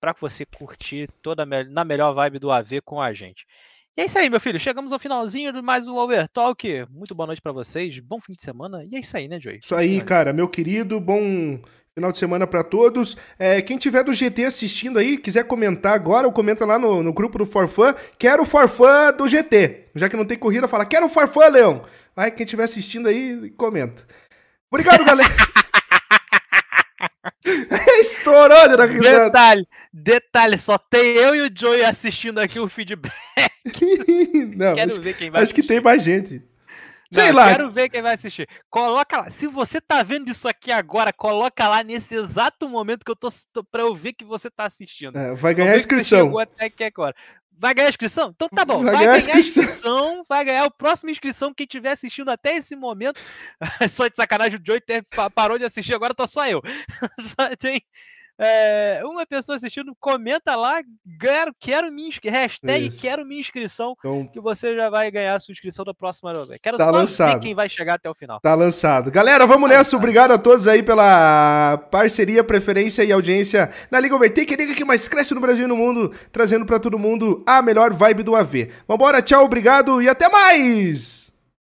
para 0.00 0.14
você 0.18 0.46
curtir 0.46 1.10
toda 1.20 1.44
na 1.44 1.84
melhor 1.84 2.14
vibe 2.14 2.38
do 2.38 2.50
AV 2.50 2.80
com 2.82 2.98
a 2.98 3.12
gente. 3.12 3.44
E 3.94 4.00
é 4.00 4.06
isso 4.06 4.18
aí, 4.18 4.30
meu 4.30 4.40
filho. 4.40 4.58
Chegamos 4.58 4.90
ao 4.90 4.98
finalzinho 4.98 5.52
de 5.52 5.60
mais 5.60 5.86
um 5.86 5.98
Overtalk. 5.98 6.86
Muito 6.88 7.14
boa 7.14 7.26
noite 7.26 7.42
para 7.42 7.52
vocês. 7.52 8.00
Bom 8.00 8.18
fim 8.18 8.32
de 8.32 8.40
semana. 8.40 8.86
E 8.90 8.96
é 8.96 9.00
isso 9.00 9.14
aí, 9.14 9.28
né, 9.28 9.38
Joey? 9.38 9.58
Isso 9.62 9.74
aí, 9.74 10.00
cara. 10.00 10.32
Meu 10.32 10.48
querido, 10.48 10.98
bom 10.98 11.60
Final 11.94 12.10
de 12.10 12.16
semana 12.16 12.46
para 12.46 12.64
todos. 12.64 13.18
É, 13.38 13.60
quem 13.60 13.76
tiver 13.76 14.02
do 14.02 14.14
GT 14.14 14.46
assistindo 14.46 14.98
aí, 14.98 15.18
quiser 15.18 15.44
comentar 15.44 15.92
agora, 15.92 16.26
ou 16.26 16.32
comenta 16.32 16.64
lá 16.64 16.78
no, 16.78 17.02
no 17.02 17.12
grupo 17.12 17.36
do 17.36 17.44
Forfã. 17.44 17.94
Quero 18.18 18.44
o 18.44 18.46
Forfã 18.46 19.12
do 19.12 19.28
GT. 19.28 19.84
Já 19.94 20.08
que 20.08 20.16
não 20.16 20.24
tem 20.24 20.38
corrida, 20.38 20.66
fala, 20.66 20.86
quero 20.86 21.04
o 21.04 21.10
Forfã, 21.10 21.48
Leão. 21.48 21.84
Aí 22.16 22.30
quem 22.30 22.46
tiver 22.46 22.64
assistindo 22.64 23.08
aí, 23.08 23.50
comenta. 23.58 24.06
Obrigado, 24.70 25.04
galera. 25.04 25.28
Estourou 28.00 28.68
de 28.68 28.86
risada. 28.86 29.24
Detalhe, 29.26 29.66
detalhe, 29.92 30.58
só 30.58 30.78
tem 30.78 31.14
eu 31.16 31.34
e 31.34 31.42
o 31.42 31.50
Joey 31.54 31.84
assistindo 31.84 32.40
aqui 32.40 32.58
o 32.58 32.70
feedback. 32.70 33.12
não, 34.56 34.74
Quero 34.74 34.92
acho, 34.92 35.00
ver 35.00 35.14
quem 35.14 35.30
vai 35.30 35.42
Acho 35.42 35.52
assistir. 35.52 35.62
que 35.62 35.68
tem 35.68 35.80
mais 35.80 36.02
gente. 36.02 36.42
Sei 37.12 37.28
Não, 37.28 37.36
lá. 37.36 37.48
Quero 37.50 37.70
ver 37.70 37.88
quem 37.90 38.00
vai 38.00 38.14
assistir. 38.14 38.48
Coloca 38.70 39.20
lá. 39.20 39.30
Se 39.30 39.46
você 39.46 39.80
tá 39.80 40.02
vendo 40.02 40.30
isso 40.30 40.48
aqui 40.48 40.72
agora, 40.72 41.12
coloca 41.12 41.68
lá 41.68 41.82
nesse 41.82 42.14
exato 42.14 42.68
momento 42.68 43.04
que 43.04 43.10
eu 43.10 43.16
tô, 43.16 43.28
tô 43.52 43.62
pra 43.62 43.82
eu 43.82 43.94
ver 43.94 44.14
que 44.14 44.24
você 44.24 44.50
tá 44.50 44.64
assistindo. 44.64 45.18
É, 45.18 45.34
vai 45.34 45.54
ganhar 45.54 45.72
a 45.72 45.76
inscrição. 45.76 46.38
até 46.38 46.66
aqui 46.66 46.84
agora. 46.84 47.14
Vai 47.58 47.74
ganhar 47.74 47.88
a 47.88 47.90
inscrição? 47.90 48.32
Então 48.34 48.48
tá 48.48 48.64
bom. 48.64 48.82
Vai, 48.82 48.92
vai 48.92 49.04
ganhar, 49.04 49.14
a 49.14 49.18
inscrição. 49.18 49.62
inscrição. 49.62 50.24
Vai 50.28 50.44
ganhar 50.44 50.64
a 50.64 50.70
próxima 50.70 51.10
inscrição. 51.10 51.52
Quem 51.52 51.64
estiver 51.64 51.92
assistindo 51.92 52.30
até 52.30 52.56
esse 52.56 52.74
momento. 52.74 53.20
só 53.90 54.08
de 54.08 54.16
sacanagem, 54.16 54.58
o 54.58 54.62
Joey 54.66 54.82
parou 55.34 55.58
de 55.58 55.64
assistir, 55.64 55.94
agora 55.94 56.14
tá 56.14 56.26
só 56.26 56.46
eu. 56.46 56.62
só 57.20 57.54
tem 57.56 57.82
é, 58.38 59.00
uma 59.04 59.26
pessoa 59.26 59.56
assistindo, 59.56 59.94
comenta 60.00 60.56
lá, 60.56 60.82
quero, 61.20 61.54
quero 61.58 61.92
minha 61.92 62.10
hashtag 62.24 62.86
Isso. 62.86 63.00
quero 63.00 63.24
minha 63.24 63.40
inscrição, 63.40 63.94
então, 63.98 64.26
que 64.26 64.40
você 64.40 64.74
já 64.74 64.90
vai 64.90 65.10
ganhar 65.10 65.34
a 65.34 65.38
sua 65.38 65.52
inscrição 65.52 65.84
da 65.84 65.94
próxima. 65.94 66.32
Quero 66.62 66.76
tá 66.76 66.86
só 66.86 66.90
lançado. 66.90 67.34
ver 67.34 67.40
quem 67.40 67.54
vai 67.54 67.68
chegar 67.68 67.94
até 67.94 68.08
o 68.08 68.14
final. 68.14 68.40
Tá 68.40 68.54
lançado. 68.54 69.10
Galera, 69.10 69.46
vamos 69.46 69.68
tá 69.68 69.76
nessa. 69.76 69.78
Lançado. 69.78 69.98
Obrigado 69.98 70.32
a 70.32 70.38
todos 70.38 70.66
aí 70.66 70.82
pela 70.82 71.78
parceria, 71.90 72.42
preferência 72.42 73.04
e 73.04 73.12
audiência 73.12 73.70
na 73.90 74.00
Liga 74.00 74.16
Overtake, 74.16 74.56
liga 74.56 74.74
que 74.74 74.84
mais 74.84 75.08
cresce 75.08 75.34
no 75.34 75.40
Brasil 75.40 75.64
e 75.64 75.68
no 75.68 75.76
mundo, 75.76 76.12
trazendo 76.30 76.66
para 76.66 76.80
todo 76.80 76.98
mundo 76.98 77.42
a 77.46 77.62
melhor 77.62 77.92
vibe 77.92 78.22
do 78.22 78.34
AV. 78.34 78.70
Vambora, 78.88 79.22
tchau, 79.22 79.44
obrigado 79.44 80.02
e 80.02 80.08
até 80.08 80.28
mais! 80.28 81.31